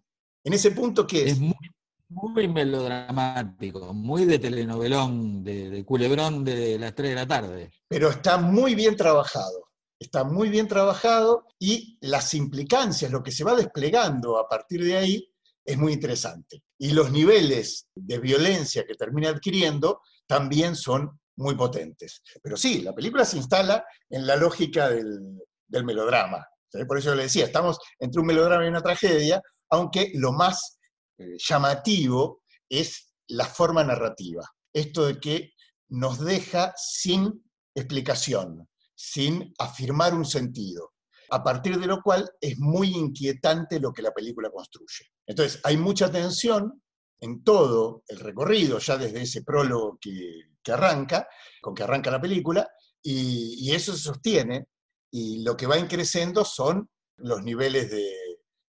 En 0.45 0.53
ese 0.53 0.73
punto 0.73 1.07
que 1.07 1.29
es... 1.29 1.39
muy, 1.39 2.49
melodramático, 2.49 3.95
muy 3.95 4.27
de 4.27 4.39
telenovelón, 4.39 5.43
de, 5.43 5.85
culebrón 5.85 6.45
de 6.45 6.79
las 6.79 6.95
3 6.95 7.11
de 7.11 7.15
la 7.15 7.27
tarde. 7.27 7.71
Pero 7.89 8.11
está 8.11 8.37
muy 8.37 8.75
bien 8.75 8.97
trabajado. 8.97 9.71
Está 10.03 10.25
muy 10.25 10.49
bien 10.49 10.67
trabajado 10.67 11.47
y 11.61 11.97
las 12.01 12.35
implicancias, 12.35 13.13
lo 13.13 13.23
que 13.23 13.31
se 13.31 13.45
va 13.45 13.55
desplegando 13.55 14.37
a 14.37 14.49
partir 14.49 14.83
de 14.83 14.97
ahí, 14.97 15.33
es 15.65 15.79
muy 15.79 15.93
interesante. 15.93 16.65
Y 16.77 16.91
los 16.91 17.13
niveles 17.13 17.87
de 17.95 18.19
violencia 18.19 18.85
que 18.85 18.97
termina 18.97 19.29
adquiriendo 19.29 20.01
también 20.27 20.75
son 20.75 21.21
muy 21.37 21.55
potentes. 21.55 22.21
Pero 22.43 22.57
sí, 22.57 22.83
la 22.83 22.93
película 22.93 23.25
se 23.25 23.37
instala 23.37 23.85
en 24.11 24.27
la 24.27 24.35
lógica 24.35 24.89
del, 24.89 25.39
melodrama. 25.69 26.45
Por 26.89 26.99
eso 26.99 27.15
le 27.15 27.23
decía, 27.23 27.45
estamos 27.45 27.79
entre 28.01 28.23
un 28.23 28.27
melodrama 28.27 28.65
y 28.65 28.69
una 28.71 28.83
tragedia, 28.83 29.41
aunque 29.71 30.11
lo 30.15 30.33
más 30.33 30.81
eh, 31.17 31.37
llamativo 31.39 32.43
es 32.69 33.15
la 33.29 33.45
forma 33.45 33.85
narrativa. 33.85 34.51
Esto 34.75 35.07
de 35.07 35.21
que 35.21 35.53
nos 35.91 36.19
deja 36.19 36.75
sin 36.77 37.45
explicación, 37.73 38.69
sin 39.05 39.53
afirmar 39.59 40.15
un 40.15 40.25
sentido, 40.25 40.93
a 41.31 41.43
partir 41.43 41.77
de 41.81 41.89
lo 41.89 42.01
cual 42.03 42.31
es 42.41 42.57
muy 42.61 42.91
inquietante 42.91 43.81
lo 43.81 43.93
que 43.93 44.01
la 44.01 44.13
película 44.13 44.49
construye. 44.49 45.07
Entonces, 45.27 45.61
hay 45.65 45.77
mucha 45.77 46.09
tensión 46.09 46.81
en 47.19 47.43
todo 47.43 48.05
el 48.07 48.21
recorrido, 48.21 48.79
ya 48.79 48.97
desde 48.97 49.23
ese 49.23 49.43
prólogo 49.43 49.99
que, 50.01 50.73
arranca, 50.73 51.27
con 51.61 51.75
que 51.75 51.83
arranca 51.83 52.13
la 52.13 52.21
película, 52.21 52.69
y, 53.03 53.73
eso 53.73 53.93
se 53.93 54.05
sostiene, 54.05 54.67
y 55.11 55.43
lo 55.43 55.57
que 55.57 55.67
va 55.67 55.77
increciendo 55.77 56.45
son 56.45 56.89
los 57.17 57.43
niveles 57.43 57.91
de, 57.91 58.09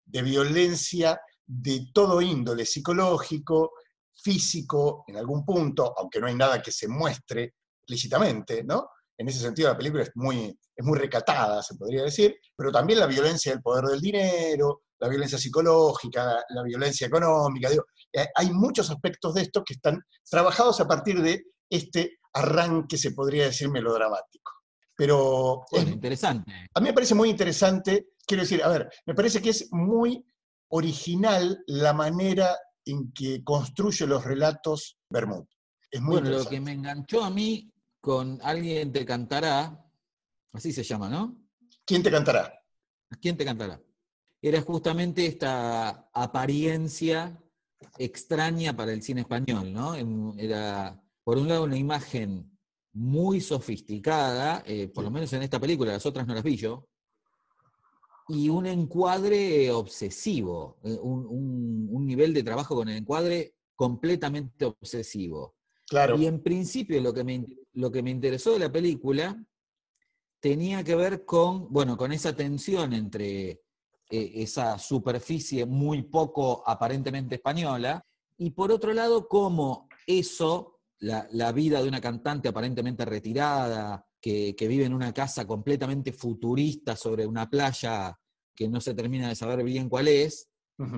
de 0.07 0.23
violencia 0.23 1.21
de 1.45 1.91
todo 1.93 2.23
índole, 2.23 2.65
psicológico, 2.65 3.73
físico, 4.15 5.05
en 5.09 5.19
algún 5.19 5.45
punto, 5.45 5.93
aunque 5.99 6.21
no 6.21 6.27
hay 6.27 6.37
nada 6.37 6.63
que 6.63 6.73
se 6.73 6.89
muestre 6.89 7.53
explícitamente, 7.83 8.65
¿no? 8.65 8.89
En 9.19 9.29
ese 9.29 9.41
sentido 9.41 9.69
la 9.69 9.77
película 9.77 10.03
es 10.03 10.11
muy, 10.15 10.59
es 10.77 10.85
muy 10.85 10.99
recatada, 10.99 11.63
se 11.63 11.75
podría 11.77 12.03
decir, 12.03 12.35
pero 12.57 12.73
también 12.73 12.99
la 12.99 13.07
violencia 13.07 13.53
del 13.53 13.63
poder 13.63 13.85
del 13.85 14.01
dinero, 14.01 14.83
la 14.99 15.09
violencia 15.09 15.39
psicológica, 15.39 16.45
la, 16.49 16.63
violencia 16.63 17.07
económica, 17.07 17.69
digo, 17.69 17.85
eh, 18.13 18.27
hay 18.35 18.51
muchos 18.53 18.91
aspectos 18.91 19.35
de 19.35 19.43
esto 19.43 19.63
que 19.65 19.75
están 19.75 20.01
trabajados 20.29 20.81
a 20.81 20.87
partir 20.87 21.21
de 21.21 21.45
este 21.69 22.19
arranque, 22.35 22.97
se 22.97 23.13
podría 23.13 23.45
decir, 23.45 23.69
melodramático. 23.69 24.53
Pero... 24.97 25.65
es, 25.73 25.89
interesante. 25.89 26.69
A 26.75 26.81
mí 26.81 26.87
me 26.87 26.93
parece 26.93 27.15
muy 27.15 27.31
interesante, 27.31 28.11
quiero 28.27 28.43
decir, 28.43 28.63
a 28.63 28.69
ver, 28.69 28.91
me 29.07 29.15
parece 29.15 29.43
que 29.43 29.51
es 29.51 29.69
muy 29.73 30.25
original 30.69 31.63
la 31.67 31.93
manera 31.93 32.57
en 32.85 33.13
que 33.13 33.43
construye 33.45 34.07
los 34.07 34.25
relatos 34.25 34.99
Bermud. 35.11 35.45
Es 35.91 36.01
muy 36.01 36.21
bueno, 36.21 36.39
lo 36.39 36.45
que 36.45 36.61
me 36.61 36.73
enganchó 36.73 37.25
a 37.25 37.31
mí 37.31 37.72
con 38.03 38.39
Alguien 38.43 38.93
te 38.93 39.07
cantará, 39.07 39.83
así 40.53 40.73
se 40.73 40.83
llama, 40.83 41.09
¿no? 41.09 41.39
¿Quién 41.87 42.03
te 42.03 42.11
cantará? 42.11 42.53
¿Quién 43.21 43.39
te 43.39 43.47
cantará? 43.47 43.81
Era 44.43 44.61
justamente 44.61 45.25
esta 45.25 46.11
apariencia 46.13 47.41
extraña 47.97 48.77
para 48.77 48.93
el 48.93 49.03
cine 49.03 49.23
español, 49.23 49.73
¿no? 49.73 49.95
Era 50.37 51.03
por 51.25 51.39
un 51.39 51.49
lado, 51.49 51.65
una 51.65 51.77
imagen 51.77 52.51
muy 52.93 53.41
sofisticada, 53.41 54.63
eh, 54.67 54.89
por 54.89 55.05
lo 55.05 55.11
menos 55.11 55.33
en 55.33 55.43
esta 55.43 55.61
película, 55.61 55.93
las 55.93 56.05
otras 56.05 56.27
no 56.27 56.35
las 56.35 56.43
vi 56.43 56.57
yo, 56.57 56.89
y 58.29 58.49
un 58.49 58.67
encuadre 58.67 59.71
obsesivo, 59.71 60.79
eh, 60.83 60.99
un, 61.01 62.07
nivel 62.07 62.35
de 62.35 62.43
trabajo 62.43 62.75
con 62.75 62.89
el 62.89 62.97
encuadre 62.97 63.55
completamente 63.77 64.65
obsesivo. 64.65 65.55
Claro. 65.87 66.19
Y 66.19 66.27
en 66.27 66.43
principio 66.43 67.01
lo 67.01 67.15
que, 67.15 67.25
me, 67.25 67.47
lo 67.75 67.91
que 67.91 68.03
me 68.03 68.11
interesó 68.11 68.53
de 68.53 68.59
la 68.59 68.73
película 68.73 69.43
tenía 70.41 70.83
que 70.83 70.97
ver 70.97 71.25
con, 71.25 71.73
bueno, 71.73 71.97
con 71.97 72.13
esa 72.13 72.35
tensión 72.35 72.93
entre 72.93 73.63
eh, 74.11 74.33
esa 74.35 74.79
superficie 74.79 75.65
muy 75.65 76.03
poco 76.03 76.63
aparentemente 76.67 77.37
española, 77.37 78.05
y 78.37 78.51
por 78.51 78.73
otro 78.73 78.93
lado, 78.93 79.29
cómo 79.29 79.89
eso 80.07 80.81
la, 80.99 81.53
vida 81.53 81.83
de 81.83 81.89
una 81.89 82.01
cantante 82.01 82.49
aparentemente 82.49 83.05
retirada, 83.05 84.07
que, 84.21 84.55
vive 84.59 84.85
en 84.85 84.95
una 84.95 85.13
casa 85.13 85.47
completamente 85.47 86.13
futurista 86.13 86.97
sobre 86.97 87.27
una 87.27 87.49
playa 87.49 88.17
que 88.55 88.69
no 88.69 88.81
se 88.81 88.95
termina 88.95 89.29
de 89.29 89.35
saber 89.35 89.65
bien 89.65 89.89
cuál 89.89 90.09
es, 90.09 90.49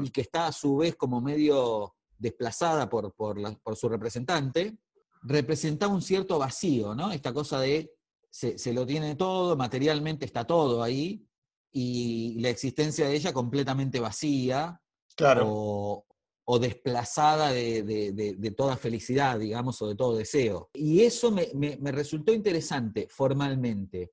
y 0.03 0.11
que 0.11 0.23
está 0.23 0.47
a 0.47 0.53
su 0.53 0.77
vez 0.77 0.97
como 0.97 1.21
medio 1.21 1.95
desplazada 2.17 2.89
por, 2.89 3.15
por, 3.15 3.77
su 3.77 3.89
representante, 3.89 4.79
representa 5.25 5.89
un 5.89 6.01
cierto 6.01 6.39
vacío, 6.39 6.95
¿no? 6.95 7.11
Esta 7.11 7.33
cosa 7.33 7.61
de 7.61 7.93
se, 8.31 8.73
lo 8.73 8.87
tiene 8.87 9.17
todo, 9.17 9.57
materialmente 9.57 10.25
está 10.25 10.45
todo 10.47 10.83
ahí, 10.83 11.27
y 11.73 12.39
la 12.41 12.51
existencia 12.51 13.09
de 13.09 13.17
ella 13.17 13.33
completamente 13.33 14.01
vacía, 14.01 14.81
claro 15.17 16.05
o 16.45 16.59
desplazada 16.59 17.51
de, 17.51 18.55
toda 18.57 18.77
felicidad, 18.77 19.39
digamos, 19.39 19.81
o 19.81 19.89
de 19.89 19.95
todo 19.95 20.17
deseo. 20.17 20.71
Y 20.75 21.03
eso 21.03 21.31
me, 21.31 21.47
resultó 21.91 22.33
interesante 22.33 23.09
formalmente. 23.09 24.13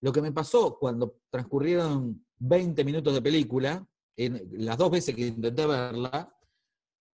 Lo 0.00 0.12
que 0.12 0.22
me 0.22 0.32
pasó 0.32 0.76
cuando 0.78 1.18
transcurrieron 1.30 2.26
20 2.38 2.84
minutos 2.84 3.14
de 3.14 3.22
película, 3.22 3.86
en 4.16 4.48
las 4.52 4.76
dos 4.76 4.90
veces 4.90 5.14
que 5.14 5.28
intenté 5.28 5.64
verla, 5.64 6.34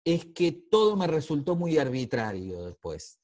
es 0.06 0.26
que 0.26 0.52
todo 0.52 0.96
me 0.96 1.08
resultó 1.08 1.56
muy 1.56 1.78
arbitrario 1.78 2.64
después. 2.64 3.18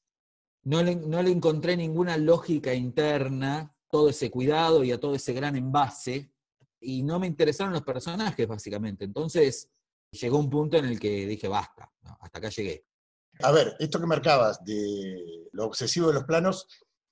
No 0.64 0.83
le, 0.83 1.30
encontré 1.30 1.76
ninguna 1.76 2.16
lógica 2.16 2.74
interna, 2.74 3.72
todo 3.89 4.09
ese 4.09 4.33
cuidado 4.33 4.83
y 4.83 4.91
a 4.91 4.99
todo 4.99 5.14
ese 5.14 5.33
gran 5.33 5.55
envase, 5.55 6.33
y 6.80 7.05
no 7.05 7.20
me 7.20 7.28
interesaron 7.28 7.72
los 7.72 7.83
personajes, 7.83 8.49
básicamente. 8.49 9.05
Entonces, 9.05 9.70
llegó 10.11 10.39
un 10.39 10.51
punto 10.51 10.76
en 10.76 10.87
el 10.87 10.99
que 10.99 11.24
dije, 11.24 11.47
basta, 11.47 11.89
hasta 12.18 12.39
acá 12.39 12.49
llegué. 12.49 12.85
A 13.43 13.53
ver, 13.53 13.76
esto 13.78 14.01
que 14.01 14.07
marcabas 14.07 14.64
de 14.64 15.49
lo 15.53 15.66
obsesivo 15.66 16.09
de 16.09 16.14
los 16.14 16.24
planos 16.24 16.66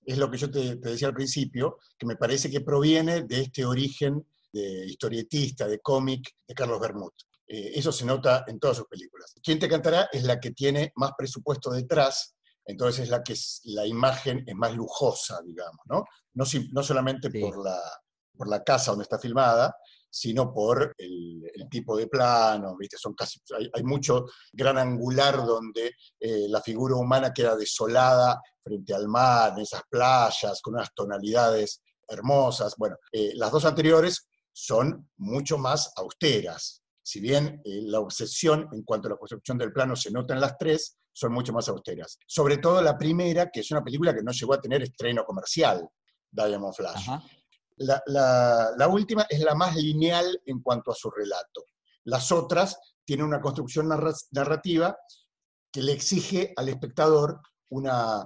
es 0.05 0.19
lo 0.19 0.29
que 0.29 0.37
yo 0.37 0.51
te, 0.51 0.75
decía 0.75 1.07
al 1.07 1.15
principio, 1.15 1.79
que 1.97 2.07
me 2.07 2.17
parece 2.17 2.51
que 2.51 2.61
proviene 2.61 3.23
de 3.23 3.43
este 3.43 3.65
origen 3.65 4.27
de 4.53 4.87
historietista, 4.87 5.69
de 5.69 5.79
cómic 5.79 6.29
de 6.49 6.55
Carlos 6.55 6.81
Bermud. 6.81 7.13
Eh, 7.53 7.73
eso 7.75 7.91
se 7.91 8.05
nota 8.05 8.45
en 8.47 8.61
todas 8.61 8.77
sus 8.77 8.87
películas. 8.87 9.35
Quien 9.43 9.59
te 9.59 9.69
cantará 9.69 10.09
es 10.13 10.23
la 10.23 10.39
que 10.39 10.53
tiene 10.53 10.93
más 10.95 11.11
presupuesto 11.19 11.73
detrás, 11.73 12.37
entonces 12.65 13.03
es 13.05 13.11
la 13.11 13.25
que 13.25 13.33
es, 13.33 13.61
la 13.65 13.85
imagen 13.85 14.45
es 14.47 14.55
más 14.55 14.73
lujosa, 14.73 15.41
digamos, 15.45 15.81
¿no? 15.87 16.05
No, 16.35 16.45
no 16.73 16.83
solamente 16.85 17.29
por, 17.29 17.65
la, 17.65 17.77
por 18.37 18.49
la 18.49 18.63
casa 18.63 18.93
donde 18.93 19.03
está 19.03 19.19
filmada, 19.19 19.75
sino 20.09 20.55
por 20.55 20.95
el, 20.97 21.43
el 21.53 21.69
tipo 21.69 21.97
de 21.97 22.07
plano, 22.07 22.77
¿viste? 22.77 22.97
Son 22.97 23.15
casi, 23.15 23.41
hay, 23.59 23.69
hay 23.75 23.83
mucho 23.83 24.27
gran 24.53 24.79
angular 24.79 25.45
donde 25.45 25.91
eh, 26.21 26.47
la 26.49 26.61
figura 26.61 26.95
humana 26.95 27.33
queda 27.33 27.57
desolada 27.57 28.41
frente 28.63 28.95
al 28.95 29.09
mar, 29.09 29.55
en 29.57 29.63
esas 29.63 29.83
playas, 29.91 30.63
con 30.63 30.75
unas 30.75 30.95
tonalidades 30.95 31.83
hermosas. 32.07 32.75
Bueno, 32.77 32.97
eh, 33.11 33.33
las 33.35 33.51
dos 33.51 33.65
anteriores 33.65 34.29
son 34.53 35.11
mucho 35.17 35.59
más 35.59 35.93
austeras. 35.97 36.80
Si 37.03 37.21
bien 37.21 37.61
eh, 37.65 37.81
la 37.83 38.01
obsesión 38.01 38.69
en 38.73 38.83
cuanto 38.83 39.09
a 39.09 39.13
la 39.13 39.17
construcción 39.17 39.59
del 39.59 39.73
plano 39.73 39.97
se 39.97 40.11
nota 40.11 40.35
en 40.35 40.41
las 40.41 40.57
tres, 40.59 40.99
son 41.13 41.33
mucho 41.33 41.53
más 41.53 41.69
austeras. 41.69 42.19
Sobre 42.27 42.59
todo 42.59 42.81
la 42.83 42.97
primera, 42.97 43.51
que 43.51 43.61
es 43.61 43.71
una 43.71 43.83
película 43.83 44.15
que 44.15 44.23
no 44.23 44.33
llegó 44.33 44.55
a 44.55 44.61
tener 44.61 44.83
estreno 44.83 45.25
comercial, 45.25 45.89
Diamond 46.31 46.75
Flash. 46.75 47.09
La, 47.79 48.03
la- 48.07 48.71
la 48.77 48.89
última 48.89 49.27
es 49.29 49.41
la 49.41 49.55
más 49.55 49.75
lineal 49.75 50.41
en 50.45 50.61
cuanto 50.63 50.93
a 50.93 50.95
su 50.95 51.11
relato. 51.11 51.65
Las 52.05 52.31
otras 52.31 52.79
tienen 53.05 53.27
una 53.27 53.41
construcción 53.41 53.89
narra- 53.89 54.15
narrativa 54.33 54.97
que 55.73 55.83
le 55.83 55.93
exige 55.93 56.53
al 56.57 56.69
espectador 56.69 57.41
una 57.71 58.25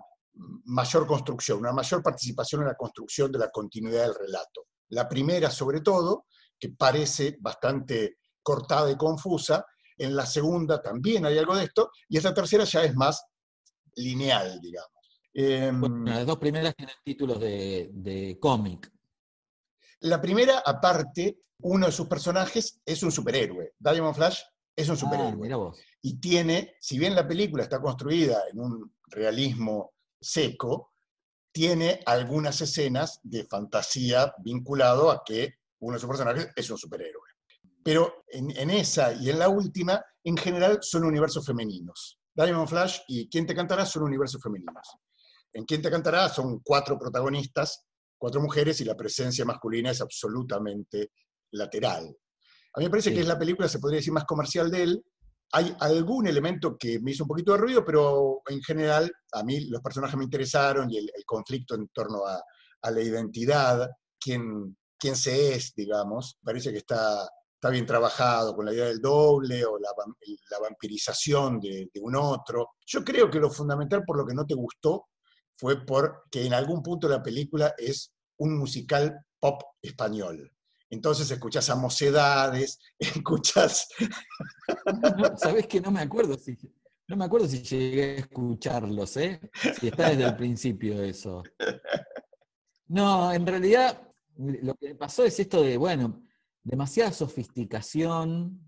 mayor 0.64 1.06
construcción, 1.06 1.58
una 1.60 1.72
mayor 1.72 2.02
participación 2.02 2.62
en 2.62 2.68
la 2.68 2.74
construcción 2.74 3.30
de 3.30 3.38
la 3.38 3.50
continuidad 3.50 4.02
del 4.02 4.14
relato. 4.14 4.66
La 4.88 5.08
primera, 5.08 5.50
sobre 5.50 5.80
todo, 5.80 6.26
que 6.58 6.70
parece 6.70 7.36
bastante 7.40 8.18
cortada 8.44 8.88
y 8.92 8.96
confusa, 8.96 9.66
en 9.98 10.14
la 10.14 10.24
segunda 10.26 10.80
también 10.80 11.26
hay 11.26 11.36
algo 11.38 11.56
de 11.56 11.64
esto, 11.64 11.90
y 12.08 12.16
esta 12.18 12.32
tercera 12.32 12.62
ya 12.62 12.84
es 12.84 12.94
más 12.94 13.24
lineal, 13.96 14.60
digamos. 14.60 14.90
Em, 15.32 15.80
Bueno, 15.80 16.04
las 16.04 16.24
dos 16.26 16.38
primeras 16.38 16.76
tienen 16.76 16.94
títulos 17.04 17.40
de, 17.40 17.90
de 17.92 18.38
cómic. 18.40 18.88
La 20.00 20.20
primera, 20.20 20.58
aparte, 20.64 21.38
uno 21.62 21.86
de 21.86 21.92
sus 21.92 22.06
personajes 22.06 22.80
es 22.84 23.02
un 23.02 23.10
superhéroe. 23.10 23.72
Diamond 23.78 24.14
Flash 24.14 24.40
es 24.76 24.88
un 24.88 24.94
Ah, 24.96 24.98
superhéroe. 24.98 25.72
y 26.02 26.20
tiene, 26.20 26.76
si 26.80 26.98
bien 26.98 27.14
la 27.14 27.26
película 27.26 27.62
está 27.62 27.80
construida 27.80 28.42
en 28.52 28.60
un 28.60 28.94
realismo 29.06 29.94
seco, 30.20 30.92
tiene 31.52 32.00
algunas 32.06 32.60
escenas 32.60 33.20
de 33.22 33.44
fantasía 33.44 34.34
vinculado 34.38 35.10
a 35.10 35.22
que 35.24 35.54
uno 35.80 35.94
de 35.94 36.00
sus 36.00 36.08
personajes 36.08 36.48
es 36.56 36.68
un 36.70 36.76
superhéroe. 36.78 37.23
Pero 37.84 38.24
en, 38.28 38.50
en 38.56 38.70
esa 38.70 39.12
y 39.12 39.30
en 39.30 39.38
la 39.38 39.48
última, 39.48 40.02
en 40.24 40.36
general, 40.36 40.78
son 40.82 41.04
universos 41.04 41.44
femeninos. 41.46 42.18
Diamond 42.34 42.68
Flash 42.68 43.00
y 43.08 43.28
Quién 43.28 43.46
te 43.46 43.54
cantará 43.54 43.84
son 43.86 44.02
universos 44.04 44.42
femeninos. 44.42 44.88
En 45.52 45.64
Quién 45.64 45.82
te 45.82 45.90
cantará 45.90 46.28
son 46.28 46.60
cuatro 46.60 46.98
protagonistas, 46.98 47.84
cuatro 48.18 48.40
mujeres, 48.40 48.80
y 48.80 48.84
la 48.84 48.96
presencia 48.96 49.44
masculina 49.44 49.90
es 49.90 50.00
absolutamente 50.00 51.10
lateral. 51.52 52.04
A 52.74 52.80
mí 52.80 52.86
me 52.86 52.90
parece 52.90 53.10
Sí. 53.10 53.14
que 53.16 53.20
es 53.20 53.28
la 53.28 53.38
película, 53.38 53.68
se 53.68 53.78
podría 53.78 53.98
decir, 53.98 54.12
más 54.12 54.24
comercial 54.24 54.70
de 54.70 54.82
él, 54.82 55.04
hay 55.52 55.76
algún 55.80 56.26
elemento 56.26 56.76
que 56.76 56.98
me 56.98 57.12
hizo 57.12 57.22
un 57.24 57.28
poquito 57.28 57.52
de 57.52 57.58
ruido, 57.58 57.84
pero 57.84 58.42
en 58.48 58.60
general 58.62 59.12
a 59.32 59.44
mí 59.44 59.60
los 59.68 59.80
personajes 59.82 60.16
me 60.16 60.24
interesaron 60.24 60.90
y 60.90 60.96
el, 60.96 61.08
el 61.14 61.24
conflicto 61.24 61.76
en 61.76 61.86
torno 61.88 62.26
a, 62.26 62.42
a 62.82 62.90
la 62.90 63.00
identidad, 63.00 63.88
quién, 64.18 64.76
quién 64.98 65.14
se 65.14 65.54
es, 65.54 65.72
digamos, 65.76 66.38
parece 66.42 66.72
que 66.72 66.78
está, 66.78 67.28
está 67.64 67.72
bien 67.72 67.86
trabajado 67.86 68.54
con 68.54 68.66
la 68.66 68.74
idea 68.74 68.84
del 68.84 69.00
doble 69.00 69.64
o 69.64 69.78
la, 69.78 69.88
vam- 69.96 70.14
la 70.50 70.58
vampirización 70.58 71.58
de, 71.60 71.88
de 71.94 71.98
un 72.00 72.14
otro. 72.14 72.72
Yo 72.84 73.02
creo 73.02 73.30
que 73.30 73.40
lo 73.40 73.48
fundamental 73.50 74.04
por 74.04 74.18
lo 74.18 74.26
que 74.26 74.34
no 74.34 74.44
te 74.44 74.52
gustó 74.54 75.06
fue 75.56 75.82
porque 75.86 76.44
en 76.44 76.52
algún 76.52 76.82
punto 76.82 77.08
la 77.08 77.22
película 77.22 77.74
es 77.78 78.12
un 78.36 78.58
musical 78.58 79.18
pop 79.40 79.62
español. 79.80 80.52
Entonces 80.90 81.30
escuchás 81.30 81.70
a 81.70 81.76
mocedades, 81.76 82.80
escuchás 82.98 83.88
No, 85.16 85.34
¿Sabés 85.38 85.66
que 85.66 85.80
no 85.80 85.90
me 85.90 86.00
acuerdo 86.00 86.36
si 86.36 86.58
no 87.08 87.16
me 87.16 87.24
acuerdo 87.24 87.48
si 87.48 87.62
llegué 87.62 88.02
a 88.10 88.14
escucharlos, 88.20 89.16
¿eh? 89.16 89.40
Si 89.80 89.88
está 89.88 90.10
desde 90.10 90.24
el 90.24 90.36
principio 90.36 91.02
eso. 91.02 91.42
No, 92.86 93.32
en 93.32 93.46
realidad 93.46 94.06
lo 94.36 94.74
que 94.74 94.94
pasó 94.94 95.24
es 95.24 95.40
esto 95.40 95.62
de, 95.62 95.78
bueno, 95.78 96.23
demasiada 96.64 97.12
sofisticación 97.12 98.60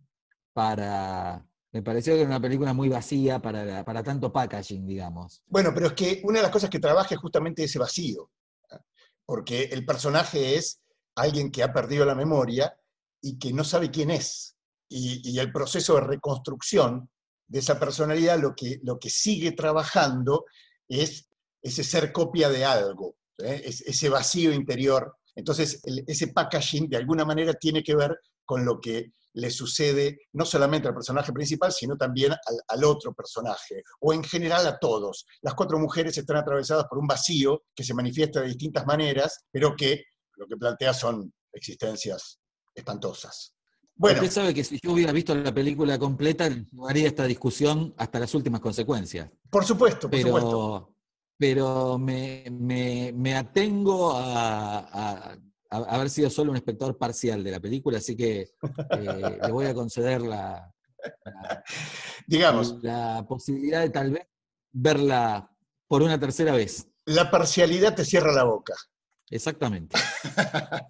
para. 0.53 1.44
Me 1.72 1.82
pareció 1.82 2.14
que 2.14 2.20
era 2.20 2.28
una 2.28 2.40
película 2.40 2.72
muy 2.72 2.88
vacía 2.88 3.42
para, 3.42 3.84
para 3.84 4.03
tanto 4.03 4.32
packaging, 4.32 4.86
digamos. 4.86 5.42
Bueno, 5.47 5.72
pero 5.74 5.88
es 5.88 5.92
que 5.94 6.20
una 6.24 6.38
de 6.38 6.44
las 6.44 6.53
cosas 6.53 6.70
que 6.70 6.78
trabaja 6.78 7.14
es 7.14 7.20
justamente 7.20 7.64
ese 7.64 7.78
vacío, 7.78 8.30
¿ah? 8.70 8.80
porque 9.26 9.64
el 9.64 9.84
personaje 9.84 10.57
es 10.57 10.80
alguien 11.16 11.51
que 11.51 11.62
ha 11.62 11.72
perdido 11.72 12.07
la 12.07 12.14
memoria 12.14 12.74
y 13.20 13.38
que 13.38 13.53
no 13.53 13.64
sabe 13.64 13.90
quién 13.90 14.11
es. 14.11 14.57
Y, 14.88 15.38
el 15.38 15.53
proceso 15.53 15.97
de 15.97 16.03
reconstrucción 16.03 17.11
de 17.49 17.59
esa 17.59 17.78
personalidad 17.78 18.38
lo 18.38 18.55
que, 18.55 18.78
lo 18.84 18.99
que 18.99 19.11
sigue 19.11 19.53
trabajando 19.53 20.44
es 20.88 21.28
ese 21.61 21.82
ser 21.82 22.12
copia 22.12 22.49
de 22.49 22.64
algo, 22.64 23.16
¿eh? 23.38 23.62
Es- 23.64 23.80
ese 23.82 24.09
vacío 24.09 24.53
interior. 24.53 25.16
Entonces, 25.37 25.80
el- 25.84 26.03
ese 26.07 26.28
packaging 26.28 26.89
de 26.89 26.97
alguna 26.97 27.24
manera 27.24 27.55
tiene 27.55 27.82
que 27.84 27.95
ver 27.95 28.18
con 28.45 28.64
lo 28.64 28.80
que 28.80 29.12
le 29.34 29.51
sucede 29.51 30.18
no 30.32 30.47
solamente 30.47 30.89
al 30.89 30.95
personaje 30.95 31.30
principal, 31.32 31.70
sino 31.70 31.97
también 31.97 32.32
al, 32.32 32.57
al 32.68 32.84
otro 32.84 33.12
personaje, 33.14 33.82
o 34.01 34.14
en 34.14 34.24
general 34.24 34.66
a 34.66 34.78
todos. 34.78 35.26
Las 35.43 35.55
cuatro 35.55 35.78
mujeres 35.78 36.16
están 36.16 36.39
atravesadas 36.39 36.87
por 36.89 36.99
un 36.99 37.07
vacío 37.07 37.64
que 37.74 37.84
se 37.84 37.93
manifiesta 37.93 38.41
de 38.41 38.49
distintas 38.49 38.87
maneras, 38.87 39.45
pero 39.53 39.76
que 39.76 40.05
lo 40.37 40.47
que 40.47 40.57
plantea 40.57 40.95
son 40.95 41.32
existencias 41.53 42.39
espantosas. 42.74 43.53
Bueno, 43.95 44.20
Usted 44.22 44.32
sabe 44.32 44.55
que 44.55 44.62
si 44.64 44.78
yo 44.82 44.93
hubiera 44.93 45.12
visto 45.12 45.34
la 45.34 45.53
película 45.53 45.99
completa, 45.99 46.49
llevaría 46.49 47.07
esta 47.07 47.24
discusión 47.24 47.95
hasta 47.97 48.18
las 48.20 48.34
últimas 48.34 48.61
consecuencias. 48.61 49.30
por 49.51 49.64
supuesto, 49.64 50.09
por 50.11 50.18
supuesto. 50.20 50.95
Pero, 51.39 51.99
me, 51.99 52.45
me- 52.51 53.12
me 53.14 53.37
atengo 53.37 54.12
a, 54.16 54.78
a- 54.78 55.39
a 55.70 55.76
haber 55.95 56.09
sido 56.11 56.30
solo 56.30 56.51
un 56.53 56.57
espectador 56.57 56.97
parcial 56.97 57.43
de 57.45 57.51
la 57.51 57.61
película, 57.61 57.99
así 57.99 58.16
que 58.16 58.41
eh, 58.91 59.39
le 59.43 59.53
voy 59.53 59.66
a 59.66 59.74
conceder 59.74 60.22
la, 60.22 60.72
la- 61.24 61.64
Digamos, 62.26 62.82
la 62.82 63.24
posibilidad 63.28 63.80
de 63.82 63.91
tal 63.91 64.12
vez 64.12 64.26
verla 64.72 65.51
por 65.89 66.03
una 66.03 66.18
tercera 66.18 66.53
vez. 66.53 66.89
la 67.07 67.30
parcialidad 67.30 67.95
te 67.95 68.05
cierra 68.05 68.32
la 68.32 68.45
boca. 68.45 68.74
Exactamente. 69.30 69.97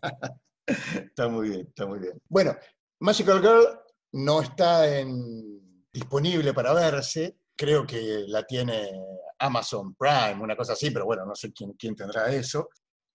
Está 0.67 1.29
muy 1.29 1.49
bien, 1.51 1.67
está 1.69 1.87
muy 1.87 1.99
bien. 2.01 2.21
Bueno, 2.29 2.57
Magical 3.01 3.41
Girl 3.41 3.65
no 4.13 4.43
está 4.43 4.99
en- 4.99 5.85
disponible 5.93 6.53
para 6.53 6.73
verse. 6.73 7.39
Creo 7.57 7.87
que 7.87 8.25
la 8.27 8.43
tiene 8.45 8.91
Amazon 9.39 9.95
Prime, 9.95 10.43
una 10.43 10.57
cosa 10.57 10.73
así, 10.73 10.91
pero 10.91 11.05
bueno, 11.05 11.25
no 11.27 11.35
sé 11.35 11.53
quién, 11.53 11.73
quién 11.73 11.95
tendrá 11.95 12.33
eso. 12.33 12.69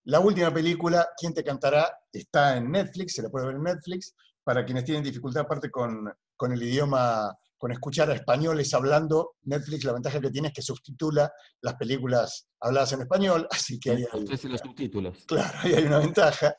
La 0.06 0.20
última 0.20 0.52
película, 0.54 1.10
¿Quién 1.18 1.34
te 1.34 1.44
cantará? 1.44 1.88
está 2.12 2.58
en 2.58 2.72
Netflix, 2.72 3.14
se 3.14 3.22
la 3.22 3.30
puede 3.30 3.48
ver 3.48 3.56
en 3.56 3.64
Netflix. 3.64 4.16
Para 4.44 4.66
quienes 4.66 4.84
tienen 4.84 5.04
dificultad 5.04 5.44
aparte 5.44 5.70
con, 5.70 6.12
con 6.36 6.52
el 6.52 6.64
idioma, 6.64 7.32
con 7.56 7.72
escuchar 7.72 8.10
a 8.10 8.16
españoles 8.16 8.74
hablando, 8.74 9.36
Netflix 9.44 9.84
la 9.84 9.94
ventaja 9.94 10.20
que 10.20 10.32
tiene 10.32 10.48
es 10.48 10.54
que 10.56 10.64
subtitula 10.64 11.32
las 11.62 11.76
películas 11.76 12.48
habladas 12.60 12.94
en 12.94 13.02
español, 13.02 13.48
así 13.52 13.80
que 13.80 13.92
ahí 13.92 14.06
hay, 14.12 14.26
los 14.26 14.60
subtítulos. 14.62 15.26
Claro, 15.28 15.60
ahí 15.62 15.74
hay 15.76 15.84
una 15.84 16.00
ventaja. 16.00 16.56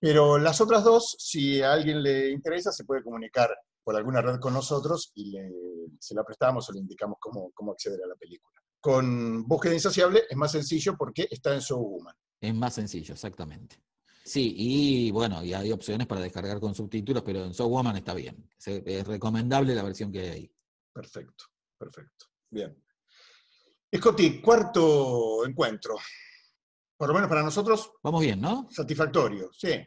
Pero 0.00 0.38
las 0.38 0.60
otras 0.60 0.84
dos, 0.84 1.16
si 1.18 1.62
a 1.62 1.72
alguien 1.72 2.02
le 2.02 2.30
interesa, 2.30 2.70
se 2.70 2.84
puede 2.84 3.02
comunicar 3.02 3.48
por 3.82 3.96
alguna 3.96 4.20
red 4.20 4.38
con 4.38 4.52
nosotros 4.52 5.10
y 5.14 5.30
le, 5.30 5.50
se 5.98 6.14
la 6.14 6.22
prestamos 6.22 6.68
o 6.68 6.72
le 6.74 6.80
indicamos 6.80 7.16
cómo, 7.18 7.50
cómo 7.54 7.72
acceder 7.72 7.98
a 8.04 8.06
la 8.06 8.14
película. 8.14 8.60
Con 8.88 9.46
Búsqueda 9.46 9.74
Insaciable 9.74 10.22
es 10.30 10.34
más 10.34 10.50
sencillo 10.52 10.96
porque 10.96 11.28
está 11.30 11.54
en 11.54 11.60
Woman. 11.68 12.16
Es 12.40 12.54
más 12.54 12.72
sencillo, 12.72 13.12
exactamente. 13.12 13.76
Sí, 14.24 14.54
y 14.56 15.10
bueno, 15.10 15.44
y 15.44 15.52
hay 15.52 15.70
opciones 15.72 16.06
para 16.06 16.22
descargar 16.22 16.58
con 16.58 16.74
subtítulos, 16.74 17.22
pero 17.22 17.44
en 17.44 17.52
Woman 17.52 17.98
está 17.98 18.14
bien. 18.14 18.48
Es, 18.56 18.66
es 18.86 19.06
recomendable 19.06 19.74
la 19.74 19.82
versión 19.82 20.10
que 20.10 20.20
hay 20.20 20.28
ahí. 20.30 20.52
Perfecto, 20.90 21.44
perfecto. 21.76 22.28
Bien. 22.48 22.82
Scotty, 23.94 24.40
cuarto 24.40 25.44
encuentro. 25.46 25.96
Por 26.96 27.08
lo 27.08 27.14
menos 27.14 27.28
para 27.28 27.42
nosotros, 27.42 27.92
Vamos 28.02 28.22
bien, 28.22 28.40
¿no? 28.40 28.68
satisfactorio, 28.70 29.50
sí. 29.52 29.84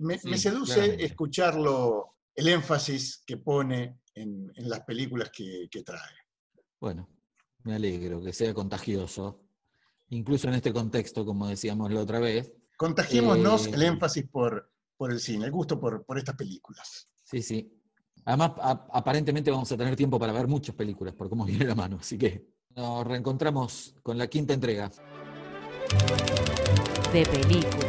Me, 0.00 0.18
Sí, 0.18 0.30
me 0.30 0.38
seduce 0.38 0.74
claramente. 0.76 1.04
escucharlo, 1.04 2.16
el 2.34 2.48
énfasis 2.48 3.22
que 3.26 3.36
pone 3.36 4.00
en, 4.14 4.50
en 4.56 4.68
las 4.70 4.80
películas 4.80 5.30
que, 5.30 5.68
que 5.70 5.82
trae. 5.82 6.16
Bueno, 6.80 7.06
me 7.64 7.74
alegro 7.74 8.22
que 8.22 8.32
sea 8.32 8.54
contagioso, 8.54 9.40
incluso 10.10 10.48
en 10.48 10.54
este 10.54 10.72
contexto, 10.72 11.24
como 11.26 11.48
decíamos 11.48 11.90
la 11.92 12.00
otra 12.00 12.18
vez. 12.20 12.52
Contagiémonos 12.76 13.66
Eh, 13.66 13.70
el 13.74 13.82
énfasis 13.82 14.24
por, 14.30 14.70
por 14.96 15.10
el 15.12 15.20
cine, 15.20 15.46
el 15.46 15.50
gusto 15.52 15.78
por, 15.80 16.04
por 16.04 16.18
estas 16.18 16.36
películas. 16.36 17.08
Sí, 17.22 17.42
sí. 17.42 17.70
Además, 18.26 18.52
a- 18.60 18.86
aparentemente 18.92 19.50
vamos 19.50 19.70
a 19.72 19.76
tener 19.76 19.96
tiempo 19.96 20.18
para 20.18 20.32
ver 20.32 20.46
muchas 20.46 20.74
películas, 20.74 21.14
por 21.14 21.28
cómo 21.28 21.44
viene 21.46 21.64
la 21.66 21.74
mano. 21.74 21.98
Así 22.00 22.16
que 22.18 22.46
nos 22.76 23.06
reencontramos 23.06 23.94
con 24.02 24.16
la 24.18 24.26
quinta 24.26 24.54
entrega. 24.54 24.90
De 27.12 27.24
película. 27.26 27.88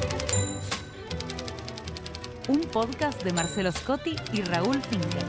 Un 2.47 2.61
podcast 2.61 3.23
de 3.23 3.33
Marcelo 3.33 3.71
Scotti 3.71 4.15
y 4.33 4.41
Raúl 4.41 4.79
Finkel. 4.83 5.25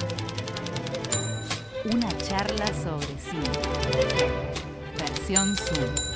Una 1.92 2.08
charla 2.18 2.66
sobre 2.66 3.06
cine. 3.20 3.48
Versión 4.98 5.54
Zoom. 5.56 6.15